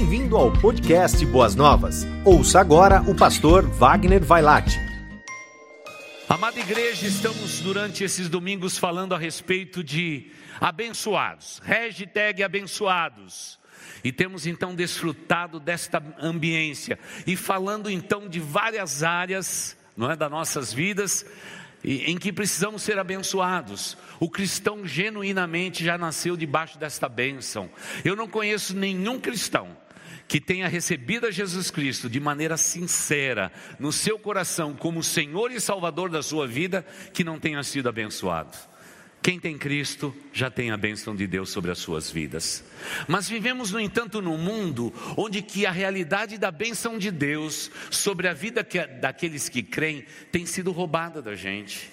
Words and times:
Bem-vindo 0.00 0.34
ao 0.34 0.50
podcast 0.50 1.26
Boas 1.26 1.54
Novas. 1.54 2.06
Ouça 2.24 2.58
agora 2.58 3.02
o 3.02 3.14
pastor 3.14 3.68
Wagner 3.68 4.24
Vailate. 4.24 4.80
Amada 6.26 6.58
igreja, 6.58 7.06
estamos 7.06 7.60
durante 7.60 8.02
esses 8.02 8.26
domingos 8.26 8.78
falando 8.78 9.14
a 9.14 9.18
respeito 9.18 9.84
de 9.84 10.30
abençoados, 10.58 11.60
hashtag 11.62 12.42
abençoados. 12.42 13.58
E 14.02 14.10
temos 14.10 14.46
então 14.46 14.74
desfrutado 14.74 15.60
desta 15.60 16.02
ambiência 16.18 16.98
e 17.26 17.36
falando 17.36 17.90
então 17.90 18.26
de 18.26 18.40
várias 18.40 19.02
áreas, 19.02 19.76
não 19.94 20.10
é, 20.10 20.16
das 20.16 20.30
nossas 20.30 20.72
vidas, 20.72 21.26
em 21.84 22.16
que 22.16 22.32
precisamos 22.32 22.80
ser 22.80 22.98
abençoados. 22.98 23.98
O 24.18 24.30
cristão 24.30 24.86
genuinamente 24.86 25.84
já 25.84 25.98
nasceu 25.98 26.38
debaixo 26.38 26.78
desta 26.78 27.06
bênção. 27.06 27.68
Eu 28.02 28.16
não 28.16 28.26
conheço 28.26 28.74
nenhum 28.74 29.20
cristão 29.20 29.76
que 30.30 30.40
tenha 30.40 30.68
recebido 30.68 31.26
a 31.26 31.30
Jesus 31.32 31.72
Cristo 31.72 32.08
de 32.08 32.20
maneira 32.20 32.56
sincera 32.56 33.50
no 33.80 33.90
seu 33.90 34.16
coração 34.16 34.76
como 34.76 35.02
Senhor 35.02 35.50
e 35.50 35.60
Salvador 35.60 36.08
da 36.08 36.22
sua 36.22 36.46
vida 36.46 36.86
que 37.12 37.24
não 37.24 37.36
tenha 37.36 37.60
sido 37.64 37.88
abençoado. 37.88 38.56
Quem 39.20 39.40
tem 39.40 39.58
Cristo 39.58 40.14
já 40.32 40.48
tem 40.48 40.70
a 40.70 40.76
bênção 40.76 41.16
de 41.16 41.26
Deus 41.26 41.50
sobre 41.50 41.72
as 41.72 41.78
suas 41.78 42.12
vidas. 42.12 42.62
Mas 43.08 43.28
vivemos, 43.28 43.72
no 43.72 43.80
entanto, 43.80 44.22
num 44.22 44.38
mundo 44.38 44.94
onde 45.16 45.42
que 45.42 45.66
a 45.66 45.72
realidade 45.72 46.38
da 46.38 46.52
bênção 46.52 46.96
de 46.96 47.10
Deus 47.10 47.68
sobre 47.90 48.28
a 48.28 48.32
vida 48.32 48.62
que, 48.62 48.86
daqueles 48.86 49.48
que 49.48 49.64
creem 49.64 50.06
tem 50.30 50.46
sido 50.46 50.70
roubada 50.70 51.20
da 51.20 51.34
gente. 51.34 51.90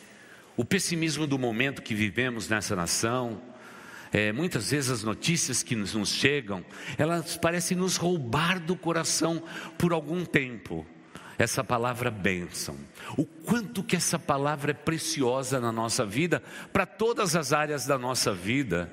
O 0.56 0.64
pessimismo 0.64 1.26
do 1.26 1.40
momento 1.40 1.82
que 1.82 1.96
vivemos 1.96 2.48
nessa 2.48 2.76
nação, 2.76 3.42
é, 4.12 4.32
muitas 4.32 4.72
vezes 4.72 4.90
as 4.90 5.04
notícias 5.04 5.64
que 5.64 5.76
nos 5.76 6.10
chegam, 6.10 6.64
elas 6.98 7.38
parecem 7.38 7.78
nos 7.78 7.98
roubar 7.98 8.60
do 8.60 8.76
coração 8.76 9.44
por 9.78 9.94
algum 9.94 10.24
tempo 10.26 10.86
essa 11.38 11.64
palavra 11.64 12.10
bênção. 12.10 12.76
O 13.16 13.24
quanto 13.24 13.84
que 13.84 13.96
essa 13.96 14.18
palavra 14.18 14.72
é 14.72 14.74
preciosa 14.74 15.60
na 15.60 15.72
nossa 15.72 16.06
vida, 16.06 16.42
para 16.74 16.86
todas 16.86 17.36
as 17.36 17.54
áreas 17.54 17.86
da 17.86 17.98
nossa 17.98 18.34
vida, 18.34 18.92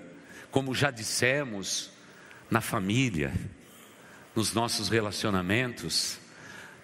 como 0.50 0.75
já 0.75 0.91
dissemos, 0.91 1.91
na 2.50 2.60
família, 2.60 3.33
nos 4.36 4.53
nossos 4.53 4.88
relacionamentos, 4.88 6.19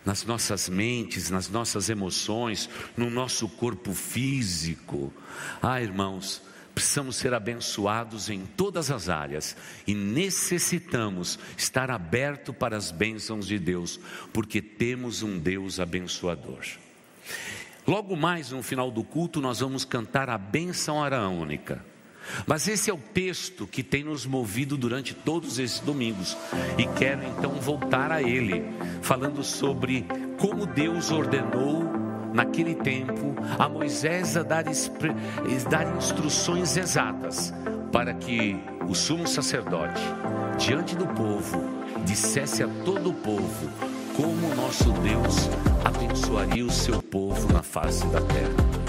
nas 0.04 0.24
nossas 0.24 0.68
mentes, 0.68 1.28
nas 1.28 1.48
nossas 1.48 1.90
emoções, 1.90 2.70
no 2.96 3.10
nosso 3.10 3.48
corpo 3.48 3.92
físico. 3.92 5.12
Ah, 5.60 5.80
irmãos, 5.80 6.42
precisamos 6.80 7.16
ser 7.16 7.34
abençoados 7.34 8.30
em 8.30 8.46
todas 8.56 8.90
as 8.90 9.10
áreas 9.10 9.54
e 9.86 9.94
necessitamos 9.94 11.38
estar 11.54 11.90
aberto 11.90 12.54
para 12.54 12.74
as 12.74 12.90
bênçãos 12.90 13.46
de 13.46 13.58
Deus, 13.58 14.00
porque 14.32 14.62
temos 14.62 15.22
um 15.22 15.38
Deus 15.38 15.78
abençoador. 15.78 16.64
Logo 17.86 18.16
mais 18.16 18.50
no 18.50 18.62
final 18.62 18.90
do 18.90 19.04
culto, 19.04 19.42
nós 19.42 19.60
vamos 19.60 19.84
cantar 19.84 20.30
a 20.30 20.38
bênção 20.38 21.04
araônica. 21.04 21.84
Mas 22.46 22.66
esse 22.66 22.88
é 22.88 22.94
o 22.94 22.98
texto 22.98 23.66
que 23.66 23.82
tem 23.82 24.04
nos 24.04 24.24
movido 24.24 24.76
durante 24.78 25.12
todos 25.12 25.58
esses 25.58 25.80
domingos 25.80 26.34
e 26.78 26.86
quero 26.98 27.22
então 27.24 27.52
voltar 27.60 28.10
a 28.10 28.22
ele, 28.22 28.62
falando 29.02 29.44
sobre 29.44 30.06
como 30.38 30.64
Deus 30.64 31.10
ordenou 31.10 31.99
naquele 32.32 32.74
tempo, 32.74 33.34
a 33.58 33.68
Moisés 33.68 34.36
a 34.36 34.42
dar, 34.42 34.64
dar 34.64 35.96
instruções 35.96 36.76
exatas 36.76 37.52
para 37.92 38.14
que 38.14 38.58
o 38.88 38.94
sumo 38.94 39.26
sacerdote, 39.26 40.00
diante 40.58 40.96
do 40.96 41.06
povo, 41.06 41.62
dissesse 42.04 42.62
a 42.62 42.68
todo 42.84 43.10
o 43.10 43.14
povo 43.14 43.68
como 44.16 44.54
nosso 44.54 44.92
Deus 44.92 45.48
abençoaria 45.84 46.64
o 46.64 46.70
seu 46.70 47.02
povo 47.02 47.52
na 47.52 47.62
face 47.62 48.06
da 48.08 48.20
terra. 48.20 48.80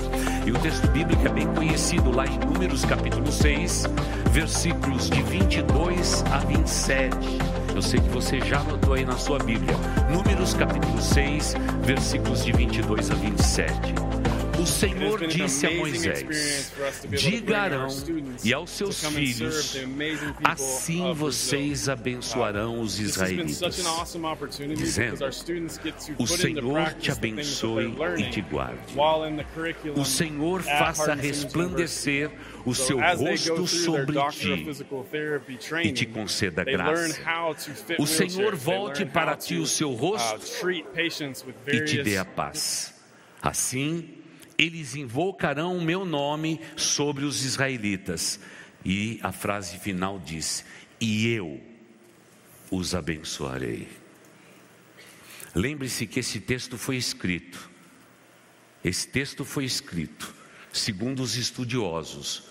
E 0.46 0.52
o 0.52 0.60
texto 0.60 0.88
bíblico 0.88 1.26
é 1.26 1.30
bem 1.30 1.48
conhecido 1.54 2.12
lá 2.12 2.26
em 2.26 2.38
Números 2.40 2.84
capítulo 2.84 3.32
6, 3.32 3.86
versículos 4.32 5.10
de 5.10 5.22
22 5.22 6.24
a 6.32 6.40
27. 6.40 7.51
Eu 7.76 7.82
sei 7.82 8.00
que 8.00 8.10
você 8.10 8.40
já 8.42 8.60
anotou 8.60 8.94
aí 8.94 9.06
na 9.06 9.18
sua 9.18 9.40
Bíblia. 9.40 9.76
Números 10.12 10.54
capítulo 10.54 11.02
6, 11.02 11.56
versículos 11.84 12.44
de 12.44 12.52
22 12.52 13.12
a 13.12 13.16
27. 13.16 13.94
O 14.62 14.66
Senhor 14.68 15.26
disse 15.26 15.66
a 15.66 15.72
Moisés: 15.72 16.72
Diga 17.10 17.62
Arão 17.62 17.88
e 18.44 18.54
aos 18.54 18.70
seus 18.70 19.04
filhos: 19.04 19.76
Assim 20.44 21.12
vocês 21.16 21.90
abençoarão 21.90 22.80
os 22.80 23.00
israelitas, 23.00 23.84
dizendo: 24.78 25.26
O 26.20 26.28
Senhor 26.28 26.94
te 26.94 27.12
abençoe 27.12 27.96
e 28.20 28.30
te 28.30 28.42
guarde. 28.42 28.94
O 29.96 30.06
Senhor 30.06 30.62
faça 30.62 31.16
resplandecer 31.16 32.30
o 32.64 32.76
seu 32.76 33.00
rosto 33.00 33.66
sobre 33.66 34.18
ti 34.30 34.68
e 35.84 35.92
te 35.92 36.06
conceda 36.06 36.64
graça. 36.64 37.20
O 37.98 38.06
Senhor 38.06 38.56
volte 38.56 39.08
para 39.08 39.36
ti 39.36 39.56
o 39.56 39.66
seu 39.66 39.92
rosto 39.94 40.70
e 40.70 41.82
te 41.84 42.04
dê 42.04 42.18
a 42.18 42.26
paz. 42.26 42.94
Assim, 43.42 44.21
eles 44.62 44.94
invocarão 44.96 45.76
o 45.76 45.82
meu 45.82 46.06
nome 46.06 46.62
sobre 46.78 47.26
os 47.26 47.44
israelitas. 47.44 48.40
E 48.86 49.20
a 49.24 49.32
frase 49.32 49.80
final 49.80 50.20
diz: 50.20 50.64
E 51.00 51.28
eu 51.30 51.60
os 52.70 52.94
abençoarei. 52.94 53.88
Lembre-se 55.56 56.06
que 56.06 56.20
esse 56.20 56.40
texto 56.40 56.78
foi 56.78 56.96
escrito, 56.96 57.70
esse 58.84 59.08
texto 59.08 59.44
foi 59.44 59.66
escrito, 59.66 60.34
segundo 60.72 61.24
os 61.24 61.36
estudiosos, 61.36 62.44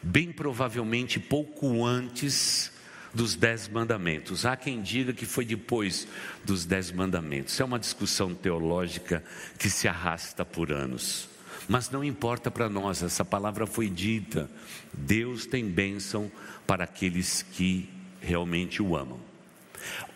bem 0.00 0.32
provavelmente 0.32 1.18
pouco 1.18 1.84
antes 1.84 2.72
dos 3.12 3.34
dez 3.34 3.68
mandamentos. 3.68 4.46
Há 4.46 4.56
quem 4.56 4.80
diga 4.80 5.12
que 5.12 5.26
foi 5.26 5.44
depois 5.44 6.06
dos 6.44 6.64
dez 6.64 6.92
mandamentos. 6.92 7.58
É 7.58 7.64
uma 7.64 7.78
discussão 7.78 8.34
teológica 8.34 9.22
que 9.58 9.68
se 9.68 9.88
arrasta 9.88 10.44
por 10.44 10.70
anos. 10.70 11.35
Mas 11.68 11.90
não 11.90 12.04
importa 12.04 12.50
para 12.50 12.68
nós, 12.68 13.02
essa 13.02 13.24
palavra 13.24 13.66
foi 13.66 13.88
dita. 13.88 14.48
Deus 14.92 15.46
tem 15.46 15.68
bênção 15.68 16.30
para 16.66 16.84
aqueles 16.84 17.42
que 17.42 17.88
realmente 18.20 18.82
o 18.82 18.96
amam. 18.96 19.20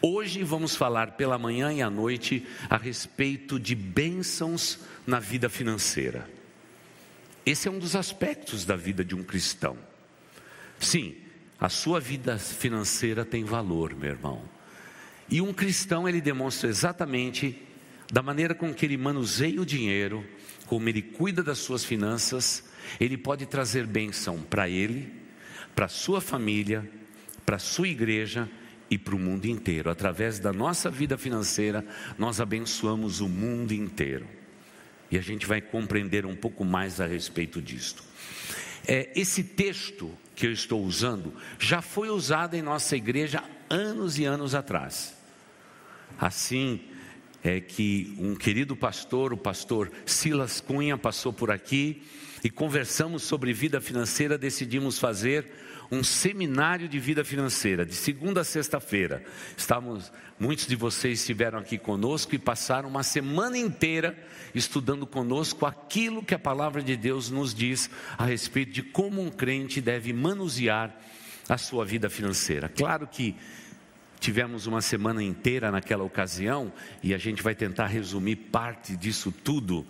Hoje 0.00 0.42
vamos 0.42 0.74
falar 0.74 1.12
pela 1.12 1.38
manhã 1.38 1.72
e 1.72 1.82
à 1.82 1.90
noite 1.90 2.46
a 2.68 2.76
respeito 2.76 3.58
de 3.58 3.74
bênçãos 3.74 4.78
na 5.06 5.18
vida 5.18 5.48
financeira. 5.48 6.28
Esse 7.44 7.68
é 7.68 7.70
um 7.70 7.78
dos 7.78 7.96
aspectos 7.96 8.64
da 8.64 8.76
vida 8.76 9.04
de 9.04 9.14
um 9.14 9.22
cristão. 9.22 9.76
Sim, 10.78 11.16
a 11.58 11.68
sua 11.68 12.00
vida 12.00 12.38
financeira 12.38 13.24
tem 13.24 13.44
valor, 13.44 13.94
meu 13.94 14.10
irmão. 14.10 14.42
E 15.28 15.40
um 15.40 15.52
cristão 15.52 16.08
ele 16.08 16.20
demonstra 16.20 16.68
exatamente 16.68 17.60
da 18.10 18.22
maneira 18.22 18.54
com 18.54 18.74
que 18.74 18.84
ele 18.84 18.96
manuseia 18.96 19.60
o 19.60 19.66
dinheiro, 19.66 20.26
como 20.66 20.88
ele 20.88 21.02
cuida 21.02 21.42
das 21.42 21.58
suas 21.58 21.84
finanças, 21.84 22.64
ele 22.98 23.16
pode 23.16 23.46
trazer 23.46 23.86
bênção 23.86 24.40
para 24.42 24.68
ele, 24.68 25.12
para 25.74 25.88
sua 25.88 26.20
família, 26.20 26.88
para 27.46 27.58
sua 27.58 27.88
igreja 27.88 28.48
e 28.90 28.98
para 28.98 29.14
o 29.14 29.18
mundo 29.18 29.46
inteiro. 29.46 29.90
Através 29.90 30.38
da 30.38 30.52
nossa 30.52 30.90
vida 30.90 31.16
financeira, 31.16 31.86
nós 32.18 32.40
abençoamos 32.40 33.20
o 33.20 33.28
mundo 33.28 33.72
inteiro. 33.72 34.26
E 35.10 35.18
a 35.18 35.20
gente 35.20 35.46
vai 35.46 35.60
compreender 35.60 36.26
um 36.26 36.36
pouco 36.36 36.64
mais 36.64 37.00
a 37.00 37.06
respeito 37.06 37.60
disto. 37.62 38.02
É, 38.86 39.10
esse 39.14 39.44
texto 39.44 40.10
que 40.34 40.46
eu 40.46 40.52
estou 40.52 40.82
usando 40.84 41.32
já 41.58 41.82
foi 41.82 42.08
usado 42.08 42.54
em 42.54 42.62
nossa 42.62 42.96
igreja 42.96 43.42
anos 43.68 44.18
e 44.18 44.24
anos 44.24 44.54
atrás. 44.54 45.16
Assim, 46.18 46.80
é 47.42 47.60
que 47.60 48.14
um 48.18 48.34
querido 48.34 48.76
pastor, 48.76 49.32
o 49.32 49.36
pastor 49.36 49.90
Silas 50.04 50.60
Cunha, 50.60 50.98
passou 50.98 51.32
por 51.32 51.50
aqui 51.50 52.02
e 52.44 52.50
conversamos 52.50 53.22
sobre 53.22 53.52
vida 53.52 53.80
financeira. 53.80 54.38
Decidimos 54.38 54.98
fazer 54.98 55.46
um 55.90 56.04
seminário 56.04 56.88
de 56.88 56.98
vida 56.98 57.24
financeira, 57.24 57.84
de 57.84 57.94
segunda 57.94 58.42
a 58.42 58.44
sexta-feira. 58.44 59.24
Estávamos, 59.56 60.12
muitos 60.38 60.66
de 60.66 60.76
vocês 60.76 61.18
estiveram 61.18 61.58
aqui 61.58 61.76
conosco 61.78 62.34
e 62.34 62.38
passaram 62.38 62.88
uma 62.88 63.02
semana 63.02 63.58
inteira 63.58 64.16
estudando 64.54 65.06
conosco 65.06 65.66
aquilo 65.66 66.22
que 66.22 66.34
a 66.34 66.38
palavra 66.38 66.80
de 66.80 66.96
Deus 66.96 67.28
nos 67.30 67.52
diz 67.52 67.90
a 68.16 68.24
respeito 68.24 68.72
de 68.72 68.82
como 68.82 69.20
um 69.20 69.30
crente 69.30 69.80
deve 69.80 70.12
manusear 70.12 70.96
a 71.48 71.58
sua 71.58 71.84
vida 71.84 72.08
financeira. 72.08 72.68
Claro 72.68 73.08
que 73.08 73.34
Tivemos 74.20 74.66
uma 74.66 74.82
semana 74.82 75.22
inteira 75.22 75.70
naquela 75.70 76.04
ocasião 76.04 76.70
e 77.02 77.14
a 77.14 77.18
gente 77.18 77.42
vai 77.42 77.54
tentar 77.54 77.86
resumir 77.86 78.36
parte 78.36 78.94
disso 78.94 79.32
tudo 79.32 79.86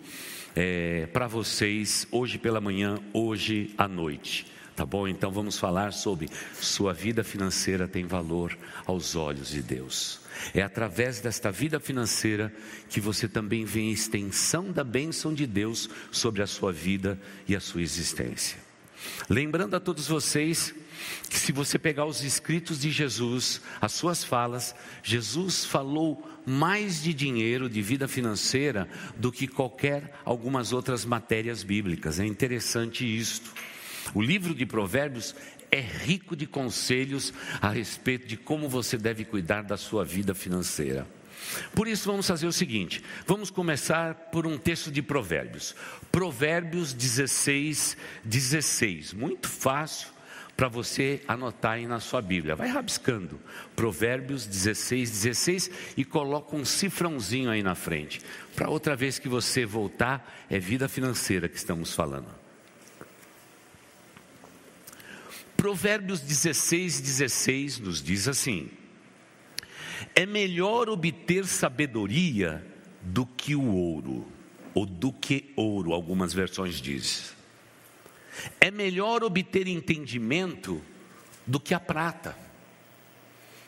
é, 0.55 1.05
para 1.07 1.27
vocês 1.27 2.07
hoje 2.09 2.37
pela 2.37 2.61
manhã, 2.61 2.97
hoje 3.13 3.73
à 3.77 3.89
noite. 3.89 4.47
Tá 4.73 4.85
bom? 4.85 5.05
Então 5.05 5.31
vamos 5.31 5.59
falar 5.59 5.91
sobre 5.91 6.29
sua 6.53 6.93
vida 6.93 7.25
financeira 7.25 7.89
tem 7.89 8.05
valor 8.05 8.57
aos 8.85 9.17
olhos 9.17 9.49
de 9.49 9.61
Deus. 9.61 10.21
É 10.53 10.61
através 10.61 11.19
desta 11.19 11.51
vida 11.51 11.77
financeira 11.77 12.53
que 12.89 13.01
você 13.01 13.27
também 13.27 13.65
vê 13.65 13.81
a 13.81 13.91
extensão 13.91 14.71
da 14.71 14.83
bênção 14.83 15.33
de 15.33 15.45
Deus 15.45 15.89
sobre 16.09 16.41
a 16.41 16.47
sua 16.47 16.71
vida 16.71 17.19
e 17.49 17.55
a 17.55 17.59
sua 17.59 17.81
existência. 17.81 18.57
Lembrando 19.29 19.75
a 19.75 19.79
todos 19.79 20.07
vocês 20.07 20.73
que 21.29 21.37
se 21.37 21.51
você 21.51 21.79
pegar 21.79 22.05
os 22.05 22.23
escritos 22.23 22.79
de 22.79 22.91
Jesus, 22.91 23.61
as 23.79 23.91
suas 23.91 24.23
falas, 24.23 24.75
Jesus 25.03 25.65
falou 25.65 26.27
mais 26.45 27.01
de 27.01 27.13
dinheiro, 27.13 27.69
de 27.69 27.81
vida 27.81 28.07
financeira, 28.07 28.87
do 29.15 29.31
que 29.31 29.47
qualquer 29.47 30.19
algumas 30.25 30.73
outras 30.73 31.05
matérias 31.05 31.63
bíblicas. 31.63 32.19
É 32.19 32.25
interessante 32.25 33.05
isto. 33.05 33.51
O 34.13 34.21
livro 34.21 34.53
de 34.53 34.65
Provérbios 34.65 35.35
é 35.71 35.79
rico 35.79 36.35
de 36.35 36.45
conselhos 36.45 37.33
a 37.61 37.69
respeito 37.69 38.27
de 38.27 38.35
como 38.35 38.67
você 38.67 38.97
deve 38.97 39.23
cuidar 39.23 39.61
da 39.61 39.77
sua 39.77 40.03
vida 40.03 40.33
financeira. 40.33 41.07
Por 41.73 41.87
isso, 41.87 42.09
vamos 42.09 42.27
fazer 42.27 42.47
o 42.47 42.51
seguinte: 42.51 43.03
vamos 43.25 43.49
começar 43.49 44.13
por 44.31 44.45
um 44.45 44.57
texto 44.57 44.91
de 44.91 45.01
Provérbios. 45.01 45.75
Provérbios 46.11 46.93
16, 46.93 47.97
16. 48.23 49.13
Muito 49.13 49.47
fácil 49.47 50.09
para 50.55 50.67
você 50.67 51.21
anotar 51.27 51.73
aí 51.73 51.87
na 51.87 51.99
sua 51.99 52.21
Bíblia. 52.21 52.55
Vai 52.55 52.67
rabiscando. 52.67 53.39
Provérbios 53.75 54.45
16, 54.45 55.09
16 55.09 55.71
e 55.97 56.05
coloca 56.05 56.55
um 56.55 56.63
cifrãozinho 56.63 57.49
aí 57.49 57.63
na 57.63 57.75
frente. 57.75 58.21
Para 58.55 58.69
outra 58.69 58.95
vez 58.95 59.17
que 59.17 59.27
você 59.27 59.65
voltar, 59.65 60.45
é 60.49 60.59
vida 60.59 60.87
financeira 60.87 61.49
que 61.49 61.57
estamos 61.57 61.93
falando. 61.93 62.27
Provérbios 65.57 66.21
16, 66.21 67.01
16 67.01 67.79
nos 67.79 68.01
diz 68.01 68.27
assim: 68.27 68.69
É 70.15 70.25
melhor 70.25 70.89
obter 70.89 71.45
sabedoria 71.45 72.65
do 73.01 73.25
que 73.25 73.55
o 73.55 73.67
ouro, 73.67 74.27
ou 74.73 74.85
do 74.85 75.11
que 75.11 75.51
ouro, 75.55 75.93
algumas 75.93 76.33
versões 76.33 76.81
dizem. 76.81 77.40
É 78.59 78.71
melhor 78.71 79.23
obter 79.23 79.67
entendimento 79.67 80.81
do 81.45 81.59
que 81.59 81.73
a 81.73 81.79
prata. 81.79 82.37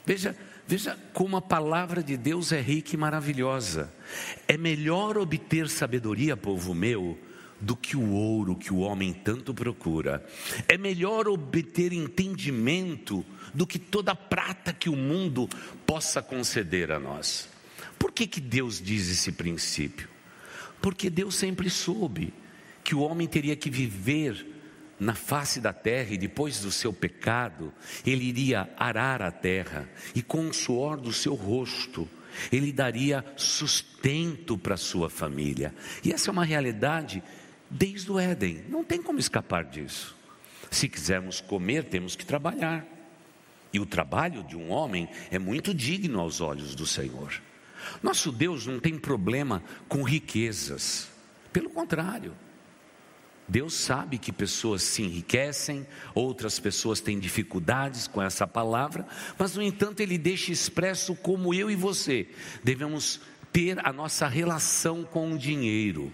Veja, 0.06 0.36
veja 0.68 0.98
como 1.14 1.38
a 1.38 1.42
palavra 1.42 2.04
de 2.04 2.18
Deus 2.18 2.52
é 2.52 2.62
rica 2.62 2.96
e 2.96 2.98
maravilhosa. 2.98 3.94
É 4.48 4.58
melhor 4.58 5.18
obter 5.18 5.70
sabedoria, 5.70 6.36
povo 6.36 6.74
meu, 6.74 7.18
do 7.60 7.76
que 7.76 7.96
o 7.96 8.12
ouro 8.12 8.56
que 8.56 8.74
o 8.74 8.80
homem 8.80 9.14
tanto 9.14 9.54
procura. 9.54 10.26
É 10.68 10.78
melhor 10.78 11.28
obter 11.28 11.94
entendimento 11.94 13.26
do 13.54 13.66
que 13.66 13.80
toda 13.80 14.12
a 14.12 14.16
prata 14.16 14.74
que 14.74 14.90
o 14.90 14.96
mundo 14.96 15.48
possa 15.86 16.22
conceder 16.22 16.92
a 16.92 17.00
nós. 17.00 17.48
Por 17.98 18.12
que, 18.12 18.28
que 18.28 18.42
Deus 18.42 18.82
diz 18.82 19.10
esse 19.10 19.32
princípio? 19.32 20.10
Porque 20.82 21.10
Deus 21.10 21.36
sempre 21.36 21.70
soube 21.70 22.34
que 22.84 22.94
o 22.94 23.00
homem 23.00 23.28
teria 23.28 23.56
que 23.56 23.70
viver 23.70 24.53
na 25.04 25.14
face 25.14 25.60
da 25.60 25.74
terra 25.74 26.14
e 26.14 26.18
depois 26.18 26.60
do 26.60 26.72
seu 26.72 26.94
pecado, 26.94 27.74
ele 28.06 28.26
iria 28.26 28.70
arar 28.78 29.22
a 29.22 29.32
terra 29.32 29.90
e 30.16 30.22
com 30.22 30.48
o 30.48 30.54
suor 30.54 30.98
do 31.00 31.12
seu 31.12 31.36
rosto, 31.36 32.10
ele 32.52 32.72
daria 32.72 33.24
sustento 33.36 34.58
para 34.58 34.78
sua 34.78 35.10
família. 35.10 35.76
E 36.04 36.12
essa 36.12 36.30
é 36.30 36.32
uma 36.32 36.46
realidade 36.46 37.22
desde 37.70 38.12
o 38.12 38.20
Éden. 38.20 38.64
Não 38.70 38.84
tem 38.84 39.02
como 39.02 39.20
escapar 39.20 39.66
disso. 39.66 40.16
Se 40.72 40.90
quisermos 40.90 41.40
comer, 41.42 41.84
temos 41.84 42.16
que 42.16 42.26
trabalhar. 42.26 42.86
E 43.72 43.80
o 43.80 43.86
trabalho 43.86 44.44
de 44.44 44.56
um 44.56 44.72
homem 44.72 45.08
é 45.30 45.38
muito 45.38 45.74
digno 45.74 46.20
aos 46.20 46.42
olhos 46.42 46.74
do 46.76 46.88
Senhor. 46.88 47.42
Nosso 48.02 48.32
Deus 48.32 48.66
não 48.66 48.80
tem 48.80 48.98
problema 48.98 49.62
com 49.88 50.04
riquezas. 50.04 51.10
Pelo 51.52 51.70
contrário, 51.70 52.34
Deus 53.48 53.74
sabe 53.74 54.18
que 54.18 54.32
pessoas 54.32 54.82
se 54.84 55.04
enriquecem, 55.04 55.86
outras 56.16 56.60
pessoas 56.60 57.02
têm 57.02 57.20
dificuldades 57.20 58.08
com 58.08 58.22
essa 58.22 58.48
palavra, 58.48 59.06
mas 59.38 59.56
no 59.56 59.62
entanto 59.62 60.00
Ele 60.00 60.18
deixa 60.18 60.52
expresso 60.52 61.16
como 61.16 61.54
eu 61.54 61.70
e 61.70 61.76
você 61.76 62.28
devemos 62.64 63.20
ter 63.52 63.86
a 63.86 63.94
nossa 63.94 64.28
relação 64.28 65.04
com 65.04 65.34
o 65.34 65.38
dinheiro. 65.38 66.12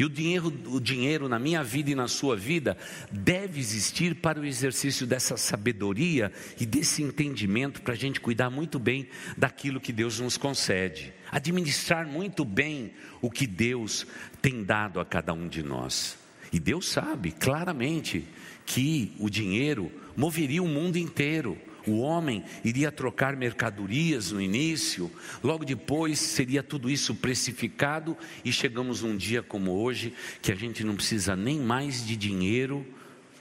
E 0.00 0.04
o 0.04 0.08
dinheiro, 0.08 0.46
o 0.68 0.80
dinheiro 0.80 1.28
na 1.28 1.38
minha 1.38 1.62
vida 1.62 1.90
e 1.90 1.94
na 1.94 2.08
sua 2.08 2.34
vida 2.34 2.74
deve 3.12 3.60
existir 3.60 4.14
para 4.14 4.40
o 4.40 4.46
exercício 4.46 5.06
dessa 5.06 5.36
sabedoria 5.36 6.32
e 6.58 6.64
desse 6.64 7.02
entendimento 7.02 7.82
para 7.82 7.92
a 7.92 7.96
gente 7.96 8.18
cuidar 8.18 8.48
muito 8.48 8.78
bem 8.78 9.06
daquilo 9.36 9.78
que 9.78 9.92
Deus 9.92 10.18
nos 10.18 10.38
concede, 10.38 11.12
administrar 11.30 12.06
muito 12.06 12.46
bem 12.46 12.94
o 13.20 13.30
que 13.30 13.46
Deus 13.46 14.06
tem 14.40 14.64
dado 14.64 15.00
a 15.00 15.04
cada 15.04 15.34
um 15.34 15.46
de 15.46 15.62
nós. 15.62 16.19
E 16.52 16.58
Deus 16.58 16.88
sabe 16.88 17.30
claramente 17.30 18.24
que 18.66 19.12
o 19.18 19.30
dinheiro 19.30 19.90
moveria 20.16 20.62
o 20.62 20.68
mundo 20.68 20.96
inteiro. 20.96 21.56
O 21.86 22.00
homem 22.00 22.44
iria 22.62 22.92
trocar 22.92 23.34
mercadorias 23.34 24.32
no 24.32 24.40
início, 24.40 25.10
logo 25.42 25.64
depois 25.64 26.18
seria 26.18 26.62
tudo 26.62 26.90
isso 26.90 27.14
precificado 27.14 28.16
e 28.44 28.52
chegamos 28.52 29.02
um 29.02 29.16
dia 29.16 29.42
como 29.42 29.72
hoje 29.72 30.12
que 30.42 30.52
a 30.52 30.54
gente 30.54 30.84
não 30.84 30.94
precisa 30.94 31.34
nem 31.34 31.58
mais 31.58 32.06
de 32.06 32.16
dinheiro, 32.16 32.86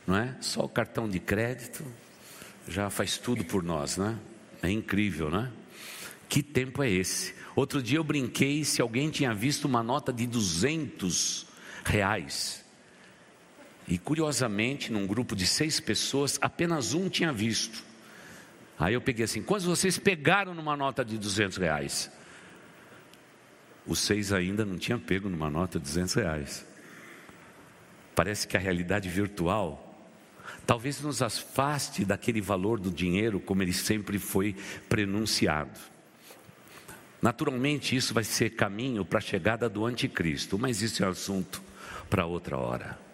não 0.07 0.15
é? 0.15 0.37
Só 0.39 0.61
o 0.61 0.69
cartão 0.69 1.09
de 1.09 1.19
crédito 1.19 1.85
já 2.67 2.89
faz 2.89 3.17
tudo 3.17 3.43
por 3.43 3.61
nós, 3.61 3.97
né? 3.97 4.17
É 4.61 4.69
incrível, 4.69 5.29
né? 5.29 5.51
Que 6.29 6.41
tempo 6.41 6.81
é 6.81 6.89
esse? 6.89 7.33
Outro 7.55 7.81
dia 7.83 7.97
eu 7.97 8.03
brinquei 8.03 8.63
se 8.63 8.81
alguém 8.81 9.09
tinha 9.09 9.33
visto 9.33 9.65
uma 9.65 9.83
nota 9.83 10.13
de 10.13 10.25
200 10.25 11.45
reais. 11.83 12.58
E 13.89 13.97
curiosamente, 13.97 14.91
num 14.91 15.07
grupo 15.07 15.35
de 15.35 15.47
seis 15.47 15.79
pessoas, 15.79 16.37
apenas 16.39 16.93
um 16.93 17.09
tinha 17.09 17.33
visto. 17.33 17.83
Aí 18.77 18.93
eu 18.93 19.01
peguei 19.01 19.25
assim: 19.25 19.41
quantos 19.41 19.65
vocês 19.65 19.97
pegaram 19.97 20.53
numa 20.53 20.77
nota 20.77 21.03
de 21.03 21.17
200 21.17 21.57
reais? 21.57 22.11
Os 23.87 23.97
seis 23.97 24.31
ainda 24.31 24.63
não 24.63 24.77
tinham 24.77 24.99
pego 24.99 25.27
numa 25.27 25.49
nota 25.49 25.79
de 25.79 25.85
200 25.85 26.13
reais. 26.13 26.65
Parece 28.13 28.47
que 28.47 28.55
a 28.55 28.59
realidade 28.59 29.09
virtual 29.09 29.87
talvez 30.67 31.01
nos 31.01 31.23
afaste 31.23 32.05
daquele 32.05 32.41
valor 32.41 32.79
do 32.79 32.91
dinheiro 32.91 33.39
como 33.39 33.63
ele 33.63 33.73
sempre 33.73 34.19
foi 34.19 34.55
prenunciado. 34.87 35.79
Naturalmente, 37.19 37.95
isso 37.95 38.13
vai 38.13 38.23
ser 38.23 38.51
caminho 38.51 39.03
para 39.03 39.17
a 39.17 39.21
chegada 39.21 39.67
do 39.67 39.83
anticristo, 39.83 40.59
mas 40.59 40.83
isso 40.83 41.03
é 41.03 41.07
assunto 41.07 41.61
para 42.07 42.27
outra 42.27 42.55
hora. 42.55 43.08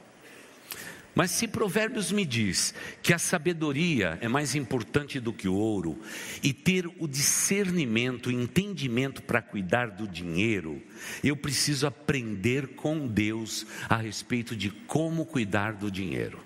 Mas 1.16 1.32
se 1.32 1.48
Provérbios 1.48 2.12
me 2.12 2.26
diz 2.26 2.76
que 3.02 3.14
a 3.14 3.18
sabedoria 3.18 4.18
é 4.20 4.28
mais 4.28 4.54
importante 4.54 5.18
do 5.18 5.32
que 5.32 5.48
o 5.48 5.56
ouro, 5.56 5.98
e 6.44 6.52
ter 6.52 6.86
o 7.00 7.08
discernimento, 7.08 8.28
o 8.28 8.32
entendimento 8.32 9.24
para 9.24 9.42
cuidar 9.42 9.92
do 9.92 10.06
dinheiro, 10.06 10.84
eu 11.24 11.38
preciso 11.38 11.88
aprender 11.88 12.76
com 12.76 13.08
Deus 13.08 13.66
a 13.88 13.96
respeito 13.96 14.58
de 14.58 14.70
como 14.70 15.26
cuidar 15.26 15.74
do 15.74 15.90
dinheiro. 15.90 16.44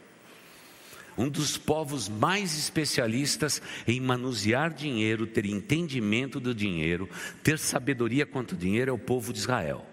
Um 1.17 1.27
dos 1.27 1.57
povos 1.57 2.07
mais 2.07 2.57
especialistas 2.57 3.61
em 3.87 3.99
manusear 3.99 4.71
dinheiro, 4.71 5.25
ter 5.25 5.45
entendimento 5.45 6.39
do 6.39 6.53
dinheiro, 6.53 7.09
ter 7.43 7.57
sabedoria 7.57 8.25
quanto 8.25 8.53
ao 8.53 8.61
dinheiro 8.61 8.91
é 8.91 8.93
o 8.93 8.99
povo 8.99 9.33
de 9.33 9.39
Israel. 9.39 9.85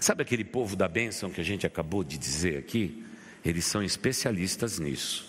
Sabe 0.00 0.22
aquele 0.22 0.44
povo 0.44 0.76
da 0.76 0.86
bênção 0.86 1.30
que 1.30 1.40
a 1.40 1.44
gente 1.44 1.66
acabou 1.66 2.04
de 2.04 2.18
dizer 2.18 2.58
aqui? 2.58 3.07
Eles 3.48 3.64
são 3.64 3.82
especialistas 3.82 4.78
nisso. 4.78 5.26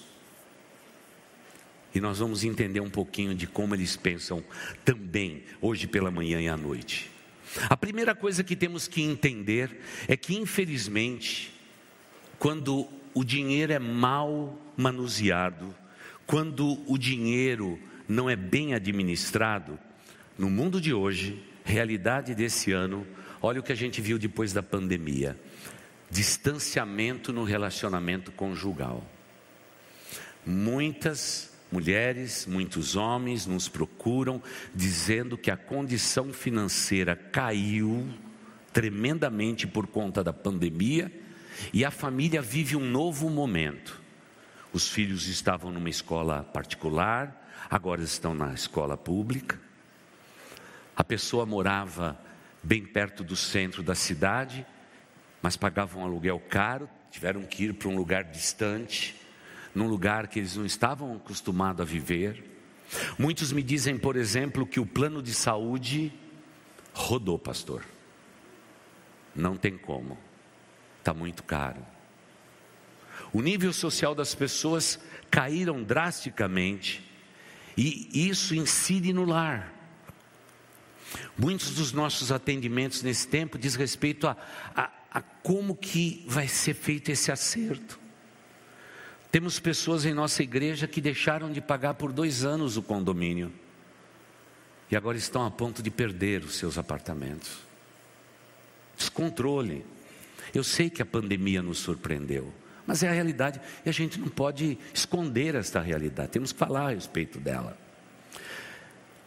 E 1.95 2.01
nós 2.01 2.19
vamos 2.19 2.43
entender 2.43 2.81
um 2.81 2.89
pouquinho 2.89 3.33
de 3.33 3.47
como 3.47 3.73
eles 3.73 3.95
pensam 3.95 4.43
também, 4.83 5.45
hoje 5.61 5.87
pela 5.87 6.11
manhã 6.11 6.41
e 6.41 6.49
à 6.49 6.57
noite. 6.57 7.09
A 7.69 7.77
primeira 7.77 8.13
coisa 8.13 8.43
que 8.43 8.57
temos 8.57 8.89
que 8.89 9.01
entender 9.01 9.79
é 10.05 10.17
que, 10.17 10.35
infelizmente, 10.35 11.53
quando 12.37 12.89
o 13.13 13.23
dinheiro 13.23 13.71
é 13.71 13.79
mal 13.79 14.59
manuseado, 14.75 15.73
quando 16.27 16.77
o 16.91 16.97
dinheiro 16.97 17.79
não 18.05 18.29
é 18.29 18.35
bem 18.35 18.73
administrado, 18.73 19.79
no 20.37 20.49
mundo 20.49 20.81
de 20.81 20.93
hoje, 20.93 21.41
realidade 21.63 22.35
desse 22.35 22.73
ano, 22.73 23.07
olha 23.41 23.61
o 23.61 23.63
que 23.63 23.71
a 23.71 23.75
gente 23.75 24.01
viu 24.01 24.19
depois 24.19 24.51
da 24.51 24.61
pandemia 24.61 25.39
distanciamento 26.09 27.31
no 27.31 27.43
relacionamento 27.43 28.31
conjugal. 28.31 29.03
Muitas 30.45 31.51
mulheres, 31.71 32.45
muitos 32.45 32.95
homens 32.95 33.45
nos 33.45 33.69
procuram 33.69 34.41
dizendo 34.73 35.37
que 35.37 35.51
a 35.51 35.57
condição 35.57 36.33
financeira 36.33 37.15
caiu 37.15 38.07
tremendamente 38.73 39.67
por 39.67 39.87
conta 39.87 40.23
da 40.23 40.33
pandemia 40.33 41.11
e 41.73 41.83
a 41.83 41.91
família 41.91 42.41
vive 42.41 42.75
um 42.75 42.89
novo 42.89 43.29
momento. 43.29 44.01
Os 44.71 44.89
filhos 44.89 45.27
estavam 45.27 45.71
numa 45.71 45.89
escola 45.89 46.43
particular, 46.43 47.49
agora 47.69 48.01
estão 48.01 48.33
na 48.33 48.53
escola 48.53 48.95
pública. 48.95 49.59
A 50.95 51.03
pessoa 51.03 51.45
morava 51.45 52.19
bem 52.61 52.85
perto 52.85 53.23
do 53.23 53.35
centro 53.35 53.81
da 53.81 53.95
cidade, 53.95 54.65
mas 55.41 55.55
pagava 55.55 55.97
um 55.97 56.03
aluguel 56.03 56.39
caro, 56.49 56.89
tiveram 57.11 57.43
que 57.43 57.65
ir 57.65 57.73
para 57.73 57.89
um 57.89 57.95
lugar 57.95 58.23
distante, 58.23 59.15
num 59.73 59.87
lugar 59.87 60.27
que 60.27 60.39
eles 60.39 60.55
não 60.55 60.65
estavam 60.65 61.15
acostumados 61.15 61.81
a 61.81 61.85
viver. 61.85 62.43
Muitos 63.17 63.51
me 63.51 63.61
dizem, 63.61 63.97
por 63.97 64.15
exemplo, 64.15 64.65
que 64.65 64.79
o 64.79 64.85
plano 64.85 65.21
de 65.21 65.33
saúde 65.33 66.11
rodou, 66.93 67.37
pastor. 67.37 67.83
Não 69.35 69.55
tem 69.55 69.77
como, 69.77 70.17
está 70.99 71.13
muito 71.13 71.43
caro. 71.43 71.85
O 73.31 73.41
nível 73.41 73.71
social 73.71 74.15
das 74.15 74.33
pessoas 74.33 74.99
caíram 75.29 75.83
drasticamente 75.83 77.07
e 77.77 78.27
isso 78.27 78.55
incide 78.55 79.13
no 79.13 79.23
lar. 79.23 79.73
Muitos 81.37 81.75
dos 81.75 81.93
nossos 81.93 82.31
atendimentos 82.31 83.01
nesse 83.01 83.27
tempo 83.27 83.57
diz 83.57 83.75
respeito 83.75 84.27
a, 84.27 84.35
a, 84.75 84.89
a 85.11 85.21
como 85.21 85.75
que 85.75 86.23
vai 86.27 86.47
ser 86.47 86.73
feito 86.73 87.09
esse 87.09 87.31
acerto. 87.31 87.99
Temos 89.31 89.59
pessoas 89.59 90.05
em 90.05 90.13
nossa 90.13 90.41
igreja 90.41 90.87
que 90.87 91.01
deixaram 91.01 91.51
de 91.51 91.61
pagar 91.61 91.93
por 91.95 92.11
dois 92.11 92.43
anos 92.43 92.77
o 92.77 92.81
condomínio 92.81 93.51
e 94.91 94.95
agora 94.95 95.17
estão 95.17 95.45
a 95.45 95.51
ponto 95.51 95.83
de 95.83 95.91
perder 95.91 96.43
os 96.43 96.55
seus 96.55 96.77
apartamentos. 96.77 97.59
Descontrole. 98.97 99.85
Eu 100.53 100.63
sei 100.63 100.89
que 100.89 101.01
a 101.01 101.05
pandemia 101.05 101.61
nos 101.61 101.77
surpreendeu, 101.77 102.51
mas 102.87 103.03
é 103.03 103.07
a 103.07 103.11
realidade 103.11 103.61
e 103.85 103.89
a 103.89 103.93
gente 103.93 104.19
não 104.19 104.29
pode 104.29 104.79
esconder 104.91 105.53
esta 105.53 105.79
realidade, 105.79 106.31
temos 106.31 106.51
que 106.51 106.57
falar 106.57 106.87
a 106.87 106.89
respeito 106.89 107.39
dela. 107.39 107.77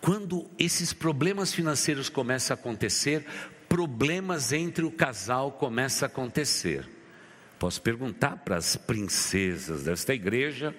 Quando 0.00 0.50
esses 0.58 0.92
problemas 0.92 1.52
financeiros 1.54 2.08
começam 2.08 2.56
a 2.56 2.58
acontecer, 2.58 3.24
problemas 3.72 4.52
entre 4.52 4.84
o 4.84 4.90
casal 4.90 5.50
começam 5.52 6.06
a 6.06 6.10
acontecer. 6.12 6.86
Posso 7.58 7.80
perguntar 7.80 8.36
para 8.36 8.58
as 8.58 8.76
princesas 8.76 9.84
desta 9.84 10.12
igreja 10.12 10.76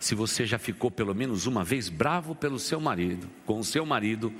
se 0.00 0.16
você 0.16 0.44
já 0.44 0.58
ficou 0.58 0.90
pelo 0.90 1.14
menos 1.14 1.46
uma 1.46 1.62
vez 1.62 1.88
bravo 1.88 2.34
pelo 2.34 2.58
seu 2.58 2.80
marido, 2.80 3.30
com 3.46 3.60
o 3.60 3.64
seu 3.64 3.86
marido, 3.86 4.34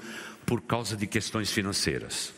por 0.44 0.60
causa 0.60 0.96
de 0.96 1.06
questões 1.06 1.52
financeiras. 1.52 2.34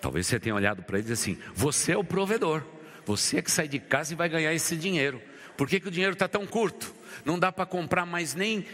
Talvez 0.00 0.26
você 0.26 0.40
tenha 0.40 0.54
olhado 0.54 0.82
para 0.82 0.98
ele 0.98 1.10
e 1.10 1.12
assim: 1.12 1.36
você 1.54 1.92
é 1.92 1.98
o 1.98 2.02
provedor, 2.02 2.64
você 3.04 3.40
é 3.40 3.42
que 3.42 3.50
sai 3.50 3.68
de 3.68 3.78
casa 3.78 4.14
e 4.14 4.16
vai 4.16 4.30
ganhar 4.30 4.54
esse 4.54 4.74
dinheiro. 4.74 5.20
Por 5.58 5.68
que, 5.68 5.78
que 5.78 5.88
o 5.88 5.90
dinheiro 5.90 6.14
está 6.14 6.26
tão 6.26 6.46
curto? 6.46 6.94
Não 7.26 7.38
dá 7.38 7.52
para 7.52 7.66
comprar 7.66 8.06
mais 8.06 8.34
nem 8.34 8.64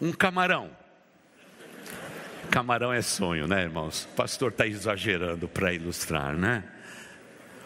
um 0.00 0.12
camarão. 0.12 0.70
Camarão 2.50 2.92
é 2.92 3.02
sonho, 3.02 3.46
né, 3.46 3.62
irmãos? 3.62 4.04
O 4.04 4.16
pastor 4.16 4.50
está 4.50 4.66
exagerando 4.66 5.46
para 5.48 5.72
ilustrar, 5.72 6.34
né? 6.34 6.64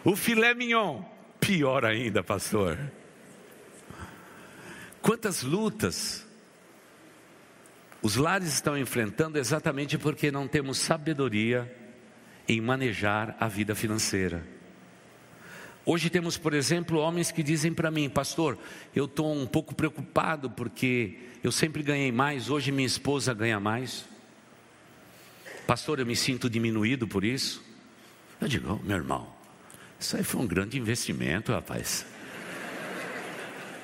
O 0.03 0.15
filé 0.15 0.53
mignon, 0.53 1.01
pior 1.39 1.85
ainda, 1.85 2.23
pastor. 2.23 2.77
Quantas 5.01 5.43
lutas 5.43 6.25
os 8.01 8.17
lares 8.17 8.53
estão 8.53 8.77
enfrentando 8.77 9.39
exatamente 9.39 9.97
porque 9.97 10.29
não 10.29 10.45
temos 10.45 10.77
sabedoria 10.77 11.73
em 12.45 12.59
manejar 12.59 13.33
a 13.39 13.47
vida 13.47 13.73
financeira. 13.73 14.45
Hoje 15.85 16.09
temos, 16.09 16.37
por 16.37 16.53
exemplo, 16.53 16.99
homens 16.99 17.31
que 17.31 17.41
dizem 17.41 17.73
para 17.73 17.89
mim, 17.89 18.09
pastor, 18.09 18.57
eu 18.93 19.05
estou 19.05 19.33
um 19.33 19.47
pouco 19.47 19.73
preocupado 19.73 20.49
porque 20.49 21.17
eu 21.41 21.51
sempre 21.51 21.81
ganhei 21.81 22.11
mais, 22.11 22.49
hoje 22.49 22.73
minha 22.73 22.85
esposa 22.85 23.33
ganha 23.33 23.59
mais. 23.59 24.05
Pastor, 25.65 25.99
eu 25.99 26.05
me 26.05 26.15
sinto 26.15 26.49
diminuído 26.49 27.07
por 27.07 27.23
isso. 27.23 27.63
Eu 28.39 28.47
digo, 28.47 28.79
oh, 28.81 28.85
meu 28.85 28.97
irmão, 28.97 29.27
isso 29.99 30.17
aí 30.17 30.23
foi 30.23 30.41
um 30.41 30.47
grande 30.47 30.77
investimento, 30.77 31.51
rapaz. 31.53 32.05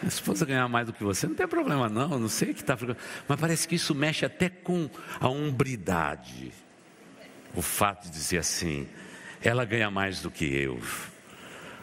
Minha 0.02 0.10
esposa 0.10 0.46
ganhar 0.46 0.68
mais 0.68 0.88
do 0.88 0.94
que 0.94 1.04
você, 1.04 1.28
não 1.28 1.36
tem 1.36 1.48
problema 1.48 1.90
não, 1.90 2.20
não 2.20 2.30
sei 2.30 2.52
o 2.52 2.54
que 2.54 2.62
está. 2.62 2.78
Mas 3.28 3.40
parece 3.40 3.68
que 3.68 3.76
isso 3.76 3.94
mexe 3.96 4.26
até 4.26 4.50
com 4.50 4.90
a 5.20 5.30
umbridade. 5.30 6.52
O 7.56 7.62
fato 7.62 8.06
de 8.06 8.12
dizer 8.12 8.38
assim, 8.38 8.88
ela 9.42 9.66
ganha 9.66 9.90
mais 9.90 10.22
do 10.22 10.30
que 10.30 10.46
eu. 10.46 10.80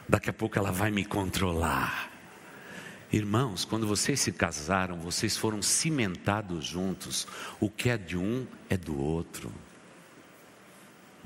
Daqui 0.08 0.30
a 0.30 0.32
pouco 0.32 0.58
ela 0.58 0.70
vai 0.70 0.90
me 0.90 1.04
controlar. 1.04 2.10
Irmãos, 3.12 3.64
quando 3.64 3.86
vocês 3.86 4.20
se 4.20 4.32
casaram, 4.32 4.98
vocês 4.98 5.36
foram 5.36 5.62
cimentados 5.62 6.64
juntos. 6.64 7.26
O 7.60 7.70
que 7.70 7.88
é 7.88 7.96
de 7.96 8.16
um 8.16 8.46
é 8.68 8.76
do 8.76 8.98
outro. 8.98 9.52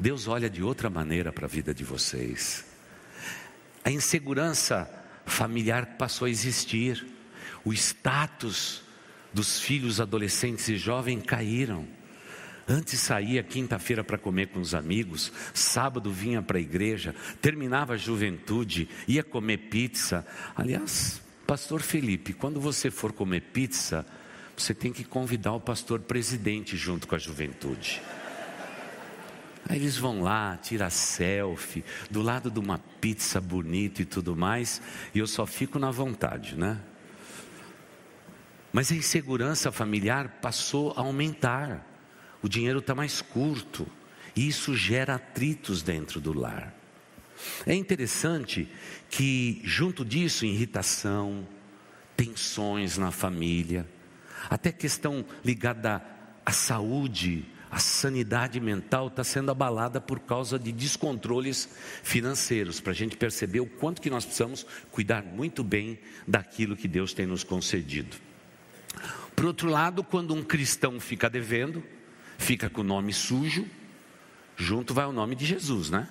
Deus 0.01 0.27
olha 0.27 0.49
de 0.49 0.63
outra 0.63 0.89
maneira 0.89 1.31
para 1.31 1.45
a 1.45 1.49
vida 1.49 1.75
de 1.75 1.85
vocês. 1.85 2.65
A 3.85 3.91
insegurança 3.91 4.91
familiar 5.27 5.99
passou 5.99 6.25
a 6.25 6.31
existir. 6.31 7.07
O 7.63 7.75
status 7.75 8.83
dos 9.31 9.61
filhos 9.61 10.01
adolescentes 10.01 10.67
e 10.71 10.79
jovens 10.79 11.23
caíram. 11.27 11.87
Antes 12.67 12.99
saía 12.99 13.43
quinta-feira 13.43 14.03
para 14.03 14.17
comer 14.17 14.47
com 14.47 14.61
os 14.61 14.75
amigos, 14.75 15.31
sábado 15.53 16.11
vinha 16.11 16.41
para 16.41 16.57
a 16.57 16.61
igreja, 16.61 17.15
terminava 17.43 17.93
a 17.95 17.99
juventude, 17.99 18.89
ia 19.07 19.23
comer 19.23 19.59
pizza. 19.69 20.27
Aliás, 20.57 21.21
pastor 21.47 21.83
Felipe, 21.83 22.33
quando 22.33 22.59
você 22.59 22.91
for 22.91 23.13
comer 23.13 23.43
pizza, 23.53 24.07
você 24.57 24.73
tem 24.73 24.93
que 24.93 25.05
convidar 25.05 25.53
o 25.53 25.61
pastor 25.61 26.01
presidente 26.01 26.75
junto 26.75 27.07
com 27.07 27.15
a 27.15 27.19
juventude. 27.19 28.01
Aí 29.69 29.77
eles 29.77 29.97
vão 29.97 30.23
lá, 30.23 30.57
tira 30.57 30.91
selfie, 30.91 31.85
do 32.11 32.23
lado 32.23 32.51
de 32.51 32.59
uma 32.59 32.79
pizza 33.01 33.41
bonita 33.41 34.03
e 34.03 34.05
tudo 34.05 34.35
mais, 34.35 34.81
e 35.15 35.19
eu 35.19 35.27
só 35.27 35.47
fico 35.47 35.79
na 35.79 35.91
vontade, 35.91 36.57
né? 36.57 36.81
Mas 38.73 38.91
a 38.91 38.95
insegurança 38.95 39.71
familiar 39.71 40.39
passou 40.41 40.93
a 40.97 41.01
aumentar 41.01 41.87
o 42.43 42.49
dinheiro 42.49 42.79
está 42.79 42.95
mais 42.95 43.21
curto, 43.21 43.87
e 44.35 44.49
isso 44.49 44.75
gera 44.75 45.17
atritos 45.17 45.83
dentro 45.83 46.21
do 46.21 46.33
lar. 46.33 46.75
É 47.67 47.75
interessante 47.75 48.69
que, 49.09 49.61
junto 49.65 50.05
disso, 50.05 50.45
irritação, 50.45 51.47
tensões 52.17 52.97
na 52.97 53.11
família, 53.11 53.87
até 54.49 54.73
questão 54.73 55.25
ligada 55.45 56.03
à 56.45 56.53
saúde, 56.53 57.45
à 57.71 57.79
sanidade 57.79 58.59
mental 58.59 59.07
está 59.07 59.23
sendo 59.23 59.51
abalada 59.51 60.01
por 60.01 60.19
causa 60.19 60.59
de 60.59 60.73
descontroles 60.73 61.69
financeiros, 62.03 62.81
para 62.81 62.93
a 62.93 62.95
gente 62.95 63.17
perceber 63.17 63.61
o 63.61 63.67
quanto 63.67 64.03
que 64.03 64.11
nós 64.11 64.25
precisamos 64.25 64.67
cuidar 64.91 65.23
muito 65.23 65.63
bem 65.63 65.99
daquilo 66.27 66.77
que 66.77 66.89
Deus 66.89 67.15
tem 67.15 67.27
nos 67.27 67.45
concedido. 67.45 68.17
Por 69.37 69.45
outro 69.47 69.69
lado, 69.69 70.03
quando 70.03 70.35
um 70.35 70.43
cristão 70.43 70.99
fica 70.99 71.31
devendo, 71.31 71.83
fica 72.37 72.69
com 72.69 72.81
o 72.81 72.85
nome 72.85 73.13
sujo, 73.13 73.67
junto 74.57 74.93
vai 74.93 75.07
o 75.07 75.13
nome 75.13 75.37
de 75.37 75.47
Jesus, 75.47 75.91
né? 75.91 76.09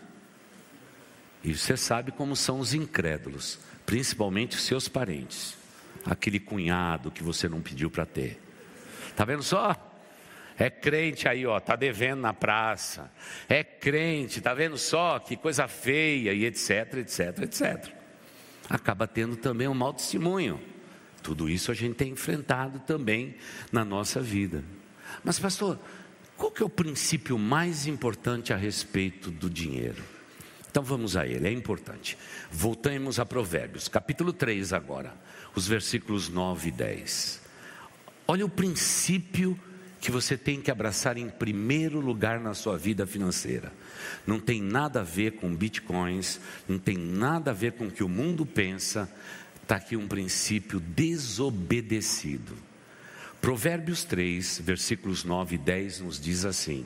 E 1.43 1.53
você 1.53 1.75
sabe 1.75 2.11
como 2.11 2.35
são 2.35 2.59
os 2.59 2.73
incrédulos, 2.73 3.59
principalmente 3.85 4.55
os 4.55 4.63
seus 4.63 4.87
parentes, 4.87 5.57
aquele 6.05 6.39
cunhado 6.39 7.11
que 7.11 7.23
você 7.23 7.47
não 7.49 7.61
pediu 7.61 7.89
para 7.89 8.05
ter. 8.05 8.41
Tá 9.15 9.25
vendo 9.25 9.43
só? 9.43 9.88
É 10.59 10.69
crente 10.69 11.25
aí, 11.25 11.45
ó, 11.45 11.57
tá 11.57 11.77
devendo 11.77 12.19
na 12.19 12.33
praça. 12.33 13.09
É 13.47 13.63
crente, 13.63 14.41
tá 14.41 14.53
vendo 14.53 14.77
só 14.77 15.17
que 15.17 15.37
coisa 15.37 15.69
feia 15.69 16.33
e 16.33 16.43
etc, 16.43 16.95
etc, 16.95 17.39
etc. 17.43 17.93
Acaba 18.69 19.07
tendo 19.07 19.37
também 19.37 19.69
um 19.69 19.73
mau 19.73 19.93
testemunho. 19.93 20.59
Tudo 21.23 21.49
isso 21.49 21.71
a 21.71 21.73
gente 21.73 21.95
tem 21.95 22.11
enfrentado 22.11 22.79
também 22.79 23.35
na 23.71 23.85
nossa 23.85 24.19
vida. 24.19 24.61
Mas 25.23 25.39
pastor, 25.39 25.79
qual 26.35 26.51
que 26.51 26.61
é 26.61 26.65
o 26.65 26.69
princípio 26.69 27.39
mais 27.39 27.87
importante 27.87 28.51
a 28.51 28.57
respeito 28.57 29.31
do 29.31 29.49
dinheiro? 29.49 30.03
Então 30.69 30.83
vamos 30.83 31.15
a 31.15 31.25
ele, 31.25 31.47
é 31.47 31.51
importante. 31.53 32.17
Voltamos 32.51 33.17
a 33.17 33.25
Provérbios, 33.25 33.87
capítulo 33.87 34.33
3 34.33 34.73
agora, 34.73 35.13
os 35.55 35.65
versículos 35.65 36.27
9 36.27 36.67
e 36.67 36.71
10. 36.71 37.41
Olha 38.27 38.45
o 38.45 38.49
princípio 38.49 39.57
que 40.00 40.12
você 40.12 40.38
tem 40.38 40.62
que 40.62 40.72
abraçar 40.72 41.18
em 41.18 41.29
primeiro 41.29 42.00
lugar 42.00 42.39
na 42.39 42.53
sua 42.53 42.77
vida 42.77 43.06
financeira. 43.06 43.72
Não 44.25 44.39
tem 44.39 44.62
nada 44.62 45.01
a 45.01 45.03
ver 45.03 45.34
com 45.34 45.53
bitcoins, 45.53 46.39
não 46.68 46.79
tem 46.79 46.98
nada 46.98 47.51
a 47.51 47.53
ver 47.53 47.74
com 47.74 47.88
o 47.88 47.91
que 47.91 48.03
o 48.03 48.10
mundo 48.10 48.46
pensa, 48.46 49.10
está 49.62 49.75
aqui 49.75 49.96
um 49.96 50.08
princípio 50.08 50.79
desobedecido. 50.79 52.56
Provérbios 53.41 54.03
3, 54.03 54.62
versículos 54.63 55.24
9 55.24 55.56
e 55.56 55.58
10 55.58 56.01
nos 56.01 56.20
diz 56.20 56.46
assim: 56.46 56.86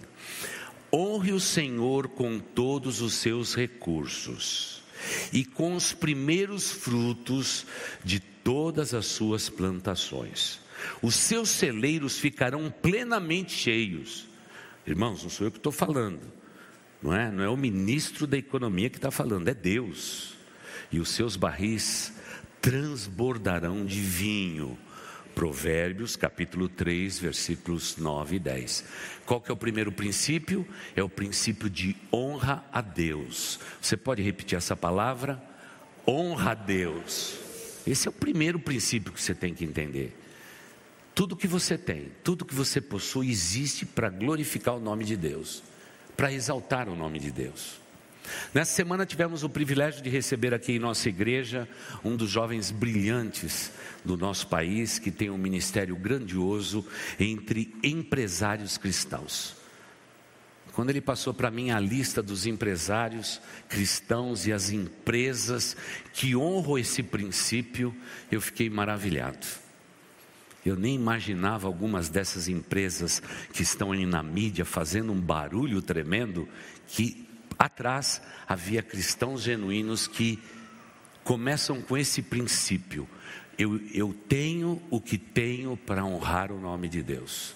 Honre 0.92 1.34
o 1.34 1.40
Senhor 1.40 2.10
com 2.10 2.40
todos 2.40 3.02
os 3.02 3.14
seus 3.16 3.56
recursos 3.56 4.84
e 5.32 5.44
com 5.44 5.76
os 5.76 5.94
primeiros 5.94 6.72
frutos 6.72 7.66
de 8.04 8.20
todas 8.20 8.94
as 8.94 9.06
suas 9.06 9.50
plantações. 9.50 10.63
Os 11.02 11.16
seus 11.16 11.50
celeiros 11.50 12.18
ficarão 12.18 12.70
plenamente 12.70 13.52
cheios. 13.52 14.28
Irmãos, 14.86 15.24
não 15.24 15.30
sou 15.30 15.48
eu 15.48 15.52
que 15.52 15.58
estou 15.58 15.72
falando, 15.72 16.22
não 17.02 17.14
é? 17.14 17.32
Não 17.32 17.44
é 17.44 17.50
o 17.50 17.58
ministro 17.58 18.28
da 18.28 18.38
economia 18.38 18.90
que 18.90 18.98
está 18.98 19.12
falando, 19.12 19.48
é 19.48 19.54
Deus. 19.54 20.34
E 20.92 21.00
os 21.00 21.10
seus 21.10 21.36
barris 21.36 22.14
transbordarão 22.62 23.86
de 23.86 24.00
vinho. 24.00 24.78
Provérbios 25.34 26.16
capítulo 26.16 26.70
3, 26.70 27.18
versículos 27.18 27.98
9 27.98 28.36
e 28.36 28.40
10. 28.40 28.86
Qual 29.26 29.42
que 29.42 29.50
é 29.50 29.54
o 29.54 29.58
primeiro 29.58 29.92
princípio? 29.92 30.68
É 30.96 31.02
o 31.02 31.10
princípio 31.10 31.70
de 31.70 31.96
honra 32.14 32.64
a 32.72 32.82
Deus. 32.82 33.60
Você 33.82 33.98
pode 33.98 34.22
repetir 34.22 34.58
essa 34.58 34.76
palavra? 34.76 35.42
Honra 36.08 36.52
a 36.52 36.56
Deus. 36.56 37.36
Esse 37.86 38.08
é 38.08 38.12
o 38.12 38.14
primeiro 38.14 38.60
princípio 38.60 39.12
que 39.12 39.22
você 39.22 39.34
tem 39.34 39.54
que 39.54 39.66
entender. 39.66 40.16
Tudo 41.16 41.36
que 41.36 41.48
você 41.48 41.78
tem, 41.78 42.12
tudo 42.24 42.46
que 42.46 42.56
você 42.56 42.82
possui 42.82 43.30
existe 43.30 43.86
para 43.86 44.10
glorificar 44.10 44.76
o 44.76 44.80
nome 44.80 45.06
de 45.06 45.16
Deus, 45.16 45.64
para 46.18 46.32
exaltar 46.32 46.90
o 46.90 46.96
nome 46.96 47.20
de 47.20 47.32
Deus. 47.32 47.82
Nessa 48.54 48.74
semana 48.74 49.06
tivemos 49.06 49.44
o 49.44 49.50
privilégio 49.50 50.02
de 50.02 50.10
receber 50.10 50.54
aqui 50.54 50.74
em 50.74 50.80
nossa 50.80 51.10
igreja 51.10 51.68
um 52.04 52.16
dos 52.16 52.30
jovens 52.30 52.72
brilhantes 52.72 53.72
do 54.04 54.18
nosso 54.18 54.48
país, 54.48 54.98
que 54.98 55.12
tem 55.12 55.30
um 55.30 55.38
ministério 55.38 55.96
grandioso 55.96 56.86
entre 57.20 57.76
empresários 57.84 58.78
cristãos. 58.78 59.56
Quando 60.72 60.90
ele 60.90 61.02
passou 61.02 61.34
para 61.34 61.52
mim 61.52 61.70
a 61.70 61.80
lista 61.80 62.24
dos 62.24 62.48
empresários 62.48 63.40
cristãos 63.70 64.48
e 64.48 64.54
as 64.54 64.72
empresas 64.72 65.78
que 66.14 66.36
honram 66.36 66.80
esse 66.80 67.04
princípio, 67.04 67.96
eu 68.32 68.42
fiquei 68.42 68.70
maravilhado. 68.70 69.46
Eu 70.66 70.78
nem 70.78 70.96
imaginava 70.96 71.68
algumas 71.68 72.08
dessas 72.08 72.48
empresas 72.48 73.22
que 73.52 73.64
estão 73.64 73.92
ali 73.92 74.06
na 74.06 74.24
mídia 74.24 74.64
fazendo 74.64 75.12
um 75.12 75.20
barulho 75.20 75.82
tremendo, 75.82 76.48
que 76.88 77.28
atrás 77.60 78.22
havia 78.48 78.82
cristãos 78.82 79.42
genuínos 79.42 80.08
que 80.08 80.42
começam 81.24 81.82
com 81.82 81.98
esse 81.98 82.22
princípio: 82.22 83.08
eu, 83.58 83.80
eu 83.94 84.16
tenho 84.30 84.82
o 84.90 85.02
que 85.02 85.18
tenho 85.18 85.76
para 85.76 86.06
honrar 86.06 86.52
o 86.52 86.60
nome 86.60 86.88
de 86.88 87.04
Deus, 87.04 87.56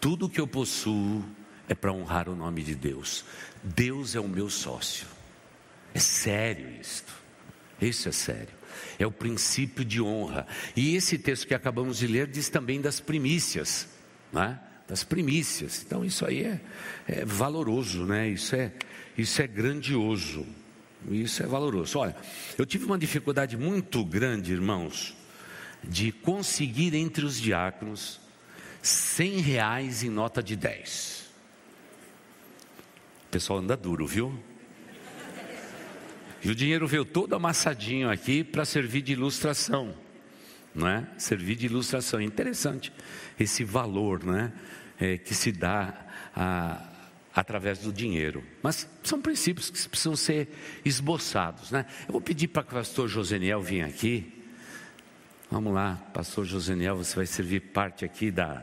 tudo 0.00 0.28
que 0.28 0.40
eu 0.40 0.46
possuo 0.46 1.24
é 1.68 1.74
para 1.74 1.92
honrar 1.92 2.28
o 2.28 2.34
nome 2.34 2.64
de 2.64 2.74
Deus, 2.74 3.24
Deus 3.62 4.16
é 4.16 4.20
o 4.20 4.28
meu 4.28 4.50
sócio. 4.50 5.06
É 5.94 6.00
sério 6.00 6.68
isto, 6.80 7.12
isso 7.80 8.08
é 8.08 8.12
sério 8.12 8.57
é 8.98 9.06
o 9.06 9.12
princípio 9.12 9.84
de 9.84 10.00
honra. 10.02 10.46
E 10.74 10.96
esse 10.96 11.18
texto 11.18 11.46
que 11.46 11.54
acabamos 11.54 11.98
de 11.98 12.06
ler 12.06 12.26
diz 12.26 12.48
também 12.48 12.80
das 12.80 13.00
primícias, 13.00 13.88
né? 14.32 14.58
das 14.88 15.04
primícias. 15.04 15.84
Então 15.86 16.04
isso 16.04 16.24
aí 16.24 16.44
é, 16.44 16.60
é 17.06 17.24
valoroso, 17.24 18.04
né? 18.04 18.28
Isso 18.28 18.56
é, 18.56 18.72
isso 19.16 19.40
é 19.40 19.46
grandioso. 19.46 20.46
Isso 21.10 21.42
é 21.42 21.46
valoroso. 21.46 21.98
Olha, 21.98 22.16
eu 22.56 22.66
tive 22.66 22.86
uma 22.86 22.98
dificuldade 22.98 23.56
muito 23.56 24.04
grande, 24.04 24.52
irmãos, 24.52 25.14
de 25.84 26.10
conseguir 26.10 26.94
entre 26.94 27.24
os 27.24 27.38
diáconos 27.38 28.20
cem 28.82 29.38
reais 29.38 30.02
em 30.02 30.08
nota 30.08 30.42
de 30.42 30.56
dez. 30.56 31.26
O 33.26 33.30
pessoal 33.30 33.60
anda 33.60 33.76
duro, 33.76 34.06
viu? 34.06 34.42
E 36.42 36.50
o 36.50 36.54
dinheiro 36.54 36.86
veio 36.86 37.04
todo 37.04 37.34
amassadinho 37.34 38.10
aqui 38.10 38.44
para 38.44 38.64
servir 38.64 39.02
de 39.02 39.12
ilustração, 39.12 39.94
não 40.74 40.86
é? 40.86 41.06
Servir 41.18 41.56
de 41.56 41.66
ilustração. 41.66 42.20
Interessante 42.20 42.92
esse 43.38 43.64
valor, 43.64 44.24
né? 44.24 44.52
É, 45.00 45.16
que 45.16 45.34
se 45.34 45.52
dá 45.52 45.94
a, 46.34 46.82
através 47.34 47.78
do 47.78 47.92
dinheiro. 47.92 48.42
Mas 48.62 48.88
são 49.02 49.20
princípios 49.20 49.70
que 49.70 49.88
precisam 49.88 50.16
ser 50.16 50.48
esboçados, 50.84 51.70
né? 51.70 51.86
Eu 52.06 52.12
vou 52.12 52.20
pedir 52.20 52.48
para 52.48 52.62
o 52.62 52.66
pastor 52.66 53.08
Joseniel 53.08 53.62
vir 53.62 53.82
aqui. 53.82 54.32
Vamos 55.50 55.72
lá, 55.72 55.96
pastor 56.12 56.44
Joseniel, 56.44 56.96
você 56.96 57.16
vai 57.16 57.26
servir 57.26 57.60
parte 57.60 58.04
aqui 58.04 58.30
da, 58.30 58.62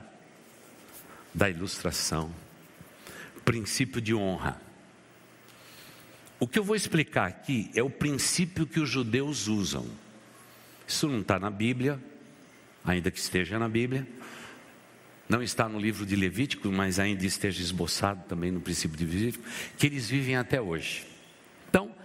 da 1.34 1.50
ilustração. 1.50 2.32
Princípio 3.44 4.00
de 4.00 4.14
honra. 4.14 4.65
O 6.40 6.48
que 6.48 6.60
eu 6.60 6.64
vou 6.64 6.76
explicar 6.76 7.28
aqui 7.28 7.72
é 7.74 7.82
o 7.82 7.90
princípio 7.90 8.68
que 8.68 8.80
os 8.80 8.90
judeus 8.90 9.48
usam. 9.48 9.86
Isso 10.88 11.08
não 11.08 11.22
está 11.22 11.40
na 11.40 11.50
Bíblia, 11.50 12.00
ainda 12.84 13.10
que 13.10 13.20
esteja 13.20 13.58
na 13.58 13.70
Bíblia. 13.70 14.06
Não 15.28 15.42
está 15.42 15.68
no 15.68 15.80
livro 15.80 16.06
de 16.06 16.16
Levítico, 16.16 16.68
mas 16.70 17.00
ainda 17.00 17.26
esteja 17.26 17.62
esboçado 17.62 18.24
também 18.28 18.52
no 18.52 18.62
princípio 18.62 18.98
de 18.98 19.06
Levítico, 19.06 19.44
que 19.78 19.88
eles 19.88 20.10
vivem 20.10 20.36
até 20.36 20.62
hoje. 20.62 21.08
Então, 21.70 21.96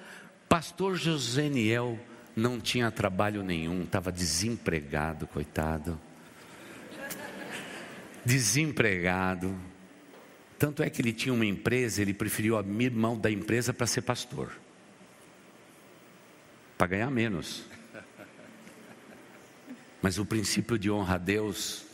pastor 0.48 0.96
Joseniel 0.96 1.98
não 2.34 2.60
tinha 2.60 2.90
trabalho 2.90 3.42
nenhum, 3.42 3.82
estava 3.82 4.10
desempregado, 4.10 5.26
coitado. 5.26 6.00
Desempregado, 8.24 9.58
tanto 10.60 10.82
é 10.82 10.90
que 10.90 11.00
ele 11.00 11.14
tinha 11.14 11.32
uma 11.32 11.46
empresa, 11.46 12.02
ele 12.02 12.12
preferiu 12.12 12.58
abrir 12.58 12.90
mão 12.90 13.18
da 13.18 13.30
empresa 13.30 13.72
para 13.72 13.86
ser 13.86 14.02
pastor. 14.02 14.52
Para 16.76 16.88
ganhar 16.88 17.10
menos. 17.10 17.64
Mas 20.02 20.18
o 20.18 20.26
princípio 20.26 20.78
de 20.78 20.90
honra 20.90 21.14
a 21.14 21.18
Deus 21.18 21.86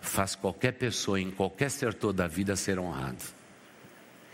faz 0.00 0.34
qualquer 0.34 0.72
pessoa 0.72 1.20
em 1.20 1.30
qualquer 1.30 1.70
setor 1.70 2.14
da 2.14 2.26
vida 2.26 2.56
ser 2.56 2.78
honrado. 2.78 3.22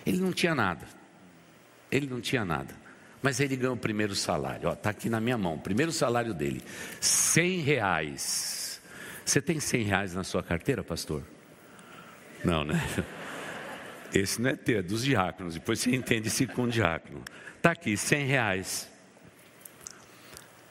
Ele 0.06 0.18
não 0.18 0.32
tinha 0.32 0.54
nada. 0.54 0.86
Ele 1.90 2.06
não 2.06 2.20
tinha 2.20 2.44
nada. 2.44 2.76
Mas 3.20 3.40
ele 3.40 3.56
ganhou 3.56 3.74
o 3.74 3.78
primeiro 3.78 4.14
salário. 4.14 4.70
Está 4.70 4.90
aqui 4.90 5.08
na 5.08 5.20
minha 5.20 5.36
mão. 5.36 5.58
Primeiro 5.58 5.90
salário 5.90 6.32
dele. 6.32 6.62
Cem 7.00 7.58
reais. 7.58 8.80
Você 9.24 9.42
tem 9.42 9.58
cem 9.58 9.82
reais 9.82 10.14
na 10.14 10.22
sua 10.22 10.44
carteira, 10.44 10.84
pastor? 10.84 11.24
Não, 12.44 12.62
né? 12.62 12.80
Esse 14.14 14.40
não 14.40 14.50
é 14.50 14.56
teu, 14.56 14.78
é 14.78 14.82
dos 14.82 15.04
diáconos. 15.04 15.54
Depois 15.54 15.80
você 15.80 15.94
entende 15.94 16.30
se 16.30 16.46
com 16.46 16.68
diácono. 16.68 17.20
Está 17.56 17.72
aqui, 17.72 17.96
100 17.96 18.26
reais. 18.26 18.88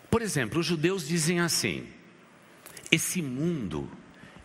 Por 0.09 0.21
exemplo, 0.21 0.61
os 0.61 0.65
judeus 0.65 1.05
dizem 1.05 1.41
assim: 1.41 1.85
esse 2.89 3.21
mundo, 3.21 3.91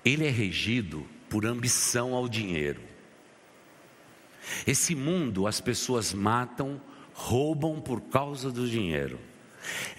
ele 0.04 0.26
é 0.26 0.30
regido 0.30 1.06
por 1.30 1.46
ambição 1.46 2.14
ao 2.14 2.28
dinheiro. 2.28 2.80
Esse 4.66 4.94
mundo, 4.94 5.46
as 5.46 5.60
pessoas 5.60 6.12
matam, 6.12 6.80
roubam 7.12 7.80
por 7.80 8.00
causa 8.00 8.50
do 8.50 8.68
dinheiro. 8.68 9.20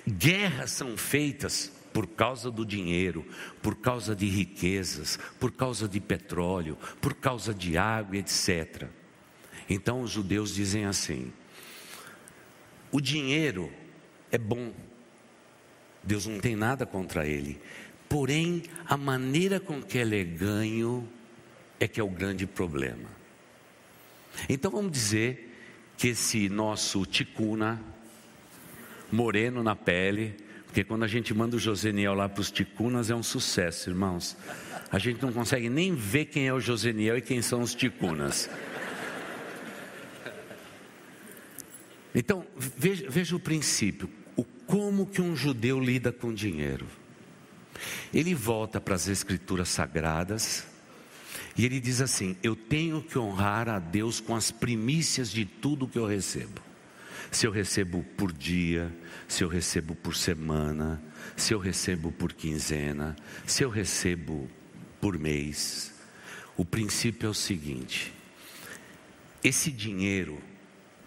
Guerras 0.07 0.71
são 0.71 0.97
feitas 0.97 1.71
por 1.99 2.07
causa 2.07 2.49
do 2.49 2.65
dinheiro, 2.65 3.25
por 3.62 3.75
causa 3.75 4.15
de 4.15 4.25
riquezas, 4.25 5.19
por 5.38 5.51
causa 5.51 5.85
de 5.85 5.99
petróleo, 5.99 6.77
por 7.01 7.13
causa 7.13 7.53
de 7.53 7.77
água, 7.77 8.15
etc. 8.15 8.88
Então 9.69 10.01
os 10.01 10.09
judeus 10.09 10.55
dizem 10.55 10.85
assim: 10.85 11.33
o 12.89 13.01
dinheiro 13.01 13.69
é 14.31 14.38
bom, 14.38 14.71
Deus 16.01 16.25
não 16.25 16.39
tem 16.39 16.55
nada 16.55 16.85
contra 16.85 17.27
ele, 17.27 17.59
porém 18.07 18.63
a 18.85 18.95
maneira 18.95 19.59
com 19.59 19.81
que 19.81 19.97
ele 19.97 20.21
é 20.21 20.23
ganho 20.23 21.05
é 21.81 21.85
que 21.85 21.99
é 21.99 22.03
o 22.03 22.09
grande 22.09 22.47
problema. 22.47 23.09
Então 24.47 24.71
vamos 24.71 24.93
dizer 24.93 25.53
que 25.97 26.07
esse 26.07 26.47
nosso 26.47 27.05
ticuna, 27.05 27.77
moreno 29.12 29.62
na 29.62 29.75
pele, 29.75 30.47
porque 30.69 30.84
quando 30.84 31.03
a 31.03 31.08
gente 31.08 31.34
manda 31.34 31.55
o 31.55 31.60
Joseniel 31.60 32.13
lá 32.13 32.29
para 32.29 32.41
os 32.41 32.51
ticunas 32.51 33.10
é 33.10 33.15
um 33.15 33.23
sucesso, 33.23 33.89
irmãos. 33.89 34.38
A 34.91 34.99
gente 34.99 35.19
não 35.19 35.34
consegue 35.34 35.67
nem 35.67 35.95
ver 35.95 36.25
quem 36.25 36.47
é 36.47 36.53
o 36.53 36.60
Joseniel 36.60 37.17
e 37.17 37.21
quem 37.23 37.41
são 37.41 37.62
os 37.62 37.73
ticunas. 37.73 38.47
Então, 42.13 42.45
veja, 42.55 43.10
veja 43.10 43.36
o 43.36 43.39
princípio, 43.39 44.08
o 44.36 44.43
como 44.43 45.08
que 45.08 45.23
um 45.23 45.36
judeu 45.36 45.79
lida 45.79 46.12
com 46.12 46.32
dinheiro. 46.32 46.86
Ele 48.13 48.36
volta 48.36 48.79
para 48.79 48.93
as 48.93 49.08
escrituras 49.08 49.69
sagradas 49.69 50.67
e 51.58 51.65
ele 51.65 51.79
diz 51.79 51.99
assim: 51.99 52.38
Eu 52.43 52.55
tenho 52.55 53.01
que 53.01 53.17
honrar 53.17 53.67
a 53.67 53.79
Deus 53.79 54.19
com 54.19 54.36
as 54.36 54.51
primícias 54.51 55.32
de 55.32 55.45
tudo 55.45 55.88
que 55.88 55.97
eu 55.97 56.05
recebo 56.05 56.68
se 57.31 57.45
eu 57.45 57.51
recebo 57.51 58.03
por 58.17 58.31
dia, 58.31 58.93
se 59.27 59.43
eu 59.43 59.47
recebo 59.47 59.95
por 59.95 60.15
semana, 60.15 61.01
se 61.35 61.53
eu 61.53 61.59
recebo 61.59 62.11
por 62.11 62.33
quinzena, 62.33 63.15
se 63.45 63.63
eu 63.63 63.69
recebo 63.69 64.49
por 64.99 65.17
mês. 65.17 65.93
O 66.57 66.65
princípio 66.65 67.27
é 67.27 67.29
o 67.29 67.33
seguinte: 67.33 68.13
esse 69.43 69.71
dinheiro 69.71 70.41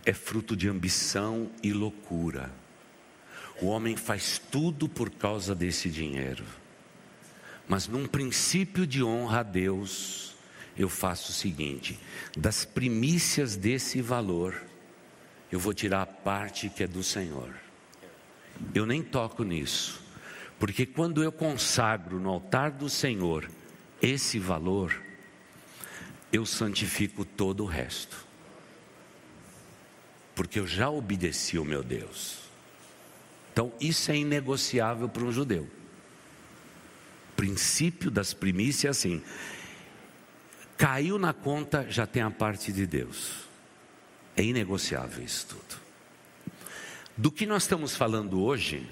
é 0.04 0.12
fruto 0.12 0.56
de 0.56 0.68
ambição 0.68 1.50
e 1.62 1.72
loucura. 1.72 2.52
O 3.60 3.66
homem 3.66 3.96
faz 3.96 4.40
tudo 4.50 4.88
por 4.88 5.10
causa 5.10 5.54
desse 5.54 5.88
dinheiro. 5.88 6.44
Mas 7.68 7.86
num 7.86 8.06
princípio 8.06 8.86
de 8.86 9.02
honra 9.04 9.40
a 9.40 9.42
Deus, 9.42 10.34
eu 10.76 10.88
faço 10.88 11.30
o 11.30 11.34
seguinte: 11.34 11.98
das 12.36 12.64
primícias 12.64 13.56
desse 13.56 14.00
valor, 14.00 14.54
eu 15.52 15.58
vou 15.58 15.74
tirar 15.74 16.00
a 16.00 16.06
parte 16.06 16.70
que 16.70 16.82
é 16.82 16.86
do 16.86 17.02
Senhor. 17.02 17.54
Eu 18.74 18.86
nem 18.86 19.02
toco 19.02 19.44
nisso, 19.44 20.02
porque 20.58 20.86
quando 20.86 21.22
eu 21.22 21.30
consagro 21.30 22.18
no 22.18 22.30
altar 22.30 22.70
do 22.70 22.88
Senhor 22.88 23.48
esse 24.00 24.38
valor, 24.38 24.98
eu 26.32 26.46
santifico 26.46 27.22
todo 27.26 27.64
o 27.64 27.66
resto, 27.66 28.16
porque 30.34 30.58
eu 30.58 30.66
já 30.66 30.88
obedeci 30.88 31.58
o 31.58 31.64
meu 31.64 31.82
Deus. 31.82 32.38
Então, 33.52 33.70
isso 33.78 34.10
é 34.10 34.16
inegociável 34.16 35.06
para 35.06 35.22
um 35.22 35.30
judeu. 35.30 35.68
O 37.30 37.36
princípio 37.36 38.10
das 38.10 38.32
primícias 38.32 38.84
é 38.84 38.88
assim: 38.88 39.22
caiu 40.78 41.18
na 41.18 41.34
conta, 41.34 41.86
já 41.90 42.06
tem 42.06 42.22
a 42.22 42.30
parte 42.30 42.72
de 42.72 42.86
Deus. 42.86 43.51
É 44.36 44.42
inegociável 44.42 45.22
isso 45.22 45.46
tudo. 45.48 45.80
Do 47.16 47.30
que 47.30 47.46
nós 47.46 47.64
estamos 47.64 47.94
falando 47.94 48.42
hoje 48.42 48.88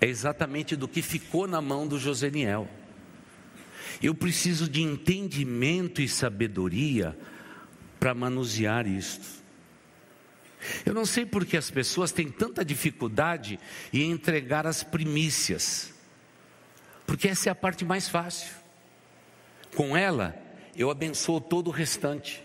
é 0.00 0.06
exatamente 0.06 0.74
do 0.74 0.88
que 0.88 1.02
ficou 1.02 1.46
na 1.46 1.60
mão 1.60 1.86
do 1.86 1.98
Joseniel. 1.98 2.68
Eu 4.02 4.14
preciso 4.14 4.68
de 4.68 4.80
entendimento 4.80 6.00
e 6.00 6.08
sabedoria 6.08 7.16
para 7.98 8.14
manusear 8.14 8.86
isto. 8.86 9.40
Eu 10.84 10.94
não 10.94 11.04
sei 11.04 11.24
por 11.24 11.44
que 11.44 11.56
as 11.56 11.70
pessoas 11.70 12.12
têm 12.12 12.28
tanta 12.30 12.64
dificuldade 12.64 13.58
em 13.92 14.10
entregar 14.10 14.66
as 14.66 14.82
primícias, 14.82 15.92
porque 17.06 17.28
essa 17.28 17.48
é 17.48 17.52
a 17.52 17.54
parte 17.54 17.84
mais 17.84 18.08
fácil. 18.08 18.54
Com 19.74 19.96
ela, 19.96 20.36
eu 20.76 20.90
abençoo 20.90 21.40
todo 21.40 21.68
o 21.68 21.72
restante. 21.72 22.42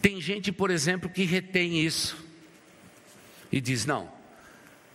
Tem 0.00 0.20
gente, 0.20 0.52
por 0.52 0.70
exemplo, 0.70 1.08
que 1.08 1.24
retém 1.24 1.80
isso 1.80 2.16
e 3.50 3.60
diz: 3.60 3.84
não, 3.84 4.10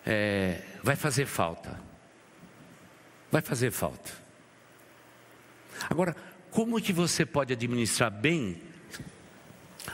é, 0.06 0.62
vai 0.82 0.96
fazer 0.96 1.26
falta. 1.26 1.80
Vai 3.32 3.42
fazer 3.42 3.72
falta. 3.72 4.12
Agora, 5.90 6.16
como 6.52 6.80
que 6.82 6.94
você 6.94 7.26
pode 7.26 7.54
administrar 7.54 8.12
bem 8.12 8.62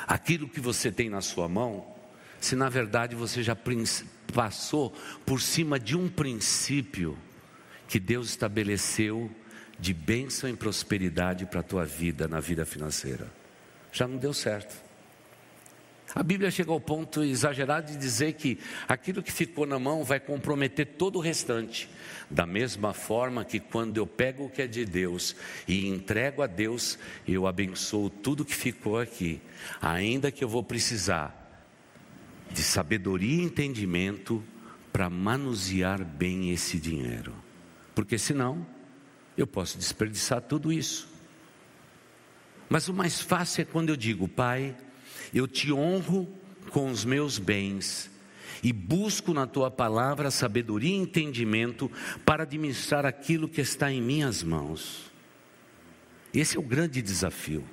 aquilo 0.07 0.47
que 0.47 0.59
você 0.59 0.91
tem 0.91 1.09
na 1.09 1.21
sua 1.21 1.47
mão 1.47 1.95
se 2.39 2.55
na 2.55 2.69
verdade 2.69 3.15
você 3.15 3.43
já 3.43 3.57
passou 4.33 4.93
por 5.25 5.41
cima 5.41 5.79
de 5.79 5.97
um 5.97 6.07
princípio 6.09 7.17
que 7.87 7.99
Deus 7.99 8.29
estabeleceu 8.29 9.29
de 9.77 9.93
bênção 9.93 10.49
e 10.49 10.55
prosperidade 10.55 11.45
para 11.45 11.61
a 11.61 11.63
tua 11.63 11.85
vida, 11.85 12.27
na 12.27 12.39
vida 12.39 12.65
financeira. 12.65 13.27
Já 13.91 14.07
não 14.07 14.17
deu 14.17 14.33
certo. 14.33 14.88
A 16.15 16.23
Bíblia 16.23 16.49
chega 16.49 16.71
ao 16.71 16.79
ponto 16.79 17.23
exagerado 17.23 17.91
de 17.91 17.97
dizer 17.97 18.33
que 18.33 18.57
aquilo 18.87 19.21
que 19.21 19.31
ficou 19.31 19.65
na 19.65 19.77
mão 19.77 20.03
vai 20.03 20.19
comprometer 20.19 20.85
todo 20.97 21.17
o 21.17 21.21
restante. 21.21 21.87
Da 22.29 22.45
mesma 22.45 22.93
forma 22.93 23.45
que 23.45 23.59
quando 23.59 23.97
eu 23.97 24.07
pego 24.07 24.45
o 24.45 24.49
que 24.49 24.63
é 24.63 24.67
de 24.67 24.85
Deus 24.85 25.35
e 25.67 25.87
entrego 25.87 26.41
a 26.41 26.47
Deus, 26.47 26.97
eu 27.27 27.45
abençoo 27.45 28.09
tudo 28.09 28.45
que 28.45 28.55
ficou 28.55 28.99
aqui, 28.99 29.39
ainda 29.79 30.31
que 30.31 30.43
eu 30.43 30.49
vou 30.49 30.63
precisar 30.63 31.35
de 32.51 32.63
sabedoria 32.63 33.41
e 33.41 33.45
entendimento 33.45 34.43
para 34.91 35.09
manusear 35.09 36.03
bem 36.03 36.51
esse 36.51 36.79
dinheiro. 36.79 37.35
Porque 37.93 38.17
senão, 38.17 38.65
eu 39.37 39.45
posso 39.45 39.77
desperdiçar 39.77 40.41
tudo 40.41 40.73
isso. 40.73 41.07
Mas 42.67 42.87
o 42.87 42.93
mais 42.93 43.21
fácil 43.21 43.61
é 43.61 43.65
quando 43.65 43.89
eu 43.89 43.95
digo, 43.95 44.27
Pai, 44.27 44.75
eu 45.33 45.47
te 45.47 45.71
honro 45.71 46.27
com 46.69 46.89
os 46.89 47.05
meus 47.05 47.37
bens 47.37 48.09
e 48.61 48.73
busco 48.73 49.33
na 49.33 49.47
tua 49.47 49.71
palavra 49.71 50.31
sabedoria 50.31 50.95
e 50.95 50.99
entendimento 50.99 51.89
para 52.25 52.43
administrar 52.43 53.05
aquilo 53.05 53.47
que 53.47 53.61
está 53.61 53.91
em 53.91 54.01
minhas 54.01 54.43
mãos. 54.43 55.11
Esse 56.33 56.57
é 56.57 56.59
o 56.59 56.63
grande 56.63 57.01
desafio. 57.01 57.63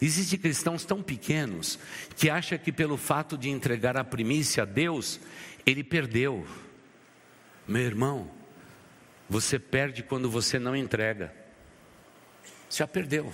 Existem 0.00 0.38
cristãos 0.38 0.84
tão 0.84 1.02
pequenos 1.02 1.78
que 2.16 2.30
acham 2.30 2.58
que 2.58 2.70
pelo 2.70 2.96
fato 2.96 3.36
de 3.36 3.50
entregar 3.50 3.96
a 3.96 4.04
primícia 4.04 4.62
a 4.62 4.66
Deus, 4.66 5.20
ele 5.66 5.82
perdeu. 5.82 6.46
Meu 7.66 7.82
irmão, 7.82 8.30
você 9.28 9.58
perde 9.58 10.02
quando 10.02 10.30
você 10.30 10.58
não 10.58 10.76
entrega. 10.76 11.34
Já 12.70 12.86
perdeu. 12.86 13.32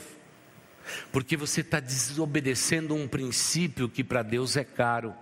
Porque 1.12 1.36
você 1.36 1.60
está 1.60 1.80
desobedecendo 1.80 2.94
um 2.94 3.08
princípio 3.08 3.88
que 3.88 4.04
para 4.04 4.22
Deus 4.22 4.56
é 4.56 4.64
caro. 4.64 5.14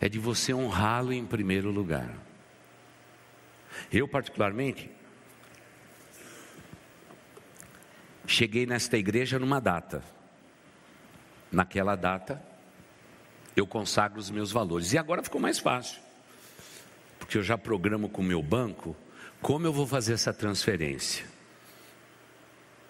É 0.00 0.08
de 0.08 0.18
você 0.18 0.52
honrá-lo 0.52 1.12
em 1.12 1.24
primeiro 1.24 1.70
lugar. 1.70 2.12
Eu, 3.90 4.06
particularmente, 4.06 4.90
cheguei 8.26 8.66
nesta 8.66 8.96
igreja 8.96 9.38
numa 9.38 9.60
data 9.60 10.02
naquela 11.50 11.96
data, 11.96 12.42
eu 13.56 13.66
consagro 13.66 14.18
os 14.18 14.30
meus 14.30 14.52
valores. 14.52 14.92
E 14.92 14.98
agora 14.98 15.22
ficou 15.22 15.40
mais 15.40 15.58
fácil, 15.58 16.00
porque 17.18 17.38
eu 17.38 17.42
já 17.42 17.56
programo 17.56 18.08
com 18.08 18.22
o 18.22 18.24
meu 18.24 18.42
banco 18.42 18.96
como 19.40 19.66
eu 19.66 19.72
vou 19.72 19.86
fazer 19.86 20.14
essa 20.14 20.32
transferência. 20.32 21.24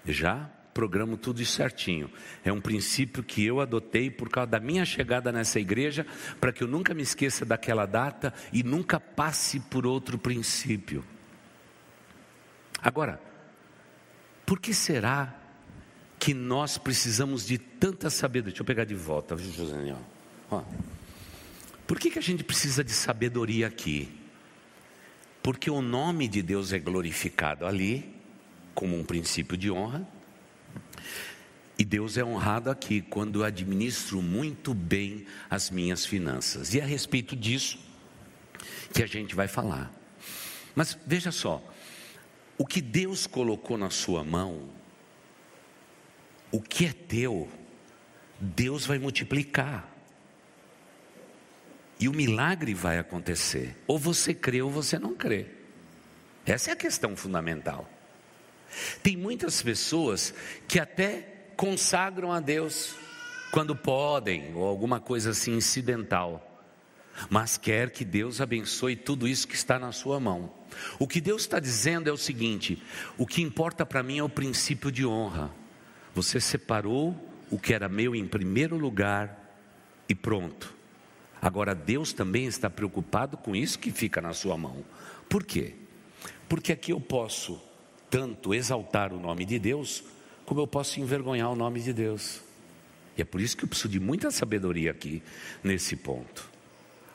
Já 0.04 0.50
programo 0.76 1.16
tudo 1.16 1.42
certinho. 1.42 2.10
É 2.44 2.52
um 2.52 2.60
princípio 2.60 3.22
que 3.22 3.42
eu 3.42 3.62
adotei 3.62 4.10
por 4.10 4.28
causa 4.28 4.50
da 4.50 4.60
minha 4.60 4.84
chegada 4.84 5.32
nessa 5.32 5.58
igreja, 5.58 6.06
para 6.38 6.52
que 6.52 6.62
eu 6.62 6.68
nunca 6.68 6.92
me 6.92 7.02
esqueça 7.02 7.46
daquela 7.46 7.86
data 7.86 8.34
e 8.52 8.62
nunca 8.62 9.00
passe 9.00 9.58
por 9.58 9.86
outro 9.86 10.18
princípio. 10.18 11.02
Agora, 12.82 13.18
por 14.44 14.60
que 14.60 14.74
será 14.74 15.34
que 16.18 16.34
nós 16.34 16.76
precisamos 16.76 17.46
de 17.46 17.56
tanta 17.56 18.10
sabedoria. 18.10 18.52
Deixa 18.52 18.62
eu 18.62 18.66
pegar 18.66 18.84
de 18.84 18.94
volta, 18.94 19.34
viu, 19.34 19.50
José 19.52 19.96
Ó, 20.50 20.62
Por 21.86 21.98
que, 21.98 22.10
que 22.10 22.18
a 22.18 22.22
gente 22.22 22.44
precisa 22.44 22.84
de 22.84 22.92
sabedoria 22.92 23.66
aqui? 23.66 24.10
Porque 25.42 25.70
o 25.70 25.80
nome 25.80 26.28
de 26.28 26.42
Deus 26.42 26.72
é 26.72 26.78
glorificado 26.78 27.64
ali, 27.64 28.14
como 28.74 28.98
um 28.98 29.04
princípio 29.04 29.56
de 29.56 29.70
honra, 29.70 30.06
e 31.78 31.84
Deus 31.84 32.16
é 32.16 32.24
honrado 32.24 32.70
aqui 32.70 33.02
quando 33.02 33.40
eu 33.40 33.44
administro 33.44 34.22
muito 34.22 34.72
bem 34.72 35.26
as 35.50 35.70
minhas 35.70 36.06
finanças. 36.06 36.72
E 36.74 36.80
é 36.80 36.82
a 36.82 36.86
respeito 36.86 37.36
disso 37.36 37.78
que 38.92 39.02
a 39.02 39.06
gente 39.06 39.34
vai 39.34 39.46
falar. 39.46 39.92
Mas 40.74 40.98
veja 41.06 41.30
só, 41.30 41.62
o 42.56 42.66
que 42.66 42.80
Deus 42.80 43.26
colocou 43.26 43.76
na 43.76 43.90
sua 43.90 44.24
mão 44.24 44.70
o 46.50 46.60
que 46.60 46.86
é 46.86 46.92
teu, 46.92 47.48
Deus 48.40 48.86
vai 48.86 48.98
multiplicar. 48.98 49.92
E 51.98 52.08
o 52.08 52.12
milagre 52.12 52.72
vai 52.74 52.98
acontecer. 52.98 53.76
Ou 53.86 53.98
você 53.98 54.34
crê 54.34 54.62
ou 54.62 54.70
você 54.70 54.98
não 54.98 55.14
crê. 55.14 55.46
Essa 56.44 56.70
é 56.70 56.72
a 56.72 56.76
questão 56.76 57.16
fundamental. 57.16 57.90
Tem 59.02 59.16
muitas 59.16 59.62
pessoas 59.62 60.34
que 60.66 60.78
até 60.78 61.50
consagram 61.56 62.32
a 62.32 62.40
Deus 62.40 62.94
quando 63.50 63.74
podem, 63.74 64.54
ou 64.54 64.64
alguma 64.64 65.00
coisa 65.00 65.30
assim 65.30 65.56
incidental, 65.56 66.42
mas 67.30 67.56
quer 67.56 67.90
que 67.90 68.04
Deus 68.04 68.40
abençoe 68.40 68.94
tudo 68.94 69.26
isso 69.26 69.48
que 69.48 69.54
está 69.54 69.78
na 69.78 69.92
sua 69.92 70.20
mão. 70.20 70.52
O 70.98 71.08
que 71.08 71.20
Deus 71.20 71.42
está 71.42 71.58
dizendo 71.58 72.08
é 72.08 72.12
o 72.12 72.16
seguinte: 72.16 72.82
o 73.16 73.26
que 73.26 73.40
importa 73.40 73.86
para 73.86 74.02
mim 74.02 74.18
é 74.18 74.22
o 74.22 74.28
princípio 74.28 74.92
de 74.92 75.06
honra. 75.06 75.50
Você 76.14 76.40
separou 76.40 77.14
o 77.50 77.58
que 77.58 77.72
era 77.72 77.88
meu 77.88 78.14
em 78.14 78.26
primeiro 78.26 78.76
lugar 78.76 79.46
e 80.08 80.14
pronto. 80.14 80.74
Agora 81.40 81.74
Deus 81.74 82.12
também 82.12 82.46
está 82.46 82.68
preocupado 82.68 83.36
com 83.36 83.54
isso 83.54 83.78
que 83.78 83.90
fica 83.90 84.20
na 84.20 84.32
sua 84.32 84.56
mão. 84.56 84.84
Por 85.28 85.44
quê? 85.44 85.74
Porque 86.48 86.72
aqui 86.72 86.92
eu 86.92 87.00
posso 87.00 87.60
tanto 88.10 88.54
exaltar 88.54 89.12
o 89.12 89.20
nome 89.20 89.44
de 89.44 89.58
Deus, 89.58 90.04
como 90.44 90.60
eu 90.60 90.66
posso 90.66 91.00
envergonhar 91.00 91.50
o 91.50 91.56
nome 91.56 91.80
de 91.80 91.92
Deus. 91.92 92.40
E 93.16 93.22
é 93.22 93.24
por 93.24 93.40
isso 93.40 93.56
que 93.56 93.64
eu 93.64 93.68
preciso 93.68 93.88
de 93.88 93.98
muita 93.98 94.30
sabedoria 94.30 94.90
aqui 94.90 95.22
nesse 95.62 95.96
ponto. 95.96 96.48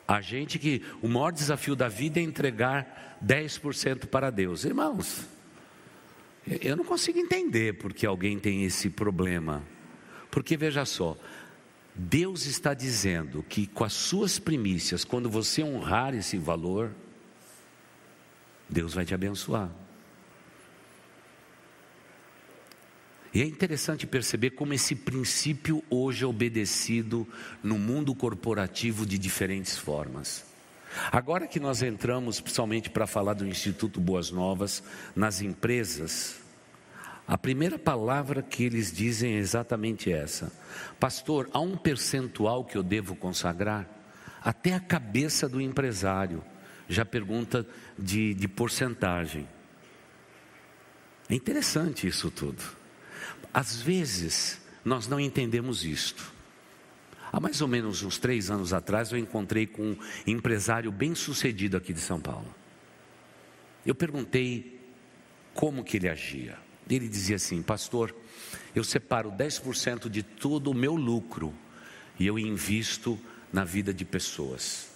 A 0.06 0.20
gente 0.20 0.58
que 0.58 0.82
o 1.00 1.08
maior 1.08 1.32
desafio 1.32 1.76
da 1.76 1.88
vida 1.88 2.20
é 2.20 2.22
entregar 2.22 3.18
10% 3.24 4.06
para 4.06 4.30
Deus. 4.30 4.64
Irmãos, 4.64 5.24
eu 6.46 6.76
não 6.76 6.84
consigo 6.84 7.18
entender 7.18 7.78
porque 7.78 8.04
alguém 8.04 8.38
tem 8.38 8.64
esse 8.64 8.90
problema. 8.90 9.62
Porque 10.30 10.56
veja 10.56 10.84
só, 10.84 11.16
Deus 11.94 12.46
está 12.46 12.74
dizendo 12.74 13.44
que 13.48 13.66
com 13.66 13.84
as 13.84 13.92
suas 13.92 14.38
primícias, 14.38 15.04
quando 15.04 15.30
você 15.30 15.62
honrar 15.62 16.14
esse 16.14 16.36
valor, 16.36 16.90
Deus 18.68 18.94
vai 18.94 19.04
te 19.04 19.14
abençoar. 19.14 19.70
E 23.34 23.40
é 23.40 23.46
interessante 23.46 24.06
perceber 24.06 24.50
como 24.50 24.74
esse 24.74 24.94
princípio 24.94 25.82
hoje 25.88 26.24
é 26.24 26.26
obedecido 26.26 27.26
no 27.62 27.78
mundo 27.78 28.14
corporativo 28.14 29.06
de 29.06 29.18
diferentes 29.18 29.78
formas. 29.78 30.44
Agora 31.10 31.46
que 31.46 31.58
nós 31.58 31.82
entramos, 31.82 32.40
principalmente 32.40 32.90
para 32.90 33.06
falar 33.06 33.32
do 33.32 33.46
Instituto 33.46 33.98
Boas 33.98 34.30
Novas, 34.30 34.82
nas 35.16 35.40
empresas, 35.40 36.36
a 37.26 37.38
primeira 37.38 37.78
palavra 37.78 38.42
que 38.42 38.64
eles 38.64 38.92
dizem 38.92 39.36
é 39.36 39.38
exatamente 39.38 40.12
essa: 40.12 40.52
Pastor, 41.00 41.48
há 41.54 41.60
um 41.60 41.76
percentual 41.76 42.62
que 42.62 42.76
eu 42.76 42.82
devo 42.82 43.16
consagrar? 43.16 43.88
Até 44.44 44.74
a 44.74 44.80
cabeça 44.80 45.48
do 45.48 45.60
empresário 45.60 46.44
já 46.88 47.04
pergunta 47.04 47.66
de, 47.98 48.34
de 48.34 48.46
porcentagem. 48.46 49.48
É 51.30 51.34
interessante 51.34 52.06
isso 52.06 52.30
tudo. 52.30 52.81
Às 53.52 53.80
vezes, 53.80 54.60
nós 54.84 55.06
não 55.06 55.20
entendemos 55.20 55.84
isto. 55.84 56.32
Há 57.32 57.40
mais 57.40 57.60
ou 57.60 57.68
menos 57.68 58.02
uns 58.02 58.18
três 58.18 58.50
anos 58.50 58.72
atrás, 58.72 59.10
eu 59.10 59.18
encontrei 59.18 59.66
com 59.66 59.92
um 59.92 59.96
empresário 60.26 60.92
bem 60.92 61.14
sucedido 61.14 61.76
aqui 61.76 61.92
de 61.92 62.00
São 62.00 62.20
Paulo. 62.20 62.54
Eu 63.84 63.94
perguntei 63.94 64.80
como 65.54 65.84
que 65.84 65.96
ele 65.96 66.08
agia. 66.08 66.58
Ele 66.88 67.08
dizia 67.08 67.36
assim: 67.36 67.62
Pastor, 67.62 68.14
eu 68.74 68.84
separo 68.84 69.30
10% 69.32 70.08
de 70.08 70.22
todo 70.22 70.70
o 70.70 70.74
meu 70.74 70.94
lucro 70.94 71.54
e 72.18 72.26
eu 72.26 72.38
invisto 72.38 73.18
na 73.52 73.64
vida 73.64 73.94
de 73.94 74.04
pessoas. 74.04 74.90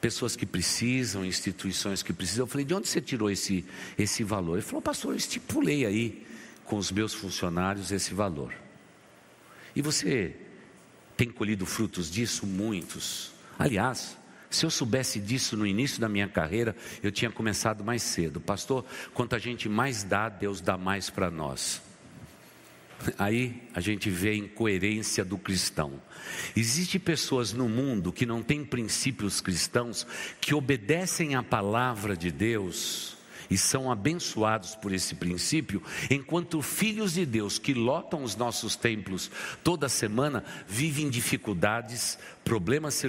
Pessoas 0.00 0.36
que 0.36 0.46
precisam, 0.46 1.24
instituições 1.24 2.02
que 2.02 2.12
precisam. 2.12 2.44
Eu 2.44 2.46
falei: 2.46 2.64
De 2.64 2.74
onde 2.74 2.88
você 2.88 3.00
tirou 3.00 3.30
esse, 3.30 3.64
esse 3.98 4.22
valor? 4.24 4.54
Ele 4.54 4.62
falou: 4.62 4.82
Pastor, 4.82 5.12
eu 5.12 5.16
estipulei 5.16 5.84
aí 5.84 6.26
com 6.64 6.76
os 6.76 6.90
meus 6.90 7.14
funcionários 7.14 7.92
esse 7.92 8.14
valor. 8.14 8.52
E 9.74 9.82
você 9.82 10.36
tem 11.16 11.30
colhido 11.30 11.66
frutos 11.66 12.10
disso? 12.10 12.46
Muitos. 12.46 13.32
Aliás, 13.58 14.16
se 14.50 14.64
eu 14.64 14.70
soubesse 14.70 15.18
disso 15.18 15.56
no 15.56 15.66
início 15.66 16.00
da 16.00 16.08
minha 16.08 16.28
carreira, 16.28 16.76
eu 17.02 17.10
tinha 17.10 17.30
começado 17.30 17.84
mais 17.84 18.02
cedo. 18.02 18.40
Pastor, 18.40 18.84
quanto 19.12 19.34
a 19.34 19.38
gente 19.38 19.68
mais 19.68 20.04
dá, 20.04 20.28
Deus 20.28 20.60
dá 20.60 20.78
mais 20.78 21.10
para 21.10 21.30
nós. 21.30 21.82
Aí 23.18 23.62
a 23.74 23.80
gente 23.80 24.08
vê 24.08 24.30
a 24.30 24.36
incoerência 24.36 25.24
do 25.24 25.36
cristão. 25.36 26.00
Existem 26.56 27.00
pessoas 27.00 27.52
no 27.52 27.68
mundo 27.68 28.12
que 28.12 28.24
não 28.24 28.42
têm 28.42 28.64
princípios 28.64 29.40
cristãos, 29.40 30.06
que 30.40 30.54
obedecem 30.54 31.34
à 31.34 31.42
palavra 31.42 32.16
de 32.16 32.30
Deus, 32.30 33.16
e 33.50 33.58
são 33.58 33.90
abençoados 33.90 34.74
por 34.74 34.92
esse 34.92 35.14
princípio, 35.14 35.82
enquanto 36.10 36.62
filhos 36.62 37.14
de 37.14 37.26
Deus 37.26 37.58
que 37.58 37.74
lotam 37.74 38.22
os 38.22 38.36
nossos 38.36 38.76
templos 38.76 39.30
toda 39.62 39.88
semana 39.88 40.44
vivem 40.66 41.08
dificuldades, 41.08 42.18
problemas 42.44 43.02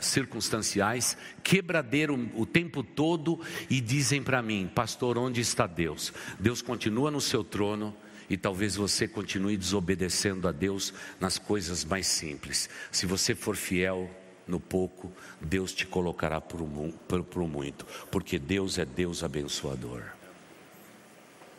circunstanciais, 0.00 1.16
quebradeiro 1.42 2.30
o 2.34 2.46
tempo 2.46 2.82
todo 2.82 3.40
e 3.68 3.80
dizem 3.80 4.22
para 4.22 4.42
mim, 4.42 4.70
pastor, 4.74 5.18
onde 5.18 5.40
está 5.40 5.66
Deus? 5.66 6.12
Deus 6.38 6.62
continua 6.62 7.10
no 7.10 7.20
seu 7.20 7.42
trono 7.42 7.94
e 8.28 8.36
talvez 8.36 8.76
você 8.76 9.06
continue 9.06 9.56
desobedecendo 9.56 10.48
a 10.48 10.52
Deus 10.52 10.94
nas 11.20 11.38
coisas 11.38 11.84
mais 11.84 12.06
simples. 12.06 12.68
Se 12.90 13.04
você 13.04 13.34
for 13.34 13.56
fiel, 13.56 14.10
no 14.46 14.58
pouco, 14.58 15.12
Deus 15.40 15.72
te 15.72 15.86
colocará 15.86 16.40
para 16.40 16.62
o 16.62 17.48
muito, 17.48 17.86
porque 18.10 18.38
Deus 18.38 18.78
é 18.78 18.84
Deus 18.84 19.22
abençoador. 19.22 20.02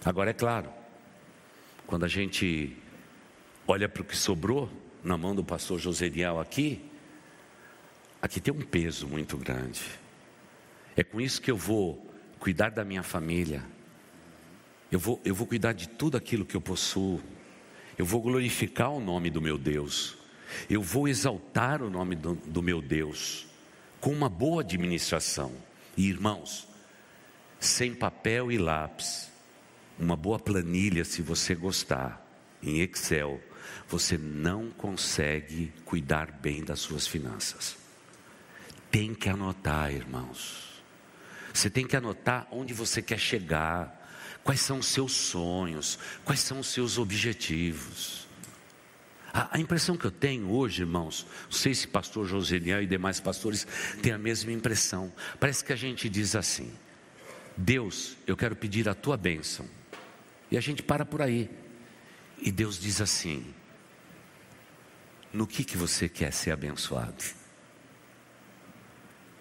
Agora 0.03 0.31
é 0.31 0.33
claro, 0.33 0.69
quando 1.87 2.03
a 2.03 2.07
gente 2.07 2.75
olha 3.67 3.87
para 3.87 4.01
o 4.01 4.05
que 4.05 4.17
sobrou 4.17 4.69
na 5.03 5.17
mão 5.17 5.33
do 5.33 5.43
pastor 5.43 5.79
Joseniel 5.79 6.39
aqui, 6.39 6.83
aqui 8.21 8.41
tem 8.41 8.53
um 8.53 8.61
peso 8.61 9.07
muito 9.07 9.37
grande. 9.37 9.81
É 10.95 11.03
com 11.03 11.19
isso 11.19 11.41
que 11.41 11.49
eu 11.49 11.57
vou 11.57 12.13
cuidar 12.39 12.69
da 12.69 12.83
minha 12.83 13.03
família, 13.03 13.63
eu 14.91 14.99
vou, 14.99 15.19
eu 15.25 15.33
vou 15.33 15.47
cuidar 15.47 15.73
de 15.73 15.87
tudo 15.87 16.17
aquilo 16.17 16.45
que 16.45 16.55
eu 16.55 16.61
possuo, 16.61 17.21
eu 17.97 18.05
vou 18.05 18.21
glorificar 18.21 18.91
o 18.91 18.99
nome 18.99 19.29
do 19.29 19.41
meu 19.41 19.57
Deus. 19.57 20.22
Eu 20.69 20.81
vou 20.81 21.07
exaltar 21.07 21.81
o 21.81 21.89
nome 21.89 22.15
do, 22.15 22.35
do 22.35 22.61
meu 22.61 22.81
Deus 22.81 23.47
com 23.99 24.11
uma 24.11 24.29
boa 24.29 24.61
administração. 24.61 25.51
E 25.95 26.09
irmãos, 26.09 26.67
sem 27.59 27.93
papel 27.93 28.51
e 28.51 28.57
lápis, 28.57 29.31
uma 29.97 30.17
boa 30.17 30.39
planilha, 30.39 31.05
se 31.05 31.21
você 31.21 31.55
gostar, 31.55 32.21
em 32.61 32.81
Excel, 32.81 33.41
você 33.87 34.17
não 34.17 34.69
consegue 34.71 35.71
cuidar 35.85 36.31
bem 36.31 36.63
das 36.63 36.79
suas 36.79 37.07
finanças. 37.07 37.77
Tem 38.91 39.13
que 39.13 39.29
anotar, 39.29 39.91
irmãos. 39.93 40.83
Você 41.53 41.69
tem 41.69 41.85
que 41.85 41.95
anotar 41.95 42.47
onde 42.51 42.73
você 42.73 43.01
quer 43.01 43.19
chegar, 43.19 44.03
quais 44.43 44.59
são 44.61 44.79
os 44.79 44.87
seus 44.87 45.13
sonhos, 45.13 45.99
quais 46.25 46.39
são 46.39 46.59
os 46.59 46.67
seus 46.67 46.97
objetivos. 46.97 48.22
A, 49.33 49.57
a, 49.57 49.59
impressão 49.59 49.97
que 49.97 50.05
eu 50.05 50.11
tenho 50.11 50.51
hoje, 50.51 50.83
irmãos, 50.83 51.25
não 51.45 51.51
sei 51.51 51.73
se 51.73 51.87
pastor 51.87 52.27
Joselian 52.27 52.83
e 52.83 52.85
demais 52.85 53.19
pastores 53.19 53.65
têm 53.99 54.11
a 54.11 54.17
mesma 54.17 54.51
impressão. 54.51 55.11
Parece 55.39 55.65
que 55.65 55.73
a 55.73 55.75
gente 55.75 56.07
diz 56.07 56.35
assim: 56.35 56.71
Deus, 57.57 58.15
eu 58.27 58.37
quero 58.37 58.55
pedir 58.55 58.87
a 58.87 58.93
tua 58.93 59.17
bênção. 59.17 59.65
E 60.51 60.57
a 60.57 60.61
gente 60.61 60.83
para 60.83 61.03
por 61.03 61.19
aí. 61.19 61.49
E 62.39 62.51
Deus 62.51 62.79
diz 62.79 63.01
assim: 63.01 63.43
No 65.33 65.47
que, 65.47 65.63
que 65.63 65.75
você 65.75 66.07
quer 66.07 66.31
ser 66.31 66.51
abençoado? 66.51 67.23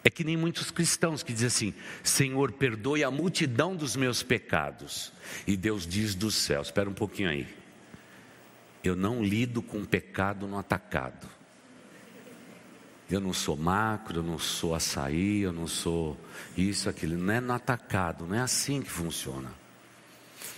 É 0.05 0.09
que 0.09 0.25
nem 0.25 0.39
muitos 0.39 0.71
cristãos 0.71 1.23
que 1.23 1.35
dizem 1.35 1.47
assim: 1.49 1.75
Senhor, 2.03 2.53
perdoe 2.53 3.05
a 3.05 3.11
multidão 3.11 3.77
dos 3.77 3.95
meus 3.95 4.23
pecados. 4.23 5.13
E 5.47 5.55
Deus 5.55 5.87
diz 5.87 6.15
do 6.15 6.31
céu: 6.31 6.63
Espera 6.63 6.89
um 6.89 6.95
pouquinho 6.95 7.29
aí. 7.29 7.62
Eu 8.83 8.97
não 8.97 9.23
lido 9.23 9.63
com 9.63 9.85
pecado 9.85 10.47
no 10.47 10.59
atacado. 10.59 11.29
Eu 13.11 13.21
não 13.21 13.33
sou 13.33 13.57
macro, 13.57 14.21
eu 14.21 14.23
não 14.23 14.39
sou 14.39 14.75
açaí, 14.75 15.41
eu 15.41 15.53
não 15.53 15.67
sou 15.67 16.19
isso, 16.57 16.89
aquilo. 16.89 17.17
Não 17.17 17.35
é 17.35 17.41
no 17.41 17.53
atacado, 17.53 18.27
não 18.27 18.35
é 18.35 18.41
assim 18.41 18.81
que 18.81 18.91
funciona. 18.91 19.53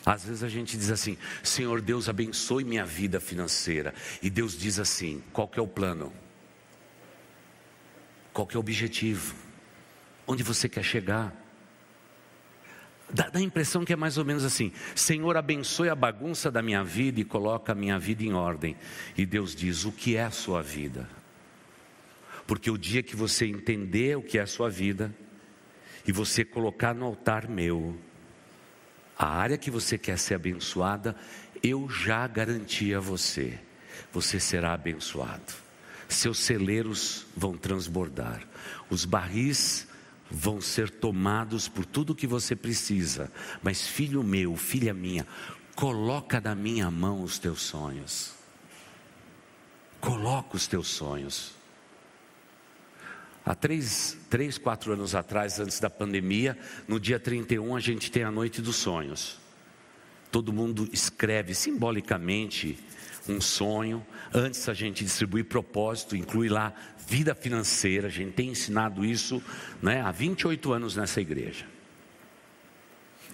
Às 0.06 0.24
vezes 0.24 0.42
a 0.42 0.48
gente 0.48 0.76
diz 0.76 0.90
assim: 0.90 1.18
Senhor 1.42 1.80
Deus, 1.80 2.08
abençoe 2.08 2.62
minha 2.62 2.84
vida 2.84 3.18
financeira. 3.18 3.94
E 4.22 4.30
Deus 4.30 4.56
diz 4.56 4.78
assim: 4.78 5.22
qual 5.32 5.48
que 5.48 5.58
é 5.58 5.62
o 5.62 5.66
plano? 5.66 6.12
Qual 8.32 8.46
que 8.46 8.56
é 8.56 8.58
o 8.58 8.60
objetivo? 8.60 9.34
Onde 10.26 10.42
você 10.42 10.68
quer 10.68 10.82
chegar? 10.82 11.43
Dá, 13.12 13.28
dá 13.28 13.38
a 13.38 13.42
impressão 13.42 13.84
que 13.84 13.92
é 13.92 13.96
mais 13.96 14.18
ou 14.18 14.24
menos 14.24 14.44
assim: 14.44 14.72
Senhor, 14.94 15.36
abençoe 15.36 15.88
a 15.88 15.94
bagunça 15.94 16.50
da 16.50 16.62
minha 16.62 16.82
vida 16.82 17.20
e 17.20 17.24
coloca 17.24 17.72
a 17.72 17.74
minha 17.74 17.98
vida 17.98 18.22
em 18.22 18.32
ordem. 18.32 18.76
E 19.16 19.26
Deus 19.26 19.54
diz: 19.54 19.84
O 19.84 19.92
que 19.92 20.16
é 20.16 20.24
a 20.24 20.30
sua 20.30 20.62
vida? 20.62 21.08
Porque 22.46 22.70
o 22.70 22.78
dia 22.78 23.02
que 23.02 23.16
você 23.16 23.46
entender 23.46 24.16
o 24.16 24.22
que 24.22 24.38
é 24.38 24.42
a 24.42 24.46
sua 24.46 24.68
vida, 24.68 25.14
e 26.06 26.12
você 26.12 26.44
colocar 26.44 26.94
no 26.94 27.06
altar 27.06 27.48
meu, 27.48 27.96
a 29.18 29.26
área 29.26 29.56
que 29.56 29.70
você 29.70 29.96
quer 29.96 30.18
ser 30.18 30.34
abençoada, 30.34 31.16
eu 31.62 31.88
já 31.88 32.26
garanti 32.26 32.94
a 32.94 33.00
você, 33.00 33.58
você 34.12 34.38
será 34.38 34.74
abençoado. 34.74 35.64
Seus 36.08 36.38
celeiros 36.38 37.26
vão 37.34 37.56
transbordar, 37.56 38.46
os 38.90 39.04
barris 39.04 39.86
vão 40.30 40.60
ser 40.60 40.90
tomados 40.90 41.68
por 41.68 41.84
tudo 41.84 42.14
que 42.14 42.26
você 42.26 42.56
precisa. 42.56 43.30
Mas, 43.62 43.86
filho 43.86 44.22
meu, 44.22 44.56
filha 44.56 44.94
minha, 44.94 45.26
coloca 45.74 46.40
na 46.40 46.54
minha 46.54 46.90
mão 46.90 47.22
os 47.22 47.38
teus 47.38 47.62
sonhos. 47.62 48.34
Coloca 50.00 50.56
os 50.56 50.66
teus 50.66 50.88
sonhos. 50.88 51.54
Há 53.44 53.54
três, 53.54 54.16
três, 54.30 54.56
quatro 54.56 54.92
anos 54.92 55.14
atrás, 55.14 55.60
antes 55.60 55.78
da 55.78 55.90
pandemia, 55.90 56.58
no 56.88 56.98
dia 56.98 57.20
31, 57.20 57.76
a 57.76 57.80
gente 57.80 58.10
tem 58.10 58.22
a 58.22 58.30
Noite 58.30 58.62
dos 58.62 58.76
Sonhos. 58.76 59.38
Todo 60.30 60.52
mundo 60.52 60.88
escreve 60.92 61.54
simbolicamente 61.54 62.78
um 63.28 63.40
sonho. 63.40 64.04
Antes 64.32 64.68
a 64.68 64.74
gente 64.74 65.04
distribui 65.04 65.44
propósito, 65.44 66.16
inclui 66.16 66.48
lá 66.48 66.72
vida 67.06 67.34
financeira. 67.34 68.08
A 68.08 68.10
gente 68.10 68.32
tem 68.32 68.50
ensinado 68.50 69.04
isso 69.04 69.42
né, 69.82 70.00
há 70.00 70.10
28 70.10 70.72
anos 70.72 70.96
nessa 70.96 71.20
igreja. 71.20 71.66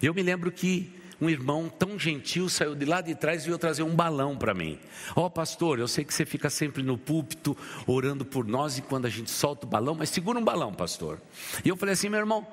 Eu 0.02 0.14
me 0.14 0.22
lembro 0.22 0.50
que 0.50 1.00
um 1.20 1.28
irmão 1.28 1.68
tão 1.68 1.98
gentil 1.98 2.48
saiu 2.48 2.74
de 2.74 2.86
lá 2.86 3.02
de 3.02 3.14
trás 3.14 3.42
e 3.42 3.46
veio 3.46 3.58
trazer 3.58 3.82
um 3.82 3.94
balão 3.94 4.36
para 4.36 4.54
mim. 4.54 4.78
Ó 5.14 5.26
oh, 5.26 5.30
pastor, 5.30 5.78
eu 5.78 5.86
sei 5.86 6.04
que 6.04 6.14
você 6.14 6.24
fica 6.24 6.48
sempre 6.48 6.82
no 6.82 6.96
púlpito 6.96 7.56
orando 7.86 8.24
por 8.24 8.46
nós 8.46 8.78
e 8.78 8.82
quando 8.82 9.04
a 9.04 9.10
gente 9.10 9.30
solta 9.30 9.66
o 9.66 9.68
balão, 9.68 9.94
mas 9.94 10.08
segura 10.08 10.38
um 10.38 10.44
balão, 10.44 10.72
pastor. 10.72 11.20
E 11.62 11.68
eu 11.68 11.76
falei 11.76 11.92
assim, 11.92 12.08
meu 12.08 12.20
irmão, 12.20 12.46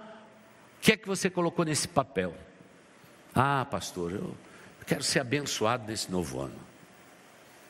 O 0.77 0.81
que 0.81 0.91
é 0.91 0.97
que 0.97 1.07
você 1.07 1.29
colocou 1.29 1.65
nesse 1.65 1.87
papel? 1.87 2.35
Ah, 3.33 3.65
pastor, 3.69 4.11
eu 4.11 4.35
quero 4.85 5.03
ser 5.03 5.19
abençoado 5.19 5.87
nesse 5.87 6.11
novo 6.11 6.41
ano. 6.41 6.66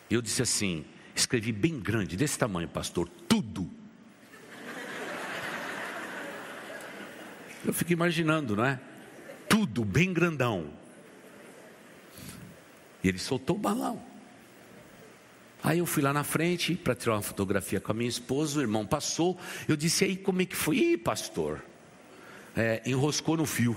Eu 0.09 0.21
disse 0.21 0.41
assim, 0.41 0.85
escrevi 1.15 1.51
bem 1.51 1.79
grande, 1.79 2.15
desse 2.15 2.37
tamanho, 2.37 2.67
pastor, 2.67 3.09
tudo. 3.27 3.69
Eu 7.65 7.73
fico 7.73 7.91
imaginando, 7.91 8.55
não 8.55 8.65
é? 8.65 8.79
Tudo 9.49 9.83
bem 9.83 10.13
grandão. 10.13 10.71
E 13.03 13.09
ele 13.09 13.19
soltou 13.19 13.57
o 13.57 13.59
balão. 13.59 14.01
Aí 15.63 15.79
eu 15.79 15.85
fui 15.85 16.01
lá 16.01 16.13
na 16.13 16.23
frente 16.23 16.75
para 16.75 16.95
tirar 16.95 17.15
uma 17.15 17.21
fotografia 17.21 17.81
com 17.81 17.91
a 17.91 17.95
minha 17.95 18.09
esposa, 18.09 18.59
o 18.59 18.61
irmão 18.61 18.85
passou. 18.85 19.37
Eu 19.67 19.75
disse, 19.75 20.05
aí 20.05 20.15
como 20.15 20.41
é 20.41 20.45
que 20.45 20.55
foi? 20.55 20.77
Ih, 20.77 20.97
pastor, 20.97 21.61
é, 22.55 22.81
enroscou 22.85 23.35
no 23.35 23.45
fio. 23.45 23.75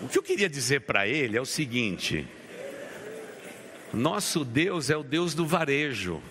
O 0.00 0.08
que 0.08 0.18
eu 0.18 0.22
queria 0.22 0.48
dizer 0.48 0.82
para 0.82 1.06
ele 1.06 1.36
é 1.36 1.40
o 1.40 1.46
seguinte: 1.46 2.26
nosso 3.92 4.44
Deus 4.44 4.90
é 4.90 4.96
o 4.96 5.02
Deus 5.02 5.34
do 5.34 5.46
varejo, 5.46 6.22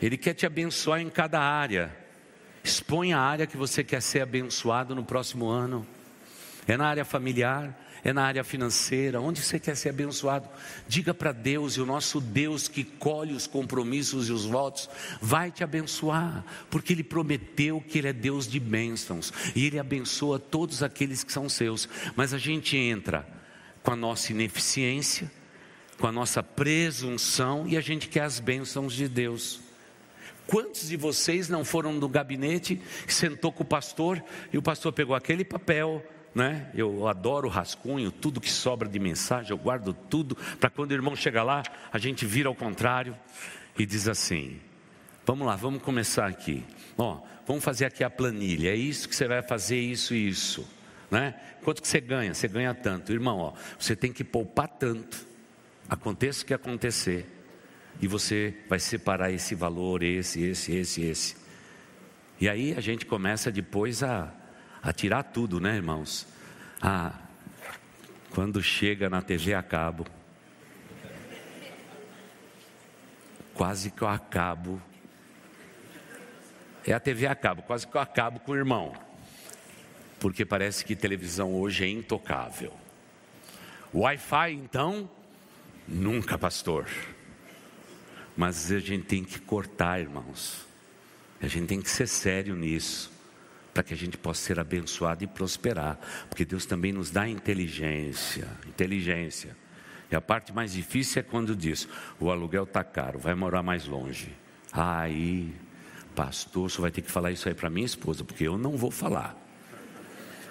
Ele 0.00 0.16
quer 0.16 0.34
te 0.34 0.46
abençoar 0.46 1.00
em 1.00 1.10
cada 1.10 1.40
área. 1.40 1.94
Expõe 2.62 3.12
a 3.12 3.20
área 3.20 3.46
que 3.46 3.56
você 3.56 3.84
quer 3.84 4.02
ser 4.02 4.20
abençoado 4.20 4.94
no 4.94 5.04
próximo 5.04 5.48
ano. 5.48 5.86
É 6.66 6.76
na 6.76 6.86
área 6.86 7.04
familiar, 7.04 7.78
é 8.04 8.12
na 8.12 8.22
área 8.22 8.44
financeira, 8.44 9.20
onde 9.20 9.42
você 9.42 9.58
quer 9.58 9.76
ser 9.76 9.90
abençoado, 9.90 10.48
diga 10.88 11.12
para 11.12 11.32
Deus, 11.32 11.74
e 11.74 11.80
o 11.80 11.86
nosso 11.86 12.20
Deus 12.20 12.68
que 12.68 12.84
colhe 12.84 13.32
os 13.32 13.46
compromissos 13.46 14.28
e 14.28 14.32
os 14.32 14.44
votos, 14.44 14.88
vai 15.20 15.50
te 15.50 15.62
abençoar, 15.62 16.44
porque 16.70 16.92
Ele 16.92 17.04
prometeu 17.04 17.80
que 17.80 17.98
Ele 17.98 18.08
é 18.08 18.12
Deus 18.12 18.46
de 18.46 18.60
bênçãos, 18.60 19.32
e 19.54 19.66
Ele 19.66 19.78
abençoa 19.78 20.38
todos 20.38 20.82
aqueles 20.82 21.22
que 21.22 21.32
são 21.32 21.48
seus, 21.48 21.88
mas 22.16 22.32
a 22.32 22.38
gente 22.38 22.76
entra 22.76 23.26
com 23.82 23.92
a 23.92 23.96
nossa 23.96 24.32
ineficiência, 24.32 25.30
com 25.98 26.06
a 26.06 26.12
nossa 26.12 26.42
presunção, 26.42 27.66
e 27.66 27.76
a 27.76 27.80
gente 27.80 28.08
quer 28.08 28.22
as 28.22 28.40
bênçãos 28.40 28.94
de 28.94 29.08
Deus. 29.08 29.60
Quantos 30.46 30.88
de 30.88 30.96
vocês 30.96 31.48
não 31.48 31.64
foram 31.64 31.92
no 31.92 32.08
gabinete, 32.08 32.80
sentou 33.06 33.52
com 33.52 33.62
o 33.62 33.66
pastor, 33.66 34.22
e 34.52 34.58
o 34.58 34.62
pastor 34.62 34.92
pegou 34.92 35.14
aquele 35.14 35.44
papel, 35.44 36.04
né? 36.34 36.70
Eu 36.74 37.08
adoro 37.08 37.48
rascunho, 37.48 38.10
tudo 38.10 38.40
que 38.40 38.50
sobra 38.50 38.88
de 38.88 38.98
mensagem, 38.98 39.50
eu 39.50 39.58
guardo 39.58 39.92
tudo, 39.92 40.36
para 40.58 40.70
quando 40.70 40.90
o 40.90 40.94
irmão 40.94 41.16
chega 41.16 41.42
lá, 41.42 41.62
a 41.92 41.98
gente 41.98 42.24
vira 42.24 42.48
ao 42.48 42.54
contrário 42.54 43.16
e 43.78 43.84
diz 43.84 44.08
assim: 44.08 44.60
Vamos 45.26 45.46
lá, 45.46 45.56
vamos 45.56 45.82
começar 45.82 46.26
aqui. 46.26 46.64
Ó, 46.96 47.20
vamos 47.46 47.62
fazer 47.62 47.84
aqui 47.84 48.02
a 48.02 48.10
planilha. 48.10 48.70
É 48.70 48.76
isso 48.76 49.08
que 49.08 49.14
você 49.14 49.28
vai 49.28 49.42
fazer, 49.42 49.78
isso 49.78 50.14
e 50.14 50.28
isso. 50.28 50.68
Né? 51.10 51.34
Quanto 51.62 51.82
que 51.82 51.88
você 51.88 52.00
ganha? 52.00 52.32
Você 52.32 52.48
ganha 52.48 52.74
tanto. 52.74 53.12
Irmão, 53.12 53.38
ó, 53.38 53.52
você 53.78 53.96
tem 53.96 54.12
que 54.12 54.24
poupar 54.24 54.68
tanto. 54.68 55.26
Aconteça 55.88 56.42
o 56.42 56.46
que 56.46 56.54
acontecer. 56.54 57.26
E 58.00 58.06
você 58.06 58.54
vai 58.68 58.78
separar 58.78 59.30
esse 59.30 59.54
valor, 59.54 60.02
esse, 60.02 60.42
esse, 60.42 60.74
esse, 60.74 61.02
esse. 61.02 61.36
E 62.40 62.48
aí 62.48 62.74
a 62.74 62.80
gente 62.80 63.04
começa 63.04 63.52
depois 63.52 64.02
a 64.02 64.32
a 64.82 64.92
tirar 64.92 65.24
tudo, 65.24 65.60
né, 65.60 65.76
irmãos? 65.76 66.26
Ah, 66.80 67.12
quando 68.30 68.62
chega 68.62 69.10
na 69.10 69.20
TV 69.20 69.54
a 69.54 69.62
cabo, 69.62 70.06
quase 73.54 73.90
que 73.90 74.02
eu 74.02 74.08
acabo. 74.08 74.80
É 76.86 76.92
a 76.92 77.00
TV 77.00 77.26
a 77.26 77.34
cabo, 77.34 77.62
quase 77.62 77.86
que 77.86 77.94
eu 77.94 78.00
acabo 78.00 78.40
com 78.40 78.52
o 78.52 78.56
irmão. 78.56 78.94
Porque 80.18 80.44
parece 80.44 80.84
que 80.84 80.96
televisão 80.96 81.54
hoje 81.54 81.84
é 81.84 81.88
intocável. 81.88 82.72
Wi-Fi, 83.92 84.52
então, 84.52 85.10
nunca, 85.86 86.38
pastor. 86.38 86.86
Mas 88.36 88.70
a 88.70 88.78
gente 88.78 89.04
tem 89.04 89.24
que 89.24 89.38
cortar, 89.40 90.00
irmãos. 90.00 90.66
A 91.42 91.46
gente 91.46 91.66
tem 91.66 91.82
que 91.82 91.90
ser 91.90 92.06
sério 92.06 92.54
nisso 92.54 93.19
para 93.80 93.84
que 93.84 93.94
a 93.94 93.96
gente 93.96 94.18
possa 94.18 94.42
ser 94.42 94.60
abençoado 94.60 95.24
e 95.24 95.26
prosperar, 95.26 95.98
porque 96.28 96.44
Deus 96.44 96.66
também 96.66 96.92
nos 96.92 97.10
dá 97.10 97.26
inteligência, 97.26 98.46
inteligência. 98.68 99.56
E 100.10 100.14
a 100.14 100.20
parte 100.20 100.52
mais 100.52 100.74
difícil 100.74 101.20
é 101.20 101.22
quando 101.22 101.56
diz: 101.56 101.88
o 102.18 102.30
aluguel 102.30 102.64
está 102.64 102.84
caro, 102.84 103.18
vai 103.18 103.34
morar 103.34 103.62
mais 103.62 103.86
longe. 103.86 104.36
Aí, 104.70 105.54
pastor, 106.14 106.70
você 106.70 106.78
vai 106.78 106.90
ter 106.90 107.00
que 107.00 107.10
falar 107.10 107.30
isso 107.30 107.48
aí 107.48 107.54
para 107.54 107.70
minha 107.70 107.86
esposa, 107.86 108.22
porque 108.22 108.46
eu 108.46 108.58
não 108.58 108.76
vou 108.76 108.90
falar. 108.90 109.34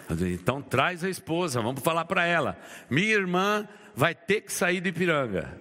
Então 0.09 0.59
traz 0.59 1.03
a 1.03 1.09
esposa, 1.09 1.61
vamos 1.61 1.83
falar 1.83 2.05
para 2.05 2.25
ela. 2.25 2.59
Minha 2.89 3.13
irmã 3.13 3.67
vai 3.95 4.15
ter 4.15 4.41
que 4.41 4.51
sair 4.51 4.81
de 4.81 4.89
Ipiranga. 4.89 5.55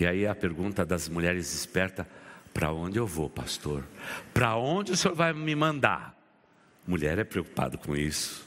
E 0.00 0.06
aí 0.06 0.26
a 0.26 0.34
pergunta 0.34 0.82
das 0.82 1.10
mulheres 1.10 1.52
espertas: 1.52 2.06
para 2.56 2.72
onde 2.72 2.98
eu 2.98 3.06
vou, 3.06 3.28
pastor? 3.28 3.84
Para 4.32 4.56
onde 4.56 4.90
o 4.90 4.96
senhor 4.96 5.14
vai 5.14 5.30
me 5.34 5.54
mandar? 5.54 6.18
Mulher 6.86 7.18
é 7.18 7.24
preocupada 7.24 7.76
com 7.76 7.94
isso. 7.94 8.46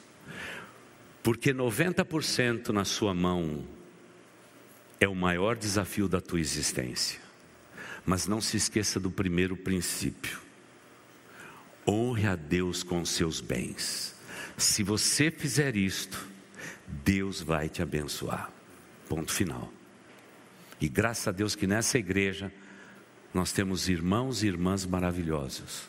Porque 1.22 1.54
90% 1.54 2.70
na 2.70 2.84
sua 2.86 3.14
mão 3.14 3.64
é 5.00 5.08
o 5.08 5.14
maior 5.14 5.56
desafio 5.56 6.10
da 6.10 6.20
tua 6.20 6.40
existência. 6.40 7.20
Mas 8.04 8.26
não 8.26 8.42
se 8.42 8.58
esqueça 8.58 9.00
do 9.00 9.12
primeiro 9.12 9.56
princípio. 9.56 10.40
Honre 11.88 12.26
a 12.26 12.36
Deus 12.36 12.82
com 12.82 13.02
os 13.02 13.12
seus 13.12 13.40
bens. 13.40 14.16
Se 14.58 14.82
você 14.82 15.30
fizer 15.30 15.76
isto, 15.76 16.28
Deus 16.88 17.44
vai 17.44 17.70
te 17.70 17.84
abençoar. 17.84 18.52
Ponto 19.08 19.32
final. 19.32 19.72
E 20.82 20.90
graças 20.90 21.28
a 21.28 21.32
Deus 21.32 21.56
que 21.56 21.68
nessa 21.68 22.00
igreja 22.00 22.52
nós 23.34 23.52
temos 23.52 23.88
irmãos 23.88 24.44
e 24.44 24.48
irmãs 24.48 24.86
maravilhosos, 24.86 25.84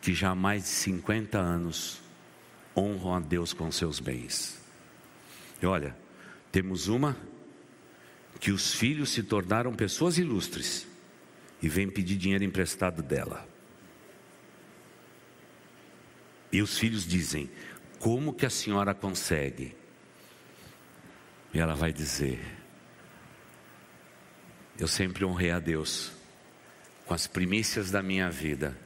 que 0.00 0.14
já 0.14 0.30
há 0.30 0.34
mais 0.34 0.62
de 0.62 0.68
50 0.70 1.38
anos 1.38 2.00
honram 2.76 3.14
a 3.14 3.20
Deus 3.20 3.52
com 3.52 3.70
seus 3.70 4.00
bens. 4.00 4.60
E 5.60 5.66
olha, 5.66 5.96
temos 6.50 6.88
uma 6.88 7.16
que 8.40 8.50
os 8.50 8.74
filhos 8.74 9.10
se 9.10 9.22
tornaram 9.22 9.74
pessoas 9.74 10.18
ilustres 10.18 10.86
e 11.62 11.68
vêm 11.68 11.88
pedir 11.88 12.16
dinheiro 12.16 12.44
emprestado 12.44 13.02
dela. 13.02 13.46
E 16.52 16.62
os 16.62 16.78
filhos 16.78 17.06
dizem: 17.06 17.50
Como 17.98 18.32
que 18.32 18.46
a 18.46 18.50
senhora 18.50 18.94
consegue? 18.94 19.76
E 21.52 21.58
ela 21.58 21.74
vai 21.74 21.92
dizer: 21.92 22.40
Eu 24.78 24.88
sempre 24.88 25.24
honrei 25.24 25.50
a 25.50 25.58
Deus 25.58 26.15
com 27.06 27.14
as 27.14 27.26
primícias 27.26 27.90
da 27.90 28.02
minha 28.02 28.30
vida. 28.30 28.76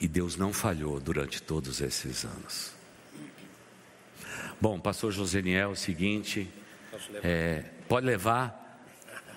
E 0.00 0.08
Deus 0.08 0.36
não 0.36 0.52
falhou 0.52 0.98
durante 0.98 1.40
todos 1.40 1.80
esses 1.80 2.24
anos. 2.24 2.72
Bom, 4.60 4.78
pastor 4.78 5.12
Joseniel, 5.12 5.70
é 5.70 5.72
o 5.72 5.76
seguinte, 5.76 6.48
é, 7.22 7.64
pode 7.88 8.06
levar. 8.06 8.84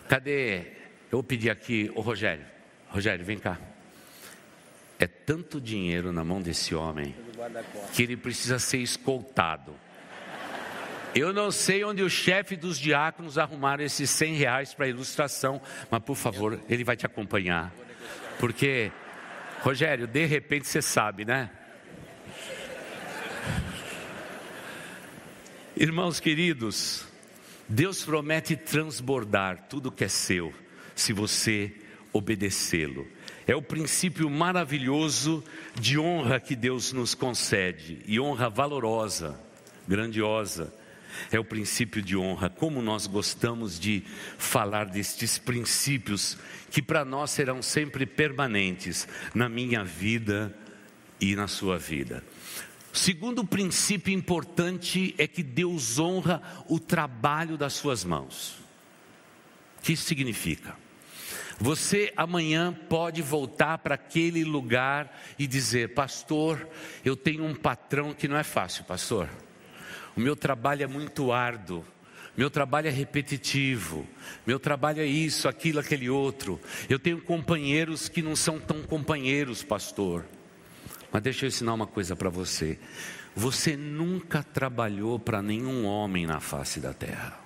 Cadê? 0.09 0.59
Eu 1.11 1.19
vou 1.19 1.23
pedir 1.23 1.49
aqui, 1.49 1.91
o 1.95 2.01
Rogério. 2.01 2.45
Rogério, 2.89 3.23
vem 3.23 3.37
cá. 3.37 3.59
É 4.97 5.07
tanto 5.07 5.61
dinheiro 5.61 6.11
na 6.11 6.23
mão 6.23 6.41
desse 6.41 6.73
homem 6.73 7.15
que 7.93 8.03
ele 8.03 8.17
precisa 8.17 8.57
ser 8.59 8.79
escoltado. 8.79 9.73
Eu 11.15 11.31
não 11.31 11.49
sei 11.49 11.81
onde 11.85 12.03
o 12.03 12.09
chefe 12.09 12.57
dos 12.57 12.77
diáconos 12.77 13.37
arrumaram 13.37 13.81
esses 13.81 14.09
100 14.09 14.35
reais 14.35 14.73
para 14.73 14.89
ilustração, 14.89 15.61
mas 15.89 16.03
por 16.03 16.17
favor, 16.17 16.59
ele 16.67 16.83
vai 16.83 16.97
te 16.97 17.05
acompanhar. 17.05 17.73
Porque, 18.37 18.91
Rogério, 19.61 20.07
de 20.07 20.25
repente 20.25 20.67
você 20.67 20.81
sabe, 20.81 21.23
né? 21.23 21.49
Irmãos 25.77 26.19
queridos, 26.19 27.07
Deus 27.69 28.03
promete 28.03 28.57
transbordar 28.57 29.67
tudo 29.69 29.93
que 29.93 30.03
é 30.03 30.09
seu, 30.09 30.53
se 30.93 31.13
você 31.13 31.73
obedecê-lo. 32.11 33.07
É 33.47 33.55
o 33.55 33.61
princípio 33.61 34.29
maravilhoso 34.29 35.41
de 35.79 35.97
honra 35.97 36.41
que 36.41 36.57
Deus 36.57 36.91
nos 36.91 37.15
concede, 37.15 38.01
e 38.05 38.19
honra 38.19 38.49
valorosa, 38.49 39.39
grandiosa 39.87 40.73
é 41.31 41.39
o 41.39 41.43
princípio 41.43 42.01
de 42.01 42.15
honra. 42.15 42.49
Como 42.49 42.81
nós 42.81 43.07
gostamos 43.07 43.79
de 43.79 44.03
falar 44.37 44.85
destes 44.85 45.37
princípios 45.37 46.37
que 46.71 46.81
para 46.81 47.05
nós 47.05 47.31
serão 47.31 47.61
sempre 47.61 48.05
permanentes 48.05 49.07
na 49.33 49.47
minha 49.47 49.83
vida 49.83 50.55
e 51.19 51.35
na 51.35 51.47
sua 51.47 51.77
vida. 51.77 52.23
Segundo 52.91 53.43
princípio 53.43 54.13
importante 54.13 55.13
é 55.17 55.27
que 55.27 55.43
Deus 55.43 55.99
honra 55.99 56.41
o 56.69 56.79
trabalho 56.79 57.57
das 57.57 57.73
suas 57.73 58.05
mãos. 58.05 58.57
O 59.77 59.81
que 59.81 59.93
isso 59.93 60.05
significa? 60.05 60.75
Você 61.59 62.11
amanhã 62.17 62.73
pode 62.73 63.21
voltar 63.21 63.77
para 63.77 63.95
aquele 63.95 64.43
lugar 64.43 65.13
e 65.39 65.47
dizer: 65.47 65.93
Pastor, 65.93 66.67
eu 67.03 67.15
tenho 67.15 67.45
um 67.45 67.55
patrão 67.55 68.13
que 68.13 68.27
não 68.27 68.37
é 68.37 68.43
fácil, 68.43 68.83
pastor. 68.83 69.29
O 70.15 70.19
meu 70.19 70.35
trabalho 70.35 70.83
é 70.83 70.87
muito 70.87 71.31
árduo. 71.31 71.83
Meu 72.37 72.49
trabalho 72.49 72.89
é 72.89 72.91
repetitivo, 72.91 74.05
meu 74.45 74.59
trabalho 74.59 74.99
é 74.99 75.05
isso, 75.05 75.47
aquilo, 75.47 75.79
aquele 75.79 76.09
outro. 76.09 76.59
Eu 76.89 76.99
tenho 76.99 77.21
companheiros 77.21 78.09
que 78.09 78.21
não 78.21 78.35
são 78.35 78.59
tão 78.59 78.83
companheiros, 78.83 79.63
pastor. 79.63 80.25
Mas 81.13 81.23
deixa 81.23 81.45
eu 81.45 81.47
ensinar 81.47 81.73
uma 81.73 81.87
coisa 81.87 82.13
para 82.13 82.29
você. 82.29 82.77
Você 83.33 83.77
nunca 83.77 84.43
trabalhou 84.43 85.17
para 85.17 85.41
nenhum 85.41 85.85
homem 85.85 86.25
na 86.25 86.41
face 86.41 86.81
da 86.81 86.93
terra. 86.93 87.39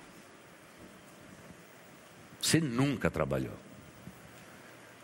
Você 2.40 2.60
nunca 2.60 3.08
trabalhou. 3.08 3.56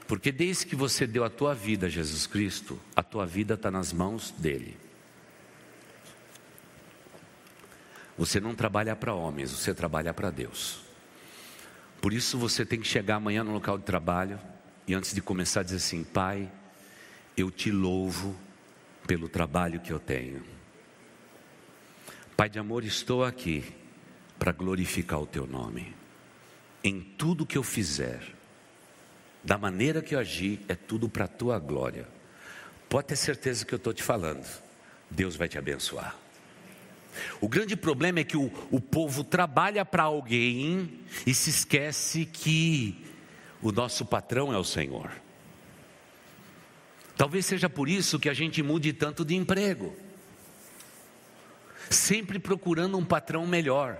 Porque 0.08 0.32
desde 0.32 0.66
que 0.66 0.74
você 0.74 1.06
deu 1.06 1.22
a 1.22 1.30
tua 1.30 1.54
vida 1.54 1.86
a 1.86 1.90
Jesus 1.90 2.26
Cristo, 2.26 2.78
a 2.94 3.04
tua 3.04 3.24
vida 3.24 3.54
está 3.54 3.70
nas 3.70 3.92
mãos 3.92 4.32
dele. 4.32 4.76
Você 8.16 8.40
não 8.40 8.54
trabalha 8.54 8.96
para 8.96 9.12
homens, 9.12 9.50
você 9.50 9.74
trabalha 9.74 10.14
para 10.14 10.30
Deus. 10.30 10.80
Por 12.00 12.12
isso 12.12 12.38
você 12.38 12.64
tem 12.64 12.80
que 12.80 12.86
chegar 12.86 13.16
amanhã 13.16 13.44
no 13.44 13.52
local 13.52 13.78
de 13.78 13.84
trabalho 13.84 14.38
e 14.86 14.94
antes 14.94 15.12
de 15.14 15.20
começar 15.20 15.62
dizer 15.62 15.76
assim: 15.76 16.04
Pai, 16.04 16.50
eu 17.36 17.50
te 17.50 17.70
louvo 17.70 18.36
pelo 19.06 19.28
trabalho 19.28 19.80
que 19.80 19.92
eu 19.92 19.98
tenho. 19.98 20.42
Pai 22.36 22.48
de 22.48 22.58
amor, 22.58 22.84
estou 22.84 23.24
aqui 23.24 23.64
para 24.38 24.52
glorificar 24.52 25.20
o 25.20 25.26
teu 25.26 25.46
nome. 25.46 25.94
Em 26.84 27.00
tudo 27.00 27.46
que 27.46 27.58
eu 27.58 27.62
fizer, 27.62 28.20
da 29.42 29.56
maneira 29.56 30.02
que 30.02 30.14
eu 30.14 30.18
agir, 30.18 30.60
é 30.68 30.74
tudo 30.74 31.08
para 31.08 31.24
a 31.24 31.28
tua 31.28 31.58
glória. 31.58 32.06
Pode 32.88 33.08
ter 33.08 33.16
certeza 33.16 33.64
que 33.64 33.74
eu 33.74 33.78
estou 33.78 33.92
te 33.92 34.02
falando. 34.02 34.46
Deus 35.10 35.34
vai 35.34 35.48
te 35.48 35.58
abençoar. 35.58 36.25
O 37.40 37.48
grande 37.48 37.76
problema 37.76 38.20
é 38.20 38.24
que 38.24 38.36
o, 38.36 38.50
o 38.70 38.80
povo 38.80 39.24
trabalha 39.24 39.84
para 39.84 40.04
alguém 40.04 41.00
e 41.26 41.34
se 41.34 41.50
esquece 41.50 42.24
que 42.24 43.04
o 43.62 43.72
nosso 43.72 44.04
patrão 44.04 44.52
é 44.52 44.58
o 44.58 44.64
Senhor. 44.64 45.10
Talvez 47.16 47.46
seja 47.46 47.68
por 47.68 47.88
isso 47.88 48.18
que 48.18 48.28
a 48.28 48.34
gente 48.34 48.62
mude 48.62 48.92
tanto 48.92 49.24
de 49.24 49.34
emprego, 49.34 49.96
sempre 51.88 52.38
procurando 52.38 52.98
um 52.98 53.04
patrão 53.04 53.46
melhor. 53.46 53.98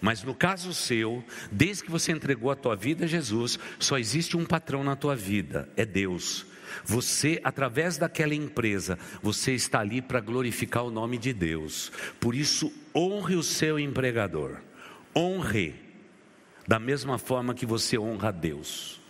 Mas 0.00 0.22
no 0.22 0.34
caso 0.34 0.72
seu, 0.72 1.24
desde 1.50 1.84
que 1.84 1.90
você 1.90 2.12
entregou 2.12 2.50
a 2.50 2.56
tua 2.56 2.76
vida 2.76 3.04
a 3.04 3.08
Jesus, 3.08 3.58
só 3.78 3.98
existe 3.98 4.36
um 4.36 4.44
patrão 4.44 4.84
na 4.84 4.94
tua 4.94 5.16
vida, 5.16 5.68
é 5.76 5.84
Deus. 5.84 6.46
Você, 6.84 7.40
através 7.44 7.96
daquela 7.96 8.34
empresa, 8.34 8.98
você 9.22 9.52
está 9.52 9.80
ali 9.80 10.00
para 10.02 10.20
glorificar 10.20 10.84
o 10.84 10.90
nome 10.90 11.18
de 11.18 11.32
Deus. 11.32 11.92
Por 12.20 12.34
isso, 12.34 12.72
honre 12.94 13.34
o 13.36 13.42
seu 13.42 13.78
empregador. 13.78 14.58
Honre 15.14 15.74
da 16.66 16.78
mesma 16.78 17.18
forma 17.18 17.54
que 17.54 17.66
você 17.66 17.98
honra 17.98 18.28
a 18.28 18.32
Deus. 18.32 19.00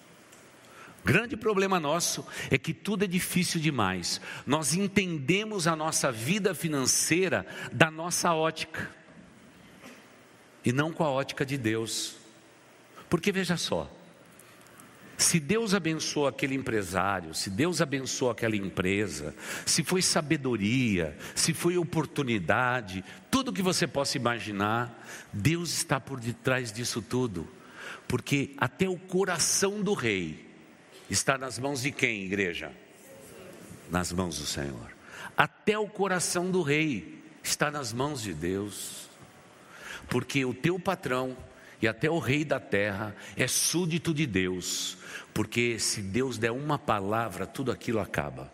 Grande 1.04 1.36
problema 1.36 1.80
nosso 1.80 2.24
é 2.50 2.56
que 2.56 2.72
tudo 2.72 3.04
é 3.04 3.08
difícil 3.08 3.60
demais. 3.60 4.20
Nós 4.46 4.72
entendemos 4.72 5.66
a 5.66 5.74
nossa 5.74 6.12
vida 6.12 6.54
financeira 6.54 7.44
da 7.72 7.90
nossa 7.90 8.32
ótica 8.32 8.88
e 10.64 10.72
não 10.72 10.92
com 10.92 11.02
a 11.02 11.10
ótica 11.10 11.44
de 11.44 11.58
Deus. 11.58 12.16
Porque 13.10 13.32
veja 13.32 13.56
só, 13.56 13.90
se 15.32 15.40
Deus 15.40 15.72
abençoou 15.72 16.26
aquele 16.26 16.54
empresário, 16.54 17.32
se 17.32 17.48
Deus 17.48 17.80
abençoou 17.80 18.30
aquela 18.30 18.54
empresa, 18.54 19.34
se 19.64 19.82
foi 19.82 20.02
sabedoria, 20.02 21.16
se 21.34 21.54
foi 21.54 21.78
oportunidade, 21.78 23.02
tudo 23.30 23.50
que 23.50 23.62
você 23.62 23.86
possa 23.86 24.18
imaginar, 24.18 25.08
Deus 25.32 25.72
está 25.72 25.98
por 25.98 26.20
detrás 26.20 26.70
disso 26.70 27.00
tudo, 27.00 27.48
porque 28.06 28.52
até 28.58 28.86
o 28.86 28.98
coração 28.98 29.82
do 29.82 29.94
rei 29.94 30.54
está 31.08 31.38
nas 31.38 31.58
mãos 31.58 31.80
de 31.80 31.92
quem, 31.92 32.24
igreja? 32.24 32.70
Nas 33.90 34.12
mãos 34.12 34.38
do 34.38 34.44
Senhor. 34.44 34.94
Até 35.34 35.78
o 35.78 35.88
coração 35.88 36.50
do 36.50 36.60
rei 36.60 37.24
está 37.42 37.70
nas 37.70 37.90
mãos 37.90 38.20
de 38.20 38.34
Deus 38.34 39.08
porque 40.10 40.44
o 40.44 40.52
teu 40.52 40.78
patrão 40.78 41.34
e 41.82 41.88
até 41.88 42.08
o 42.08 42.20
rei 42.20 42.44
da 42.44 42.60
terra 42.60 43.14
é 43.36 43.48
súdito 43.48 44.14
de 44.14 44.24
Deus, 44.24 44.96
porque 45.34 45.80
se 45.80 46.00
Deus 46.00 46.38
der 46.38 46.52
uma 46.52 46.78
palavra, 46.78 47.44
tudo 47.44 47.72
aquilo 47.72 47.98
acaba. 47.98 48.50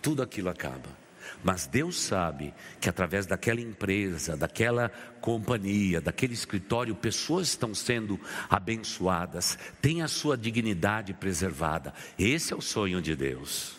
Tudo 0.00 0.22
aquilo 0.22 0.48
acaba. 0.48 1.00
Mas 1.42 1.66
Deus 1.66 1.98
sabe 1.98 2.54
que 2.80 2.88
através 2.88 3.26
daquela 3.26 3.60
empresa, 3.60 4.36
daquela 4.36 4.88
companhia, 5.20 6.00
daquele 6.00 6.32
escritório, 6.32 6.94
pessoas 6.94 7.48
estão 7.48 7.74
sendo 7.74 8.20
abençoadas, 8.48 9.58
têm 9.82 10.00
a 10.00 10.08
sua 10.08 10.36
dignidade 10.36 11.12
preservada. 11.12 11.92
Esse 12.16 12.52
é 12.52 12.56
o 12.56 12.60
sonho 12.60 13.02
de 13.02 13.16
Deus. 13.16 13.76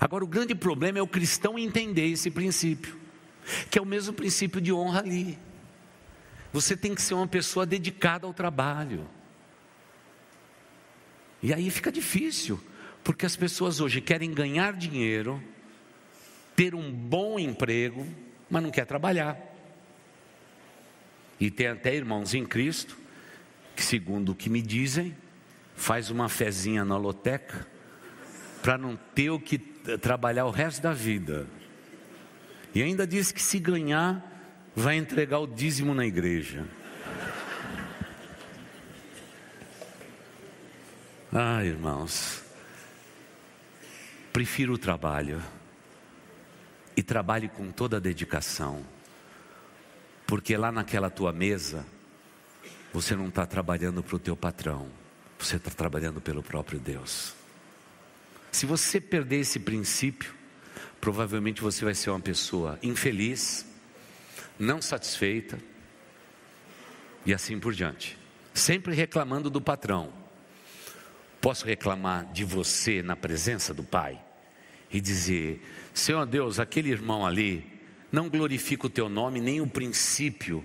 Agora, 0.00 0.22
o 0.22 0.28
grande 0.28 0.54
problema 0.54 0.98
é 0.98 1.02
o 1.02 1.08
cristão 1.08 1.58
entender 1.58 2.06
esse 2.06 2.30
princípio, 2.30 2.96
que 3.68 3.78
é 3.78 3.82
o 3.82 3.86
mesmo 3.86 4.12
princípio 4.12 4.60
de 4.60 4.72
honra 4.72 5.00
ali. 5.00 5.38
Você 6.52 6.76
tem 6.76 6.94
que 6.94 7.00
ser 7.00 7.14
uma 7.14 7.26
pessoa 7.26 7.64
dedicada 7.64 8.26
ao 8.26 8.34
trabalho. 8.34 9.08
E 11.42 11.52
aí 11.52 11.70
fica 11.70 11.90
difícil, 11.90 12.60
porque 13.02 13.26
as 13.26 13.34
pessoas 13.34 13.80
hoje 13.80 14.00
querem 14.00 14.32
ganhar 14.32 14.74
dinheiro, 14.74 15.42
ter 16.54 16.74
um 16.74 16.92
bom 16.92 17.38
emprego, 17.38 18.06
mas 18.50 18.62
não 18.62 18.70
quer 18.70 18.84
trabalhar. 18.84 19.36
E 21.40 21.50
tem 21.50 21.66
até 21.66 21.94
irmãos 21.94 22.34
em 22.34 22.44
Cristo 22.44 22.96
que, 23.74 23.82
segundo 23.82 24.32
o 24.32 24.34
que 24.34 24.48
me 24.48 24.62
dizem, 24.62 25.16
faz 25.74 26.10
uma 26.10 26.28
fezinha 26.28 26.84
na 26.84 26.96
loteca 26.96 27.66
para 28.62 28.78
não 28.78 28.94
ter 28.94 29.30
o 29.30 29.40
que 29.40 29.58
trabalhar 29.58 30.44
o 30.44 30.50
resto 30.50 30.80
da 30.80 30.92
vida. 30.92 31.48
E 32.74 32.82
ainda 32.82 33.06
diz 33.06 33.32
que 33.32 33.42
se 33.42 33.58
ganhar 33.58 34.31
vai 34.74 34.96
entregar 34.96 35.38
o 35.38 35.46
dízimo 35.46 35.94
na 35.94 36.06
igreja. 36.06 36.66
Ah, 41.32 41.64
irmãos, 41.64 42.42
prefiro 44.32 44.74
o 44.74 44.78
trabalho 44.78 45.42
e 46.94 47.02
trabalhe 47.02 47.48
com 47.48 47.70
toda 47.70 47.96
a 47.96 48.00
dedicação, 48.00 48.84
porque 50.26 50.56
lá 50.56 50.70
naquela 50.70 51.08
tua 51.08 51.32
mesa, 51.32 51.86
você 52.92 53.16
não 53.16 53.28
está 53.28 53.46
trabalhando 53.46 54.02
para 54.02 54.16
o 54.16 54.18
teu 54.18 54.36
patrão, 54.36 54.90
você 55.38 55.56
está 55.56 55.70
trabalhando 55.70 56.20
pelo 56.20 56.42
próprio 56.42 56.78
Deus. 56.78 57.34
Se 58.50 58.66
você 58.66 59.00
perder 59.00 59.40
esse 59.40 59.58
princípio, 59.58 60.34
provavelmente 61.00 61.62
você 61.62 61.82
vai 61.82 61.94
ser 61.94 62.10
uma 62.10 62.20
pessoa 62.20 62.78
infeliz, 62.82 63.71
não 64.58 64.80
satisfeita 64.80 65.58
e 67.24 67.32
assim 67.32 67.58
por 67.58 67.72
diante. 67.72 68.18
Sempre 68.54 68.94
reclamando 68.94 69.48
do 69.48 69.60
patrão. 69.60 70.12
Posso 71.40 71.66
reclamar 71.66 72.30
de 72.32 72.44
você 72.44 73.02
na 73.02 73.16
presença 73.16 73.74
do 73.74 73.82
Pai 73.82 74.20
e 74.92 75.00
dizer: 75.00 75.62
Senhor 75.92 76.26
Deus, 76.26 76.60
aquele 76.60 76.90
irmão 76.90 77.26
ali 77.26 77.66
não 78.10 78.28
glorifica 78.28 78.86
o 78.86 78.90
teu 78.90 79.08
nome 79.08 79.40
nem 79.40 79.60
o 79.60 79.66
princípio 79.66 80.64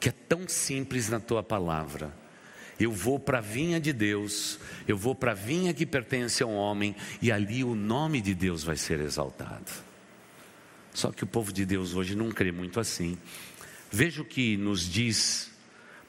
que 0.00 0.08
é 0.08 0.12
tão 0.12 0.48
simples 0.48 1.10
na 1.10 1.20
tua 1.20 1.42
palavra. 1.42 2.12
Eu 2.80 2.90
vou 2.90 3.20
para 3.20 3.38
a 3.38 3.42
vinha 3.42 3.78
de 3.78 3.92
Deus, 3.92 4.58
eu 4.88 4.96
vou 4.96 5.14
para 5.14 5.32
a 5.32 5.34
vinha 5.34 5.74
que 5.74 5.84
pertence 5.84 6.42
a 6.42 6.46
um 6.46 6.56
homem, 6.56 6.96
e 7.20 7.30
ali 7.30 7.62
o 7.62 7.74
nome 7.74 8.22
de 8.22 8.34
Deus 8.34 8.64
vai 8.64 8.76
ser 8.76 8.98
exaltado. 9.00 9.70
Só 10.92 11.10
que 11.12 11.24
o 11.24 11.26
povo 11.26 11.52
de 11.52 11.64
Deus 11.64 11.94
hoje 11.94 12.14
não 12.14 12.30
crê 12.30 12.52
muito 12.52 12.80
assim. 12.80 13.16
Veja 13.90 14.22
o 14.22 14.24
que 14.24 14.56
nos 14.56 14.82
diz 14.82 15.50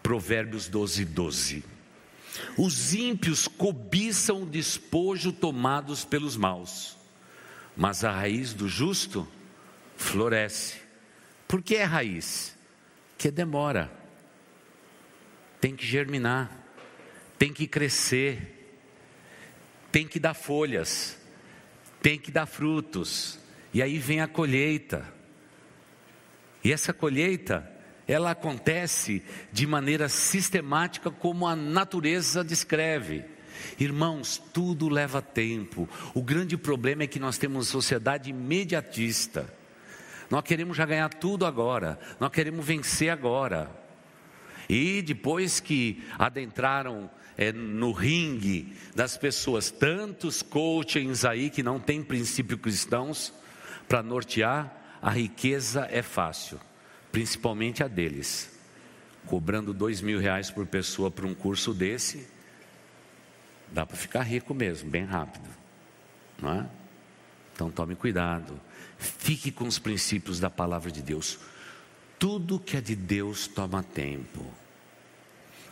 Provérbios 0.02 0.68
12, 0.68 1.06
12. 1.06 1.64
Os 2.58 2.94
ímpios 2.94 3.48
cobiçam 3.48 4.44
o 4.44 4.46
despojo 4.46 5.32
tomados 5.32 6.06
pelos 6.06 6.38
maus, 6.38 6.98
mas 7.76 8.04
a 8.04 8.12
raiz 8.12 8.54
do 8.54 8.68
justo 8.68 9.28
floresce. 9.98 10.78
Por 11.48 11.62
que 11.62 11.76
é 11.76 11.84
raiz? 11.84 12.58
Que 13.18 13.30
demora, 13.30 13.92
tem 15.60 15.76
que 15.76 15.86
germinar, 15.86 16.50
tem 17.38 17.54
que 17.54 17.68
crescer, 17.68 18.80
tem 19.92 20.08
que 20.08 20.20
dar 20.20 20.34
folhas, 20.34 21.18
tem 22.02 22.18
que 22.18 22.32
dar 22.32 22.46
frutos, 22.46 23.38
e 23.74 23.82
aí 23.82 23.98
vem 23.98 24.22
a 24.22 24.28
colheita. 24.28 25.06
E 26.64 26.72
essa 26.72 26.94
colheita, 26.94 27.70
ela 28.08 28.32
acontece 28.32 29.24
de 29.52 29.66
maneira 29.66 30.10
sistemática 30.10 31.10
como 31.10 31.48
a 31.48 31.56
natureza 31.56 32.44
descreve. 32.44 33.26
Irmãos, 33.80 34.42
tudo 34.54 34.90
leva 34.90 35.22
tempo. 35.22 35.88
O 36.14 36.22
grande 36.22 36.58
problema 36.58 37.04
é 37.04 37.08
que 37.08 37.20
nós 37.20 37.38
temos 37.38 37.68
uma 37.68 37.72
sociedade 37.72 38.30
imediatista. 38.30 39.52
Nós 40.30 40.44
queremos 40.44 40.78
já 40.78 40.86
ganhar 40.86 41.10
tudo 41.10 41.46
agora, 41.46 42.00
nós 42.20 42.32
queremos 42.32 42.66
vencer 42.66 43.10
agora. 43.10 43.70
E 44.70 45.02
depois 45.02 45.60
que 45.60 46.02
adentraram 46.18 47.10
é, 47.38 47.52
no 47.52 47.92
ringue 47.92 48.74
das 48.96 49.18
pessoas, 49.18 49.70
tantos 49.70 50.42
coachings 50.42 51.26
aí 51.26 51.50
que 51.50 51.62
não 51.62 51.80
têm 51.80 52.02
princípio 52.02 52.58
cristãos, 52.58 53.34
para 53.92 54.02
nortear, 54.02 54.74
a 55.02 55.10
riqueza 55.10 55.86
é 55.92 56.02
fácil, 56.02 56.58
principalmente 57.12 57.84
a 57.84 57.90
deles. 57.90 58.50
Cobrando 59.26 59.74
dois 59.74 60.00
mil 60.00 60.18
reais 60.18 60.50
por 60.50 60.66
pessoa 60.66 61.12
para 61.12 61.28
um 61.28 61.36
curso 61.36 61.74
desse, 61.74 62.26
dá 63.70 63.86
para 63.86 63.98
ficar 63.98 64.22
rico 64.22 64.54
mesmo, 64.54 64.90
bem 64.90 65.04
rápido, 65.04 65.50
não 66.42 66.54
é? 66.54 66.70
Então 67.54 67.70
tome 67.70 67.94
cuidado, 67.94 68.58
fique 68.98 69.52
com 69.52 69.68
os 69.68 69.78
princípios 69.78 70.40
da 70.40 70.50
palavra 70.50 70.90
de 70.90 71.02
Deus. 71.02 71.38
Tudo 72.18 72.62
que 72.62 72.78
é 72.78 72.82
de 72.82 72.96
Deus 72.96 73.46
toma 73.46 73.84
tempo. 73.84 74.46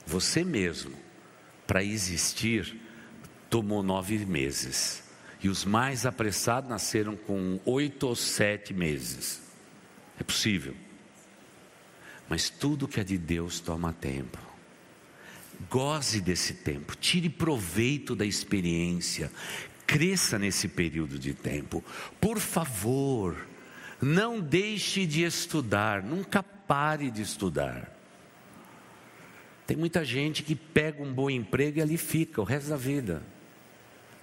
Você 0.06 0.44
mesmo, 0.44 0.94
para 1.66 1.82
existir, 1.82 2.82
tomou 3.50 3.82
nove 3.82 4.26
meses. 4.26 5.09
E 5.42 5.48
os 5.48 5.64
mais 5.64 6.06
apressados 6.06 6.70
nasceram 6.70 7.16
com 7.16 7.60
oito 7.66 8.08
ou 8.08 8.16
sete 8.16 8.74
meses. 8.74 9.42
É 10.20 10.24
possível. 10.24 10.76
Mas 12.28 12.50
tudo 12.50 12.88
que 12.88 13.00
é 13.00 13.04
de 13.04 13.18
Deus 13.18 13.60
toma 13.60 13.94
tempo. 13.94 14.38
Goze 15.70 16.22
desse 16.22 16.54
tempo, 16.54 16.96
tire 16.96 17.30
proveito 17.30 18.16
da 18.16 18.26
experiência, 18.26 19.32
cresça 19.86 20.40
nesse 20.40 20.68
período 20.68 21.20
de 21.20 21.34
tempo. 21.34 21.84
Por 22.22 22.40
favor, 22.40 23.36
não 24.02 24.40
deixe 24.40 25.06
de 25.06 25.24
estudar, 25.24 26.02
nunca 26.02 26.42
pare 26.42 27.12
de 27.12 27.22
estudar. 27.22 27.94
Tem 29.68 29.76
muita 29.76 30.04
gente 30.06 30.44
que 30.44 30.56
pega 30.56 31.04
um 31.04 31.14
bom 31.14 31.30
emprego 31.30 31.80
e 31.80 31.82
ali 31.82 31.98
fica 31.98 32.42
o 32.42 32.46
resto 32.46 32.70
da 32.70 32.78
vida. 32.78 33.22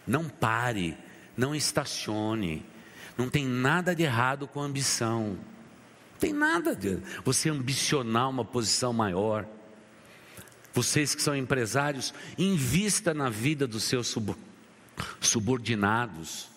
Não 0.06 0.28
pare, 0.28 0.96
não 1.36 1.54
estacione. 1.54 2.64
Não 3.16 3.28
tem 3.28 3.46
nada 3.46 3.94
de 3.94 4.02
errado 4.02 4.46
com 4.46 4.60
ambição. 4.60 5.38
Não 6.12 6.18
tem 6.18 6.32
nada 6.32 6.74
de 6.74 6.98
você 7.24 7.50
ambicionar 7.50 8.28
uma 8.28 8.44
posição 8.44 8.92
maior. 8.92 9.46
Vocês 10.72 11.14
que 11.14 11.22
são 11.22 11.34
empresários, 11.34 12.12
invista 12.36 13.14
na 13.14 13.30
vida 13.30 13.66
dos 13.66 13.84
seus 13.84 14.14
subordinados. 15.20 16.48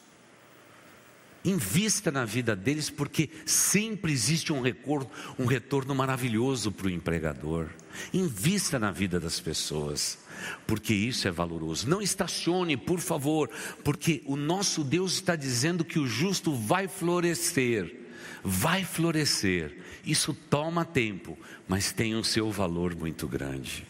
Invista 1.44 2.12
na 2.12 2.26
vida 2.26 2.56
deles, 2.56 2.90
porque 2.90 3.30
sempre 3.46 4.12
existe 4.12 4.52
um, 4.52 4.62
retorno, 4.62 5.10
um 5.38 5.46
retorno 5.46 5.96
maravilhoso 5.96 6.72
para 6.72 6.88
o 6.88 6.90
empregador. 6.90 7.70
Invista 8.14 8.78
na 8.78 8.92
vida 8.92 9.20
das 9.20 9.40
pessoas 9.40 10.18
porque 10.66 10.94
isso 10.94 11.28
é 11.28 11.32
valoroso. 11.32 11.90
Não 11.90 12.02
estacione, 12.02 12.78
por 12.78 13.00
favor, 13.00 13.50
porque 13.84 14.22
o 14.26 14.36
nosso 14.36 14.84
Deus 14.84 15.14
está 15.14 15.36
dizendo 15.36 15.84
que 15.84 16.00
o 16.00 16.08
justo 16.08 16.54
vai 16.54 16.88
florescer, 16.88 17.96
vai 18.44 18.84
florescer. 18.84 19.78
Isso 20.06 20.34
toma 20.34 20.86
tempo, 20.86 21.38
mas 21.68 21.92
tem 21.92 22.16
o 22.16 22.24
seu 22.24 22.52
valor 22.52 22.96
muito 22.96 23.28
grande. 23.28 23.86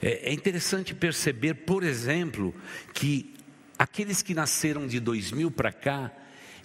É, 0.00 0.30
é 0.30 0.32
interessante 0.32 0.94
perceber, 0.94 1.54
por 1.54 1.82
exemplo, 1.82 2.54
que 2.94 3.34
aqueles 3.78 4.22
que 4.22 4.34
nasceram 4.34 4.86
de 4.86 4.98
2000 5.00 5.50
para 5.50 5.72
cá, 5.72 6.10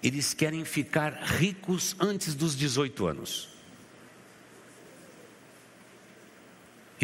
eles 0.01 0.33
querem 0.33 0.65
ficar 0.65 1.13
ricos 1.13 1.95
antes 1.99 2.33
dos 2.33 2.55
18 2.55 3.05
anos. 3.05 3.53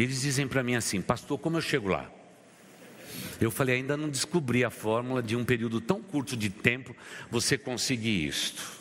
eles 0.02 0.22
dizem 0.22 0.48
para 0.48 0.64
mim 0.64 0.76
assim, 0.76 1.02
pastor, 1.02 1.38
como 1.38 1.58
eu 1.58 1.62
chego 1.62 1.90
lá? 1.90 2.10
Eu 3.40 3.52
falei, 3.52 3.76
ainda 3.76 3.98
não 3.98 4.10
descobri 4.10 4.64
a 4.64 4.70
fórmula 4.70 5.22
de 5.22 5.36
um 5.36 5.44
período 5.44 5.82
tão 5.82 6.02
curto 6.02 6.38
de 6.38 6.50
tempo 6.50 6.96
você 7.30 7.58
conseguir 7.58 8.26
isto. 8.28 8.80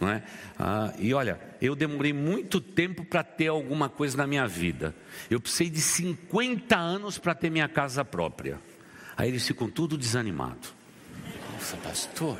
Não 0.00 0.08
é? 0.08 0.22
Ah, 0.58 0.94
e 0.98 1.12
olha, 1.12 1.40
eu 1.60 1.74
demorei 1.74 2.12
muito 2.12 2.60
tempo 2.60 3.04
para 3.04 3.22
ter 3.24 3.48
alguma 3.48 3.88
coisa 3.88 4.16
na 4.16 4.26
minha 4.26 4.46
vida. 4.46 4.94
Eu 5.28 5.40
precisei 5.40 5.68
de 5.68 5.80
50 5.80 6.76
anos 6.76 7.18
para 7.18 7.34
ter 7.34 7.50
minha 7.50 7.68
casa 7.68 8.04
própria. 8.04 8.60
Aí 9.18 9.28
eles 9.28 9.46
ficam 9.46 9.68
tudo 9.68 9.98
desanimados. 9.98 10.72
Nossa, 11.52 11.76
pastor, 11.76 12.38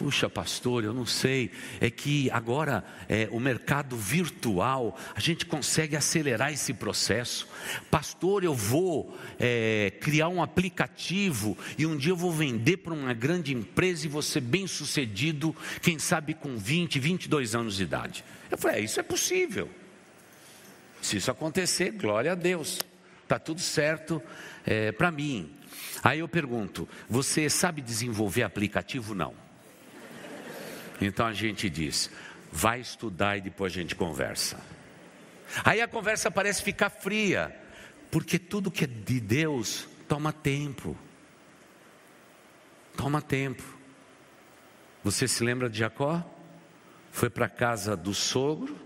Puxa, 0.00 0.30
pastor, 0.30 0.82
eu 0.82 0.94
não 0.94 1.04
sei. 1.04 1.50
É 1.78 1.90
que 1.90 2.30
agora 2.30 2.82
é, 3.06 3.28
o 3.30 3.38
mercado 3.38 3.94
virtual, 3.98 4.98
a 5.14 5.20
gente 5.20 5.44
consegue 5.44 5.94
acelerar 5.94 6.50
esse 6.50 6.72
processo. 6.72 7.46
Pastor, 7.90 8.42
eu 8.42 8.54
vou 8.54 9.14
é, 9.38 9.92
criar 10.00 10.28
um 10.28 10.42
aplicativo 10.42 11.54
e 11.76 11.84
um 11.84 11.98
dia 11.98 12.12
eu 12.12 12.16
vou 12.16 12.32
vender 12.32 12.78
para 12.78 12.94
uma 12.94 13.12
grande 13.12 13.52
empresa 13.52 14.08
e 14.08 14.22
ser 14.22 14.40
bem 14.40 14.66
sucedido, 14.66 15.54
quem 15.82 15.98
sabe 15.98 16.32
com 16.32 16.56
20, 16.56 16.98
22 16.98 17.54
anos 17.54 17.76
de 17.76 17.82
idade. 17.82 18.24
Eu 18.50 18.56
falei, 18.56 18.80
é, 18.80 18.84
isso 18.84 18.98
é 18.98 19.02
possível. 19.02 19.68
Se 21.02 21.18
isso 21.18 21.30
acontecer, 21.30 21.90
glória 21.90 22.32
a 22.32 22.34
Deus. 22.34 22.78
Está 23.22 23.38
tudo 23.38 23.60
certo 23.60 24.22
é, 24.64 24.92
para 24.92 25.10
mim. 25.10 25.59
Aí 26.02 26.20
eu 26.20 26.28
pergunto: 26.28 26.88
você 27.08 27.48
sabe 27.48 27.80
desenvolver 27.80 28.42
aplicativo? 28.42 29.14
Não. 29.14 29.34
Então 31.00 31.26
a 31.26 31.32
gente 31.32 31.68
diz: 31.68 32.10
vai 32.50 32.80
estudar 32.80 33.36
e 33.36 33.40
depois 33.40 33.72
a 33.72 33.76
gente 33.76 33.94
conversa. 33.94 34.60
Aí 35.64 35.80
a 35.80 35.88
conversa 35.88 36.30
parece 36.30 36.62
ficar 36.62 36.90
fria, 36.90 37.54
porque 38.10 38.38
tudo 38.38 38.70
que 38.70 38.84
é 38.84 38.86
de 38.86 39.20
Deus 39.20 39.88
toma 40.08 40.32
tempo. 40.32 40.96
Toma 42.96 43.20
tempo. 43.20 43.62
Você 45.02 45.26
se 45.26 45.42
lembra 45.42 45.68
de 45.68 45.78
Jacó? 45.78 46.22
Foi 47.10 47.28
para 47.28 47.46
a 47.46 47.48
casa 47.48 47.96
do 47.96 48.14
sogro, 48.14 48.76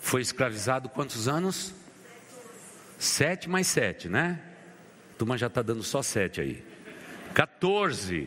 foi 0.00 0.22
escravizado 0.22 0.88
quantos 0.88 1.28
anos? 1.28 1.72
Sete 2.98 3.48
mais 3.48 3.68
sete, 3.68 4.08
né? 4.08 4.49
Turma 5.20 5.36
já 5.36 5.48
está 5.48 5.60
dando 5.60 5.82
só 5.82 6.00
sete 6.00 6.40
aí. 6.40 6.64
14. 7.34 8.26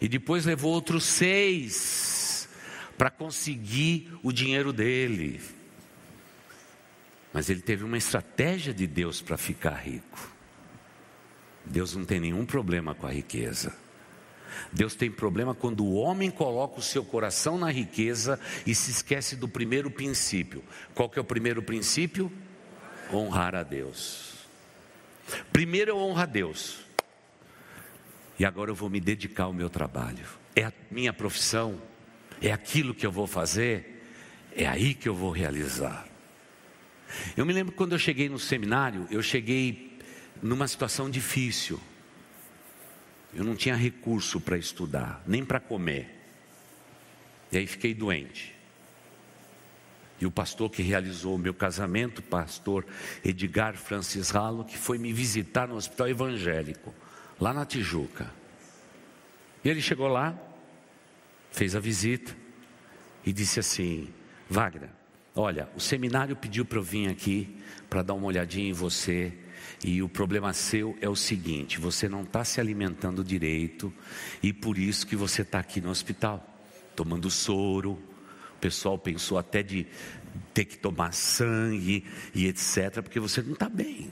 E 0.00 0.08
depois 0.08 0.44
levou 0.44 0.72
outros 0.72 1.02
seis 1.02 2.48
para 2.96 3.10
conseguir 3.10 4.16
o 4.22 4.30
dinheiro 4.30 4.72
dele. 4.72 5.40
Mas 7.32 7.50
ele 7.50 7.60
teve 7.60 7.82
uma 7.82 7.98
estratégia 7.98 8.72
de 8.72 8.86
Deus 8.86 9.20
para 9.20 9.36
ficar 9.36 9.74
rico. 9.74 10.32
Deus 11.64 11.96
não 11.96 12.04
tem 12.04 12.20
nenhum 12.20 12.46
problema 12.46 12.94
com 12.94 13.08
a 13.08 13.10
riqueza. 13.10 13.76
Deus 14.72 14.94
tem 14.94 15.10
problema 15.10 15.56
quando 15.56 15.84
o 15.84 15.94
homem 15.94 16.30
coloca 16.30 16.78
o 16.78 16.82
seu 16.82 17.04
coração 17.04 17.58
na 17.58 17.72
riqueza 17.72 18.38
e 18.64 18.76
se 18.76 18.92
esquece 18.92 19.34
do 19.34 19.48
primeiro 19.48 19.90
princípio. 19.90 20.62
Qual 20.94 21.10
que 21.10 21.18
é 21.18 21.22
o 21.22 21.24
primeiro 21.24 21.64
princípio? 21.64 22.30
Honrar 23.12 23.56
a 23.56 23.64
Deus. 23.64 24.27
Primeiro 25.52 25.92
eu 25.92 25.98
honro 25.98 26.20
a 26.20 26.26
Deus 26.26 26.80
e 28.38 28.44
agora 28.44 28.70
eu 28.70 28.74
vou 28.74 28.88
me 28.88 29.00
dedicar 29.00 29.44
ao 29.44 29.52
meu 29.52 29.68
trabalho. 29.68 30.24
É 30.54 30.64
a 30.64 30.72
minha 30.90 31.12
profissão, 31.12 31.80
é 32.40 32.52
aquilo 32.52 32.94
que 32.94 33.06
eu 33.06 33.12
vou 33.12 33.26
fazer, 33.26 34.02
é 34.54 34.66
aí 34.66 34.94
que 34.94 35.08
eu 35.08 35.14
vou 35.14 35.30
realizar. 35.30 36.06
Eu 37.36 37.46
me 37.46 37.52
lembro 37.52 37.74
quando 37.74 37.92
eu 37.92 37.98
cheguei 37.98 38.28
no 38.28 38.38
seminário, 38.38 39.06
eu 39.10 39.22
cheguei 39.22 39.98
numa 40.42 40.68
situação 40.68 41.10
difícil. 41.10 41.80
Eu 43.34 43.44
não 43.44 43.56
tinha 43.56 43.76
recurso 43.76 44.40
para 44.40 44.56
estudar, 44.56 45.22
nem 45.26 45.44
para 45.44 45.60
comer. 45.60 46.14
E 47.50 47.58
aí 47.58 47.66
fiquei 47.66 47.94
doente. 47.94 48.57
E 50.20 50.26
o 50.26 50.30
pastor 50.30 50.70
que 50.70 50.82
realizou 50.82 51.36
o 51.36 51.38
meu 51.38 51.54
casamento, 51.54 52.22
pastor 52.22 52.84
Edgar 53.24 53.76
Francis 53.76 54.30
Ralo, 54.30 54.64
que 54.64 54.76
foi 54.76 54.98
me 54.98 55.12
visitar 55.12 55.68
no 55.68 55.76
hospital 55.76 56.08
evangélico 56.08 56.92
lá 57.40 57.52
na 57.52 57.64
Tijuca. 57.64 58.30
E 59.64 59.68
ele 59.68 59.80
chegou 59.80 60.08
lá, 60.08 60.36
fez 61.50 61.74
a 61.74 61.80
visita 61.80 62.36
e 63.24 63.32
disse 63.32 63.60
assim: 63.60 64.08
Wagner, 64.48 64.90
olha, 65.34 65.68
o 65.76 65.80
seminário 65.80 66.34
pediu 66.36 66.64
para 66.64 66.78
eu 66.78 66.82
vir 66.82 67.08
aqui 67.08 67.56
para 67.88 68.02
dar 68.02 68.14
uma 68.14 68.26
olhadinha 68.26 68.70
em 68.70 68.72
você. 68.72 69.32
E 69.84 70.02
o 70.02 70.08
problema 70.08 70.52
seu 70.52 70.96
é 71.00 71.08
o 71.08 71.16
seguinte: 71.16 71.78
você 71.78 72.08
não 72.08 72.22
está 72.22 72.44
se 72.44 72.60
alimentando 72.60 73.22
direito, 73.22 73.92
e 74.42 74.52
por 74.52 74.78
isso 74.78 75.06
que 75.06 75.16
você 75.16 75.42
está 75.42 75.58
aqui 75.58 75.80
no 75.80 75.90
hospital, 75.90 76.44
tomando 76.96 77.30
soro. 77.30 78.02
O 78.58 78.60
pessoal 78.60 78.98
pensou 78.98 79.38
até 79.38 79.62
de 79.62 79.86
ter 80.52 80.64
que 80.64 80.76
tomar 80.76 81.14
sangue 81.14 82.04
e 82.34 82.48
etc., 82.48 83.00
porque 83.00 83.20
você 83.20 83.40
não 83.40 83.52
está 83.52 83.68
bem. 83.68 84.10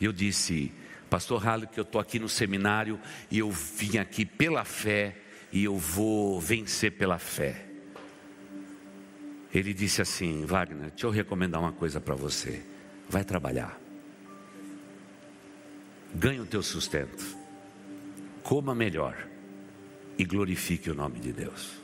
Eu 0.00 0.10
disse, 0.10 0.72
Pastor 1.10 1.44
Halley, 1.44 1.66
que 1.66 1.78
eu 1.78 1.82
estou 1.82 2.00
aqui 2.00 2.18
no 2.18 2.30
seminário 2.30 2.98
e 3.30 3.40
eu 3.40 3.50
vim 3.50 3.98
aqui 3.98 4.24
pela 4.24 4.64
fé 4.64 5.14
e 5.52 5.64
eu 5.64 5.76
vou 5.76 6.40
vencer 6.40 6.92
pela 6.92 7.18
fé. 7.18 7.66
Ele 9.52 9.74
disse 9.74 10.00
assim: 10.00 10.46
Wagner, 10.46 10.88
deixa 10.88 11.06
eu 11.06 11.10
recomendar 11.10 11.60
uma 11.60 11.72
coisa 11.72 12.00
para 12.00 12.14
você. 12.14 12.62
Vai 13.06 13.22
trabalhar. 13.22 13.78
Ganhe 16.14 16.40
o 16.40 16.46
teu 16.46 16.62
sustento. 16.62 17.36
Coma 18.42 18.74
melhor. 18.74 19.28
E 20.16 20.24
glorifique 20.24 20.90
o 20.90 20.94
nome 20.94 21.18
de 21.18 21.32
Deus. 21.32 21.79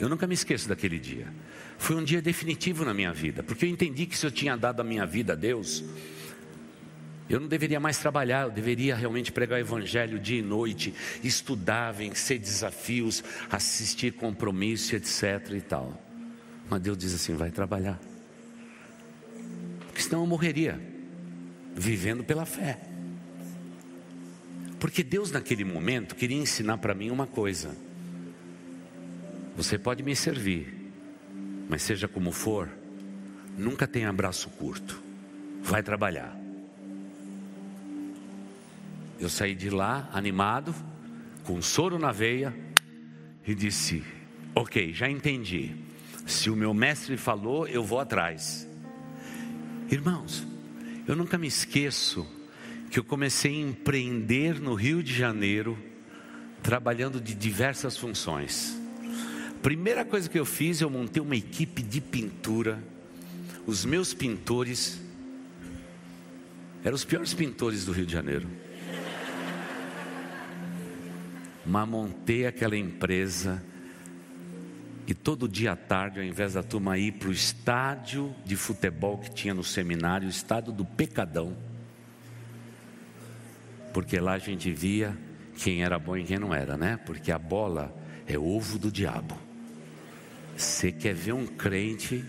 Eu 0.00 0.08
nunca 0.08 0.26
me 0.26 0.32
esqueço 0.32 0.66
daquele 0.66 0.98
dia. 0.98 1.28
Foi 1.76 1.94
um 1.94 2.02
dia 2.02 2.22
definitivo 2.22 2.86
na 2.86 2.94
minha 2.94 3.12
vida, 3.12 3.42
porque 3.42 3.66
eu 3.66 3.68
entendi 3.68 4.06
que 4.06 4.16
se 4.16 4.26
eu 4.26 4.30
tinha 4.30 4.56
dado 4.56 4.80
a 4.80 4.84
minha 4.84 5.04
vida 5.04 5.34
a 5.34 5.36
Deus, 5.36 5.84
eu 7.28 7.38
não 7.38 7.46
deveria 7.46 7.78
mais 7.78 7.98
trabalhar, 7.98 8.44
eu 8.44 8.50
deveria 8.50 8.96
realmente 8.96 9.30
pregar 9.30 9.58
o 9.58 9.60
Evangelho 9.60 10.18
dia 10.18 10.38
e 10.38 10.42
noite, 10.42 10.94
estudar, 11.22 11.92
vencer 11.92 12.38
desafios, 12.38 13.22
assistir 13.50 14.14
compromisso, 14.14 14.96
etc. 14.96 15.52
e 15.54 15.60
tal. 15.60 16.02
Mas 16.68 16.80
Deus 16.80 16.96
diz 16.96 17.14
assim: 17.14 17.34
vai 17.34 17.50
trabalhar, 17.50 18.00
porque 19.86 20.00
senão 20.00 20.20
eu 20.20 20.26
morreria, 20.26 20.80
vivendo 21.76 22.24
pela 22.24 22.46
fé. 22.46 22.80
Porque 24.78 25.02
Deus, 25.02 25.30
naquele 25.30 25.62
momento, 25.62 26.14
queria 26.14 26.38
ensinar 26.38 26.78
para 26.78 26.94
mim 26.94 27.10
uma 27.10 27.26
coisa 27.26 27.76
você 29.62 29.78
pode 29.78 30.02
me 30.02 30.16
servir, 30.16 30.74
mas 31.68 31.82
seja 31.82 32.08
como 32.08 32.32
for, 32.32 32.66
nunca 33.58 33.86
tenha 33.86 34.10
braço 34.10 34.48
curto. 34.48 35.02
Vai 35.62 35.82
trabalhar. 35.82 36.34
Eu 39.18 39.28
saí 39.28 39.54
de 39.54 39.68
lá 39.68 40.08
animado, 40.14 40.74
com 41.44 41.60
soro 41.60 41.98
na 41.98 42.10
veia, 42.10 42.56
e 43.46 43.54
disse: 43.54 44.02
Ok, 44.54 44.94
já 44.94 45.10
entendi. 45.10 45.76
Se 46.26 46.48
o 46.48 46.56
meu 46.56 46.72
mestre 46.72 47.18
falou, 47.18 47.68
eu 47.68 47.84
vou 47.84 48.00
atrás. 48.00 48.66
Irmãos, 49.90 50.46
eu 51.06 51.14
nunca 51.14 51.36
me 51.36 51.46
esqueço 51.48 52.26
que 52.90 52.98
eu 52.98 53.04
comecei 53.04 53.56
a 53.56 53.68
empreender 53.68 54.58
no 54.58 54.72
Rio 54.72 55.02
de 55.02 55.12
Janeiro, 55.12 55.78
trabalhando 56.62 57.20
de 57.20 57.34
diversas 57.34 57.98
funções. 57.98 58.79
Primeira 59.62 60.04
coisa 60.04 60.28
que 60.28 60.38
eu 60.38 60.46
fiz, 60.46 60.80
eu 60.80 60.88
montei 60.88 61.22
uma 61.22 61.36
equipe 61.36 61.82
de 61.82 62.00
pintura. 62.00 62.82
Os 63.66 63.84
meus 63.84 64.14
pintores 64.14 65.00
eram 66.82 66.94
os 66.94 67.04
piores 67.04 67.34
pintores 67.34 67.84
do 67.84 67.92
Rio 67.92 68.06
de 68.06 68.12
Janeiro. 68.12 68.48
Mas 71.66 71.88
montei 71.88 72.46
aquela 72.46 72.76
empresa 72.76 73.62
e 75.06 75.14
todo 75.14 75.48
dia 75.48 75.72
à 75.72 75.76
tarde, 75.76 76.20
ao 76.20 76.24
invés 76.24 76.54
da 76.54 76.62
turma 76.62 76.96
ir 76.96 77.12
para 77.12 77.28
o 77.28 77.32
estádio 77.32 78.34
de 78.44 78.54
futebol 78.56 79.18
que 79.18 79.30
tinha 79.30 79.52
no 79.52 79.64
seminário, 79.64 80.26
o 80.26 80.30
estádio 80.30 80.72
do 80.72 80.84
Pecadão, 80.84 81.56
porque 83.92 84.20
lá 84.20 84.34
a 84.34 84.38
gente 84.38 84.72
via 84.72 85.18
quem 85.58 85.82
era 85.82 85.98
bom 85.98 86.16
e 86.16 86.22
quem 86.22 86.38
não 86.38 86.54
era, 86.54 86.76
né? 86.76 86.96
Porque 87.04 87.32
a 87.32 87.38
bola 87.38 87.94
é 88.26 88.38
ovo 88.38 88.78
do 88.78 88.90
diabo. 88.90 89.49
Você 90.60 90.92
quer 90.92 91.14
ver 91.14 91.32
um 91.32 91.46
crente, 91.46 92.22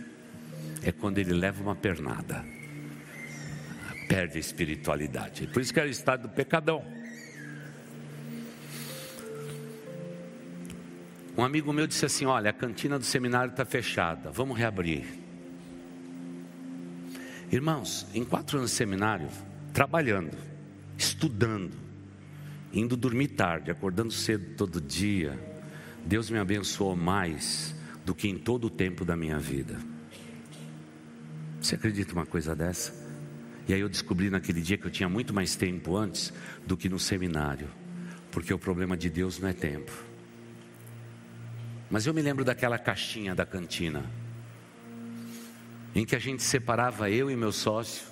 é 0.82 0.90
quando 0.90 1.18
ele 1.18 1.34
leva 1.34 1.62
uma 1.62 1.76
pernada, 1.76 2.46
perde 4.08 4.38
a 4.38 4.40
espiritualidade. 4.40 5.48
Por 5.48 5.62
isso 5.62 5.74
que 5.74 5.80
era 5.82 5.90
o 5.90 5.92
estado 5.92 6.30
do 6.30 6.30
pecadão. 6.30 6.82
Um 11.38 11.44
amigo 11.44 11.74
meu 11.74 11.86
disse 11.86 12.06
assim: 12.06 12.26
Olha, 12.26 12.52
a 12.52 12.54
cantina 12.54 12.98
do 12.98 13.04
seminário 13.04 13.52
está 13.52 13.66
fechada, 13.66 14.32
vamos 14.32 14.58
reabrir. 14.58 15.04
Irmãos, 17.52 18.08
em 18.14 18.24
quatro 18.24 18.60
anos 18.60 18.72
de 18.72 18.78
seminário, 18.78 19.28
trabalhando, 19.74 20.38
estudando, 20.98 21.74
indo 22.72 22.96
dormir 22.96 23.28
tarde, 23.28 23.70
acordando 23.70 24.14
cedo 24.14 24.56
todo 24.56 24.80
dia, 24.80 25.38
Deus 26.06 26.30
me 26.30 26.40
abençoou 26.40 26.96
mais 26.96 27.76
do 28.06 28.16
que 28.16 28.28
em 28.28 28.38
todo 28.38 28.66
o 28.66 28.70
tempo 28.70 29.06
da 29.06 29.16
minha 29.16 29.38
vida. 29.38 29.80
Você 31.60 31.76
acredita 31.76 32.14
uma 32.14 32.26
coisa 32.26 32.56
dessa? 32.56 32.94
E 33.68 33.74
aí 33.74 33.80
eu 33.80 33.88
descobri 33.90 34.30
naquele 34.30 34.62
dia 34.62 34.78
que 34.78 34.86
eu 34.86 34.92
tinha 34.92 35.08
muito 35.08 35.34
mais 35.34 35.56
tempo 35.56 35.96
antes 35.96 36.34
do 36.66 36.76
que 36.76 36.90
no 36.90 37.00
seminário, 37.00 37.70
porque 38.32 38.54
o 38.54 38.58
problema 38.58 38.98
de 38.98 39.10
Deus 39.10 39.40
não 39.40 39.48
é 39.48 39.54
tempo. 39.54 39.92
Mas 41.90 42.08
eu 42.08 42.14
me 42.14 42.22
lembro 42.22 42.44
daquela 42.44 42.80
caixinha 42.80 43.36
da 43.36 43.46
cantina, 43.46 44.10
em 45.94 46.06
que 46.06 46.16
a 46.16 46.20
gente 46.20 46.42
separava 46.42 47.10
eu 47.10 47.30
e 47.30 47.36
meu 47.36 47.52
sócio, 47.52 48.08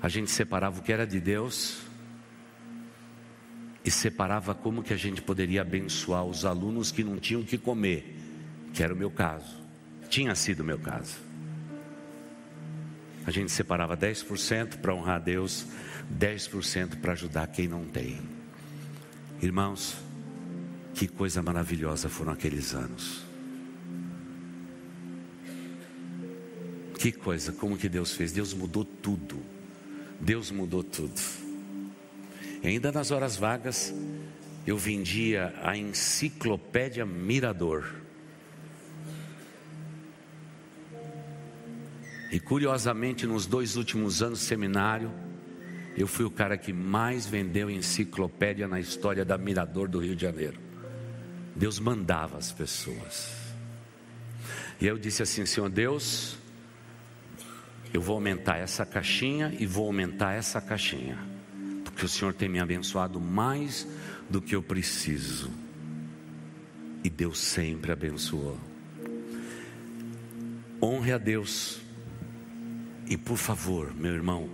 a 0.00 0.08
gente 0.08 0.30
separava 0.30 0.78
o 0.78 0.82
que 0.82 0.92
era 0.92 1.06
de 1.06 1.18
Deus 1.18 1.78
e 3.84 3.90
separava 3.90 4.54
como 4.54 4.82
que 4.82 4.92
a 4.92 4.96
gente 4.96 5.20
poderia 5.20 5.62
abençoar 5.62 6.24
os 6.24 6.44
alunos 6.44 6.92
que 6.92 7.02
não 7.02 7.18
tinham 7.18 7.42
que 7.42 7.58
comer 7.58 8.27
que 8.78 8.82
era 8.84 8.94
o 8.94 8.96
meu 8.96 9.10
caso, 9.10 9.60
tinha 10.08 10.32
sido 10.36 10.60
o 10.60 10.64
meu 10.64 10.78
caso. 10.78 11.16
A 13.26 13.30
gente 13.32 13.50
separava 13.50 13.96
10% 13.96 14.76
para 14.76 14.94
honrar 14.94 15.16
a 15.16 15.18
Deus, 15.18 15.66
10% 16.16 17.00
para 17.00 17.10
ajudar 17.10 17.48
quem 17.48 17.66
não 17.66 17.84
tem. 17.86 18.20
Irmãos, 19.42 19.96
que 20.94 21.08
coisa 21.08 21.42
maravilhosa 21.42 22.08
foram 22.08 22.30
aqueles 22.30 22.72
anos. 22.72 23.24
Que 27.00 27.10
coisa, 27.10 27.50
como 27.50 27.76
que 27.76 27.88
Deus 27.88 28.12
fez? 28.12 28.30
Deus 28.30 28.54
mudou 28.54 28.84
tudo. 28.84 29.42
Deus 30.20 30.52
mudou 30.52 30.84
tudo. 30.84 31.20
Ainda 32.62 32.92
nas 32.92 33.10
horas 33.10 33.36
vagas, 33.36 33.92
eu 34.64 34.78
vendia 34.78 35.52
a 35.64 35.76
enciclopédia 35.76 37.04
Mirador. 37.04 38.06
E 42.30 42.38
curiosamente, 42.38 43.26
nos 43.26 43.46
dois 43.46 43.76
últimos 43.76 44.22
anos 44.22 44.40
seminário, 44.40 45.10
eu 45.96 46.06
fui 46.06 46.24
o 46.24 46.30
cara 46.30 46.56
que 46.56 46.72
mais 46.72 47.26
vendeu 47.26 47.70
enciclopédia 47.70 48.68
na 48.68 48.78
história 48.78 49.24
da 49.24 49.38
Mirador 49.38 49.88
do 49.88 49.98
Rio 49.98 50.14
de 50.14 50.22
Janeiro. 50.22 50.58
Deus 51.56 51.80
mandava 51.80 52.36
as 52.36 52.52
pessoas. 52.52 53.32
E 54.80 54.86
eu 54.86 54.98
disse 54.98 55.22
assim: 55.22 55.44
Senhor 55.46 55.68
Deus, 55.70 56.36
eu 57.92 58.00
vou 58.00 58.14
aumentar 58.14 58.58
essa 58.58 58.84
caixinha 58.84 59.54
e 59.58 59.66
vou 59.66 59.86
aumentar 59.86 60.34
essa 60.34 60.60
caixinha, 60.60 61.18
porque 61.82 62.04
o 62.04 62.08
Senhor 62.08 62.32
tem 62.34 62.48
me 62.48 62.60
abençoado 62.60 63.18
mais 63.18 63.88
do 64.28 64.40
que 64.40 64.54
eu 64.54 64.62
preciso. 64.62 65.50
E 67.02 67.08
Deus 67.08 67.38
sempre 67.38 67.90
abençoou. 67.90 68.58
Honre 70.80 71.12
a 71.12 71.18
Deus 71.18 71.87
e 73.08 73.16
por 73.16 73.38
favor, 73.38 73.94
meu 73.94 74.12
irmão, 74.12 74.50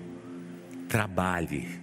trabalhe 0.89 1.81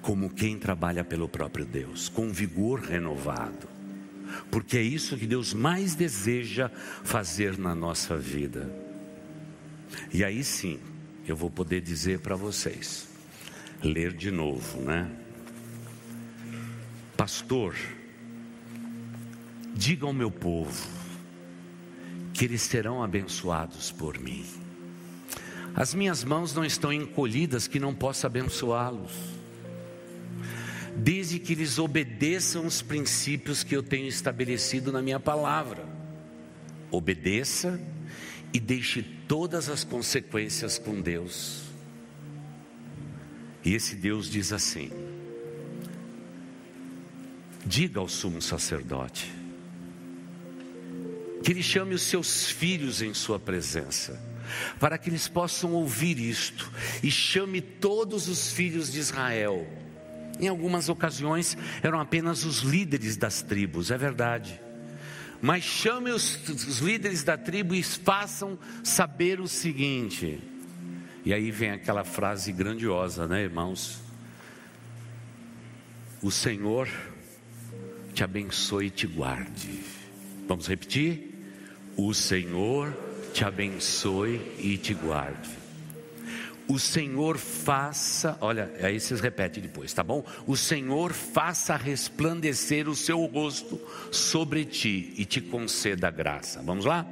como 0.00 0.30
quem 0.30 0.58
trabalha 0.58 1.04
pelo 1.04 1.28
próprio 1.28 1.64
Deus, 1.64 2.08
com 2.08 2.30
vigor 2.30 2.80
renovado, 2.80 3.68
porque 4.50 4.78
é 4.78 4.82
isso 4.82 5.16
que 5.16 5.26
Deus 5.26 5.52
mais 5.52 5.94
deseja 5.94 6.70
fazer 7.04 7.58
na 7.58 7.74
nossa 7.74 8.16
vida. 8.16 8.74
E 10.12 10.24
aí 10.24 10.42
sim, 10.42 10.80
eu 11.26 11.36
vou 11.36 11.50
poder 11.50 11.82
dizer 11.82 12.20
para 12.20 12.34
vocês, 12.34 13.06
ler 13.82 14.12
de 14.12 14.30
novo, 14.30 14.80
né? 14.80 15.10
Pastor, 17.16 17.76
diga 19.74 20.06
ao 20.06 20.12
meu 20.12 20.30
povo 20.30 20.88
que 22.32 22.46
eles 22.46 22.62
serão 22.62 23.02
abençoados 23.02 23.92
por 23.92 24.18
mim. 24.18 24.61
As 25.74 25.94
minhas 25.94 26.22
mãos 26.22 26.54
não 26.54 26.64
estão 26.64 26.92
encolhidas 26.92 27.66
que 27.66 27.80
não 27.80 27.94
possa 27.94 28.26
abençoá-los. 28.26 29.12
Desde 30.94 31.38
que 31.38 31.54
eles 31.54 31.78
obedeçam 31.78 32.66
os 32.66 32.82
princípios 32.82 33.64
que 33.64 33.74
eu 33.74 33.82
tenho 33.82 34.06
estabelecido 34.06 34.92
na 34.92 35.00
minha 35.00 35.18
palavra. 35.18 35.86
Obedeça 36.90 37.80
e 38.52 38.60
deixe 38.60 39.02
todas 39.26 39.70
as 39.70 39.82
consequências 39.82 40.78
com 40.78 41.00
Deus. 41.00 41.62
E 43.64 43.74
esse 43.74 43.96
Deus 43.96 44.28
diz 44.28 44.52
assim: 44.52 44.90
diga 47.64 47.98
ao 47.98 48.08
sumo 48.08 48.42
sacerdote, 48.42 49.32
que 51.42 51.50
ele 51.50 51.62
chame 51.62 51.94
os 51.94 52.02
seus 52.02 52.50
filhos 52.50 53.00
em 53.00 53.14
sua 53.14 53.38
presença 53.38 54.31
para 54.78 54.98
que 54.98 55.10
eles 55.10 55.28
possam 55.28 55.72
ouvir 55.72 56.18
isto 56.18 56.70
e 57.02 57.10
chame 57.10 57.60
todos 57.60 58.28
os 58.28 58.52
filhos 58.52 58.90
de 58.90 58.98
Israel. 58.98 59.66
Em 60.40 60.48
algumas 60.48 60.88
ocasiões 60.88 61.56
eram 61.82 62.00
apenas 62.00 62.44
os 62.44 62.60
líderes 62.60 63.16
das 63.16 63.42
tribos, 63.42 63.90
é 63.90 63.98
verdade. 63.98 64.60
Mas 65.40 65.64
chame 65.64 66.10
os, 66.10 66.48
os 66.48 66.78
líderes 66.78 67.24
da 67.24 67.36
tribo 67.36 67.74
e 67.74 67.82
façam 67.82 68.58
saber 68.84 69.40
o 69.40 69.48
seguinte. 69.48 70.40
E 71.24 71.32
aí 71.32 71.50
vem 71.50 71.70
aquela 71.70 72.04
frase 72.04 72.52
grandiosa, 72.52 73.26
né, 73.26 73.42
irmãos? 73.42 74.00
O 76.22 76.30
Senhor 76.30 76.88
te 78.14 78.22
abençoe 78.22 78.86
e 78.86 78.90
te 78.90 79.06
guarde. 79.06 79.80
Vamos 80.46 80.66
repetir? 80.66 81.32
O 81.96 82.14
Senhor 82.14 82.92
te 83.32 83.44
abençoe 83.44 84.40
e 84.58 84.76
te 84.76 84.94
guarde. 84.94 85.62
O 86.68 86.78
Senhor 86.78 87.38
faça, 87.38 88.36
olha, 88.40 88.72
aí 88.80 88.98
vocês 88.98 89.20
repetem 89.20 89.62
depois, 89.62 89.92
tá 89.92 90.02
bom? 90.02 90.24
O 90.46 90.56
Senhor 90.56 91.12
faça 91.12 91.76
resplandecer 91.76 92.88
o 92.88 92.94
seu 92.94 93.24
rosto 93.26 93.80
sobre 94.10 94.64
ti 94.64 95.12
e 95.16 95.24
te 95.24 95.40
conceda 95.40 96.10
graça. 96.10 96.62
Vamos 96.62 96.84
lá? 96.84 97.06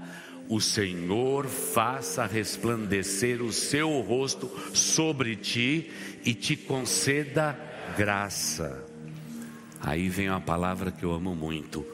O 0.48 0.60
Senhor 0.60 1.46
faça 1.46 2.26
resplandecer 2.26 3.42
o 3.42 3.52
seu 3.52 4.00
rosto 4.00 4.50
sobre 4.72 5.36
ti 5.36 5.90
e 6.24 6.32
te 6.32 6.56
conceda 6.56 7.58
graça. 7.96 8.84
Aí 9.80 10.08
vem 10.08 10.28
uma 10.28 10.40
palavra 10.40 10.90
que 10.90 11.04
eu 11.04 11.12
amo 11.12 11.34
muito. 11.34 11.86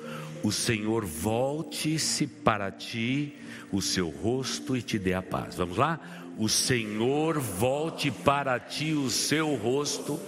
O 0.47 0.53
Senhor 0.53 1.05
volte-se 1.05 2.25
para 2.25 2.71
ti 2.71 3.35
o 3.73 3.83
seu 3.83 4.11
rosto 4.11 4.77
e 4.77 4.81
te 4.81 4.97
dê 4.97 5.13
a 5.13 5.21
paz. 5.21 5.57
Vamos 5.57 5.77
lá? 5.77 5.99
O 6.39 6.49
Senhor 6.49 7.41
volte 7.41 8.13
para 8.13 8.61
ti 8.61 8.93
o 8.93 9.11
seu 9.11 9.57
rosto 9.57 10.21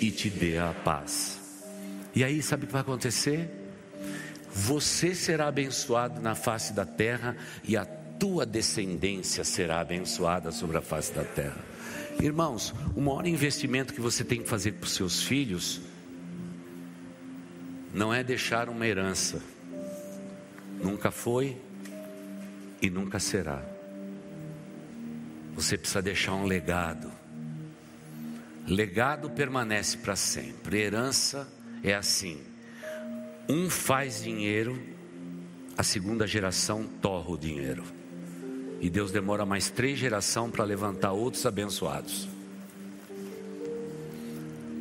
e 0.00 0.10
te 0.10 0.30
dê 0.30 0.56
a 0.56 0.72
paz. 0.72 1.38
E 2.14 2.24
aí, 2.24 2.42
sabe 2.42 2.64
o 2.64 2.66
que 2.66 2.72
vai 2.72 2.80
acontecer? 2.80 3.50
Você 4.50 5.14
será 5.14 5.48
abençoado 5.48 6.18
na 6.18 6.34
face 6.34 6.72
da 6.72 6.86
terra 6.86 7.36
e 7.62 7.76
a 7.76 7.84
tua 7.84 8.46
descendência 8.46 9.44
será 9.44 9.80
abençoada 9.80 10.50
sobre 10.50 10.78
a 10.78 10.80
face 10.80 11.12
da 11.12 11.24
terra. 11.24 11.62
Irmãos, 12.22 12.72
o 12.96 13.02
maior 13.02 13.26
investimento 13.26 13.92
que 13.92 14.00
você 14.00 14.24
tem 14.24 14.40
que 14.42 14.48
fazer 14.48 14.72
para 14.72 14.86
os 14.86 14.94
seus 14.94 15.22
filhos 15.22 15.82
não 17.92 18.14
é 18.14 18.24
deixar 18.24 18.70
uma 18.70 18.86
herança. 18.86 19.57
Nunca 20.82 21.10
foi 21.10 21.60
e 22.80 22.88
nunca 22.88 23.18
será. 23.18 23.62
Você 25.54 25.76
precisa 25.76 26.00
deixar 26.00 26.34
um 26.34 26.44
legado. 26.44 27.10
Legado 28.66 29.30
permanece 29.30 29.96
para 29.96 30.14
sempre. 30.14 30.78
Herança 30.78 31.48
é 31.82 31.94
assim. 31.94 32.40
Um 33.48 33.68
faz 33.68 34.22
dinheiro, 34.22 34.80
a 35.76 35.82
segunda 35.82 36.26
geração 36.26 36.84
torra 37.00 37.30
o 37.30 37.38
dinheiro. 37.38 37.82
E 38.80 38.88
Deus 38.88 39.10
demora 39.10 39.44
mais 39.44 39.70
três 39.70 39.98
gerações 39.98 40.52
para 40.52 40.64
levantar 40.64 41.12
outros 41.12 41.44
abençoados. 41.44 42.28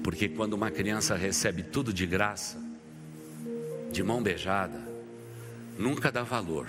Porque 0.04 0.30
quando 0.30 0.54
uma 0.54 0.70
criança 0.70 1.16
recebe 1.16 1.64
tudo 1.64 1.92
de 1.92 2.06
graça, 2.06 2.62
de 3.92 4.04
mão 4.04 4.22
beijada, 4.22 4.87
nunca 5.78 6.12
dá 6.12 6.24
valor 6.24 6.68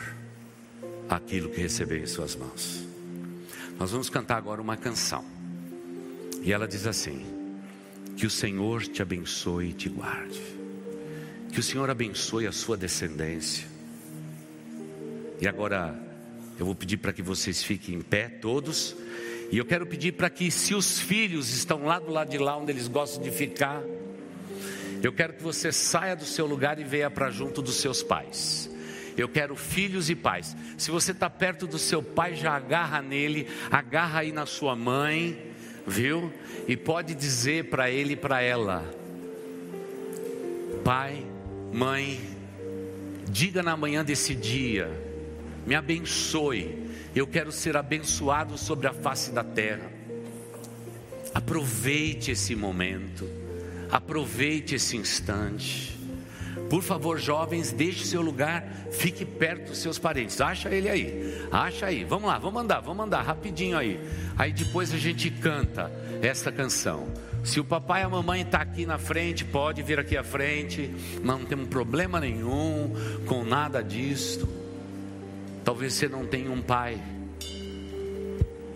àquilo 1.09 1.49
que 1.49 1.61
recebeu 1.61 1.99
em 1.99 2.07
suas 2.07 2.37
mãos. 2.37 2.87
Nós 3.79 3.91
vamos 3.91 4.11
cantar 4.11 4.37
agora 4.37 4.61
uma 4.61 4.77
canção. 4.77 5.25
E 6.43 6.53
ela 6.53 6.67
diz 6.67 6.87
assim: 6.87 7.25
Que 8.17 8.27
o 8.27 8.31
Senhor 8.31 8.83
te 8.83 9.03
abençoe 9.03 9.71
e 9.71 9.73
te 9.73 9.89
guarde. 9.89 10.41
Que 11.53 11.61
o 11.61 11.63
Senhor 11.63 11.89
abençoe 11.89 12.47
a 12.47 12.53
sua 12.53 12.77
descendência. 12.77 13.67
E 15.41 15.47
agora 15.47 15.99
eu 16.59 16.67
vou 16.67 16.75
pedir 16.75 16.97
para 16.97 17.13
que 17.13 17.23
vocês 17.23 17.63
fiquem 17.63 17.95
em 17.95 18.03
pé 18.03 18.29
todos. 18.29 18.97
E 19.51 19.57
eu 19.57 19.65
quero 19.65 19.87
pedir 19.87 20.13
para 20.13 20.29
que, 20.29 20.51
se 20.51 20.75
os 20.75 21.01
filhos 21.01 21.55
estão 21.55 21.85
lá 21.85 21.99
do 21.99 22.11
lado 22.11 22.31
de 22.31 22.37
lá 22.37 22.57
onde 22.57 22.73
eles 22.73 22.87
gostam 22.87 23.23
de 23.23 23.31
ficar, 23.31 23.83
eu 25.03 25.13
quero 25.13 25.33
que 25.33 25.43
você 25.43 25.73
saia 25.73 26.15
do 26.15 26.25
seu 26.25 26.45
lugar 26.45 26.79
e 26.79 26.85
venha 26.85 27.11
para 27.11 27.31
junto 27.31 27.63
dos 27.63 27.77
seus 27.77 28.03
pais. 28.03 28.69
Eu 29.19 29.29
quero 29.29 29.57
filhos 29.57 30.09
e 30.09 30.15
pais. 30.15 30.57
Se 30.77 30.93
você 30.93 31.11
está 31.11 31.29
perto 31.29 31.67
do 31.67 31.79
seu 31.79 32.01
pai, 32.01 32.37
já 32.37 32.53
agarra 32.53 33.03
nele, 33.03 33.49
agarra 33.69 34.21
aí 34.21 34.31
na 34.31 34.47
sua 34.47 34.77
mãe, 34.77 35.37
viu? 35.85 36.33
E 36.69 36.77
pode 36.77 37.17
dizer 37.17 37.65
para 37.65 37.91
ele 37.91 38.13
e 38.13 38.17
para 38.17 38.41
ela: 38.41 38.89
Pai, 40.85 41.27
mãe, 41.73 42.21
diga 43.29 43.61
na 43.61 43.77
manhã 43.77 44.05
desse 44.05 44.37
dia, 44.37 44.89
me 45.67 45.75
abençoe. 45.75 46.87
Eu 47.13 47.27
quero 47.27 47.51
ser 47.51 47.77
abençoado 47.77 48.57
sobre 48.57 48.87
a 48.87 48.93
face 48.93 49.33
da 49.33 49.43
terra. 49.43 49.91
Aproveite 51.35 52.31
esse 52.31 52.55
momento. 52.55 53.29
Aproveite 53.91 54.77
esse 54.77 54.97
instante. 54.97 55.98
Por 56.69 56.83
favor, 56.83 57.19
jovens, 57.19 57.73
deixe 57.73 58.05
seu 58.05 58.21
lugar, 58.21 58.69
fique 58.91 59.25
perto 59.25 59.69
dos 59.69 59.79
seus 59.79 59.99
parentes. 59.99 60.41
Acha 60.41 60.69
ele 60.69 60.89
aí, 60.89 61.47
acha 61.51 61.87
aí. 61.87 62.05
Vamos 62.05 62.29
lá, 62.29 62.39
vamos 62.39 62.63
andar, 62.63 62.81
vamos 62.81 63.07
andar 63.07 63.23
rapidinho 63.23 63.77
aí. 63.77 63.99
Aí 64.37 64.53
depois 64.53 64.93
a 64.93 64.99
gente 64.99 65.31
canta 65.31 65.91
essa 66.21 66.53
canção. 66.53 67.09
Se 67.43 67.59
o 67.59 67.65
papai 67.65 68.03
e 68.03 68.05
a 68.05 68.09
mamãe 68.09 68.43
está 68.43 68.59
aqui 68.59 68.85
na 68.85 68.99
frente, 68.99 69.45
pode 69.45 69.83
vir 69.83 69.99
aqui 69.99 70.17
à 70.17 70.23
frente. 70.23 70.91
Não 71.23 71.45
tem 71.45 71.65
problema 71.65 72.21
nenhum 72.21 72.93
com 73.27 73.45
nada 73.45 73.83
disso. 73.83 74.47
Talvez 75.65 75.95
você 75.95 76.09
não 76.09 76.27
tenha 76.27 76.51
um 76.51 76.61
pai. 76.61 77.01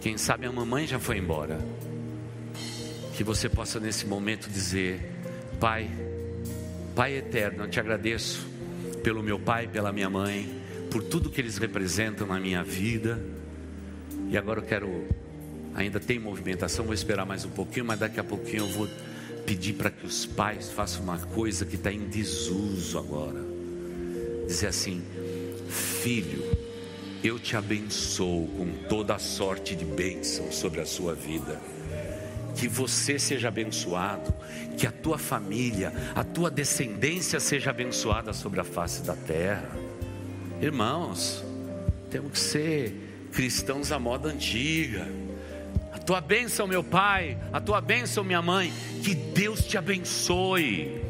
Quem 0.01 0.17
sabe 0.17 0.47
a 0.47 0.53
mamãe 0.53 0.87
já 0.87 0.99
foi 0.99 1.19
embora 1.19 1.59
que 3.15 3.23
você 3.23 3.49
possa 3.49 3.79
nesse 3.79 4.07
momento 4.07 4.49
dizer: 4.49 5.01
Pai, 5.61 5.91
Pai 6.95 7.17
eterno, 7.17 7.65
eu 7.65 7.71
te 7.71 7.81
agradeço 7.81 8.47
pelo 9.03 9.23
meu 9.23 9.39
pai, 9.39 9.67
pela 9.67 9.91
minha 9.91 10.11
mãe, 10.11 10.61
por 10.91 11.03
tudo 11.03 11.31
que 11.31 11.41
eles 11.41 11.57
representam 11.57 12.27
na 12.27 12.39
minha 12.39 12.63
vida. 12.63 13.19
E 14.29 14.37
agora 14.37 14.61
eu 14.61 14.65
quero, 14.65 15.09
ainda 15.75 15.99
tem 15.99 16.19
movimentação, 16.19 16.85
vou 16.85 16.93
esperar 16.93 17.25
mais 17.25 17.47
um 17.47 17.51
pouquinho, 17.51 17.87
mas 17.87 17.99
daqui 17.99 18.21
a 18.21 18.25
pouquinho 18.25 18.65
eu 18.65 18.69
vou 18.69 18.89
pedir 19.47 19.73
para 19.73 19.91
que 19.91 20.05
os 20.05 20.27
pais 20.27 20.71
façam 20.71 21.03
uma 21.03 21.19
coisa 21.19 21.65
que 21.65 21.77
está 21.77 21.91
em 21.91 22.09
desuso 22.09 22.99
agora. 22.99 23.41
Dizer 24.47 24.67
assim: 24.67 25.03
Filho, 25.71 26.45
eu 27.25 27.39
te 27.39 27.57
abençoo 27.57 28.49
com 28.49 28.71
toda 28.87 29.15
a 29.15 29.19
sorte 29.19 29.75
de 29.75 29.87
bênção 29.87 30.53
sobre 30.53 30.83
a 30.83 30.87
sua 30.87 31.15
vida 31.15 31.59
que 32.57 32.69
você 32.69 33.19
seja 33.19 33.49
abençoado, 33.49 34.33
que 34.77 34.87
a 34.87 34.93
tua 34.93 35.19
família, 35.19 35.93
a 36.15 36.25
tua 36.25 36.51
descendência 36.51 37.41
seja 37.41 37.71
abençoada 37.71 38.33
sobre 38.33 38.61
a 38.61 38.65
face 38.65 39.03
da 39.03 39.15
terra. 39.15 39.71
Irmãos, 40.61 41.45
temos 42.11 42.33
que 42.33 42.39
ser 42.39 43.29
cristãos 43.33 43.91
à 43.91 43.99
moda 43.99 44.29
antiga. 44.29 45.07
A 45.93 45.99
tua 45.99 46.21
bênção, 46.21 46.67
meu 46.67 46.85
pai, 46.85 47.39
a 47.53 47.61
tua 47.61 47.81
bênção, 47.81 48.25
minha 48.25 48.43
mãe, 48.43 48.73
que 49.03 49.15
Deus 49.15 49.65
te 49.65 49.79
abençoe. 49.79 51.03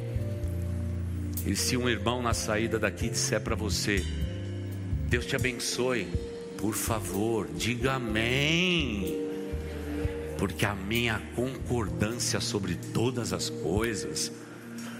E 1.45 1.57
se 1.57 1.76
um 1.76 1.88
irmão 1.88 2.22
na 2.22 2.34
saída 2.34 2.78
daqui 2.78 3.09
disser 3.09 3.40
para 3.40 3.57
você, 3.57 4.05
Deus 5.09 5.26
te 5.26 5.34
abençoe, 5.34 6.07
por 6.57 6.74
favor, 6.74 7.49
diga 7.55 7.95
amém 7.95 9.21
porque 10.39 10.66
a 10.66 10.74
minha 10.74 11.20
concordância 11.35 12.41
sobre 12.41 12.74
todas 12.74 13.33
as 13.33 13.51
coisas. 13.51 14.33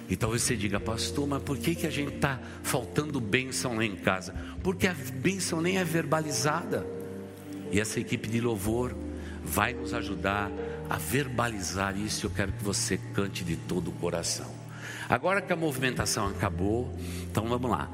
E 0.09 0.17
talvez 0.17 0.43
você 0.43 0.57
diga, 0.57 0.79
pastor, 0.79 1.27
mas 1.27 1.43
por 1.43 1.57
que, 1.57 1.75
que 1.75 1.87
a 1.87 1.91
gente 1.91 2.15
está 2.15 2.39
faltando 2.63 3.21
bênção 3.21 3.77
lá 3.77 3.85
em 3.85 3.97
casa? 3.97 4.35
Porque 4.63 4.87
a 4.87 4.95
bênção 4.95 5.61
nem 5.61 5.79
é 5.79 5.85
verbalizada. 5.85 6.87
E 7.71 7.81
essa 7.81 7.99
equipe 7.99 8.29
de 8.29 8.41
louvor 8.41 8.95
vai 9.43 9.73
nos 9.73 9.95
ajudar 9.95 10.51
a 10.89 10.99
verbalizar 10.99 11.99
isso. 11.99 12.27
Eu 12.27 12.31
quero 12.31 12.53
que 12.53 12.63
você 12.63 12.99
cante 13.15 13.45
de 13.45 13.57
todo 13.57 13.89
o 13.89 13.93
coração. 13.93 14.51
Agora 15.09 15.41
que 15.41 15.53
a 15.53 15.57
movimentação 15.57 16.29
acabou, 16.29 16.95
então 17.31 17.47
vamos 17.47 17.71
lá. 17.71 17.89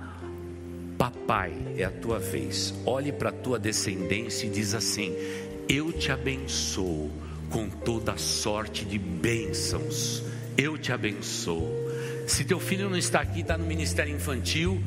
Papai, 0.98 1.52
é 1.76 1.84
a 1.84 1.90
tua 1.90 2.18
vez. 2.18 2.74
Olhe 2.84 3.12
para 3.12 3.28
a 3.28 3.32
tua 3.32 3.58
descendência 3.58 4.46
e 4.46 4.50
diz 4.50 4.74
assim: 4.74 5.14
Eu 5.68 5.92
te 5.92 6.10
abençoo 6.10 7.10
com 7.50 7.68
toda 7.68 8.16
sorte 8.16 8.84
de 8.84 8.98
bênçãos. 8.98 10.22
Eu 10.56 10.76
te 10.76 10.92
abençoo. 10.92 11.72
Se 12.26 12.44
teu 12.44 12.60
filho 12.60 12.90
não 12.90 12.96
está 12.96 13.20
aqui, 13.20 13.40
está 13.40 13.56
no 13.56 13.64
ministério 13.64 14.14
infantil, 14.14 14.82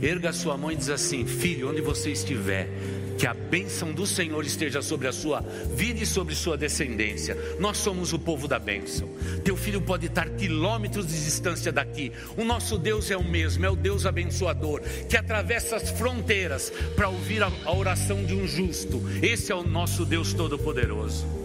erga 0.00 0.32
sua 0.32 0.56
mão 0.56 0.70
e 0.70 0.76
diz 0.76 0.90
assim: 0.90 1.26
Filho, 1.26 1.70
onde 1.70 1.80
você 1.80 2.10
estiver, 2.12 2.68
Que 3.16 3.26
a 3.28 3.34
bênção 3.34 3.92
do 3.92 4.06
Senhor 4.06 4.44
esteja 4.44 4.82
sobre 4.82 5.06
a 5.06 5.12
sua 5.12 5.40
vida 5.76 6.02
e 6.02 6.06
sobre 6.06 6.34
sua 6.34 6.56
descendência. 6.56 7.36
Nós 7.60 7.78
somos 7.78 8.12
o 8.12 8.18
povo 8.18 8.48
da 8.48 8.58
bênção. 8.58 9.08
Teu 9.44 9.56
filho 9.56 9.80
pode 9.80 10.06
estar 10.06 10.28
quilômetros 10.30 11.06
de 11.06 11.24
distância 11.24 11.70
daqui. 11.70 12.10
O 12.36 12.44
nosso 12.44 12.76
Deus 12.76 13.10
é 13.10 13.16
o 13.16 13.24
mesmo, 13.24 13.64
é 13.64 13.70
o 13.70 13.76
Deus 13.76 14.04
abençoador, 14.04 14.80
que 15.08 15.16
atravessa 15.16 15.76
as 15.76 15.90
fronteiras 15.90 16.72
para 16.96 17.08
ouvir 17.08 17.42
a 17.42 17.70
oração 17.70 18.24
de 18.24 18.34
um 18.34 18.46
justo. 18.46 19.00
Esse 19.22 19.52
é 19.52 19.54
o 19.54 19.62
nosso 19.62 20.04
Deus 20.04 20.32
Todo-Poderoso. 20.32 21.43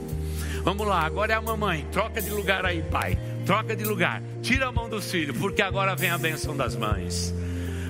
Vamos 0.64 0.86
lá, 0.88 1.01
agora 1.01 1.34
é 1.34 1.36
a 1.36 1.41
mamãe. 1.41 1.86
Troca 1.91 2.22
de 2.22 2.30
lugar 2.30 2.66
aí, 2.66 2.82
pai. 2.82 3.18
Troca 3.45 3.76
de 3.76 3.84
lugar. 3.84 4.22
Tira 4.41 4.68
a 4.68 4.72
mão 4.72 4.89
dos 4.89 5.10
filhos, 5.10 5.38
porque 5.38 5.62
agora 5.62 5.95
vem 5.95 6.10
a 6.10 6.18
bênção 6.18 6.55
das 6.55 6.76
mães. 6.76 7.34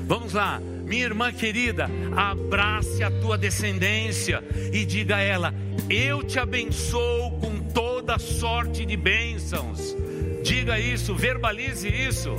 Vamos 0.06 0.34
lá, 0.34 0.60
minha 0.90 1.06
irmã 1.06 1.32
querida, 1.32 1.88
abrace 2.16 3.04
a 3.04 3.12
tua 3.12 3.38
descendência 3.38 4.44
e 4.74 4.84
diga 4.86 5.18
a 5.18 5.22
ela: 5.22 5.54
Eu 5.88 6.24
te 6.24 6.40
abençoo 6.40 7.32
com 7.40 7.60
toda 7.60 8.18
sorte 8.18 8.86
de 8.86 8.98
bênçãos. 8.98 9.96
Diga 10.44 10.80
isso, 10.80 11.14
verbalize 11.14 11.88
isso. 11.88 12.34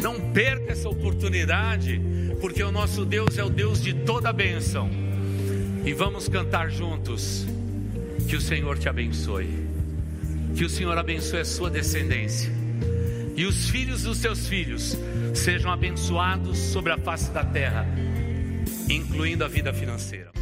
Não 0.00 0.20
perca 0.32 0.72
essa 0.72 0.88
oportunidade, 0.88 2.00
porque 2.40 2.62
o 2.62 2.70
nosso 2.70 3.04
Deus 3.04 3.36
é 3.36 3.42
o 3.42 3.50
Deus 3.50 3.82
de 3.82 3.92
toda 3.92 4.32
bênção. 4.32 4.88
E 5.84 5.92
vamos 5.92 6.28
cantar 6.28 6.70
juntos. 6.70 7.44
Que 8.26 8.36
o 8.36 8.40
Senhor 8.40 8.78
te 8.78 8.88
abençoe. 8.88 9.68
Que 10.56 10.64
o 10.64 10.70
Senhor 10.70 10.96
abençoe 10.96 11.40
a 11.40 11.44
sua 11.44 11.68
descendência 11.70 12.58
e 13.38 13.46
os 13.46 13.70
filhos 13.70 14.02
dos 14.02 14.18
seus 14.18 14.48
filhos 14.48 14.98
sejam 15.32 15.70
abençoados 15.70 16.58
sobre 16.58 16.90
a 16.90 16.98
face 16.98 17.30
da 17.30 17.44
terra, 17.44 17.86
incluindo 18.90 19.44
a 19.44 19.48
vida 19.48 19.72
financeira. 19.72 20.32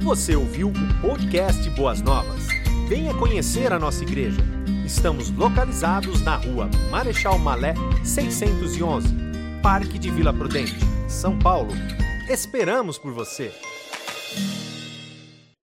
Você 0.00 0.34
ouviu 0.34 0.68
o 0.68 1.00
podcast 1.02 1.68
Boas 1.70 2.00
Novas? 2.00 2.46
Venha 2.88 3.12
conhecer 3.12 3.70
a 3.70 3.78
nossa 3.78 4.02
igreja. 4.02 4.40
Estamos 4.86 5.30
localizados 5.30 6.22
na 6.22 6.36
rua 6.36 6.70
Marechal 6.90 7.38
Malé 7.38 7.74
611, 8.02 9.08
Parque 9.62 9.98
de 9.98 10.10
Vila 10.10 10.32
Prudente, 10.32 10.78
São 11.06 11.38
Paulo. 11.38 11.74
Esperamos 12.30 12.96
por 12.96 13.12
você! 13.12 13.52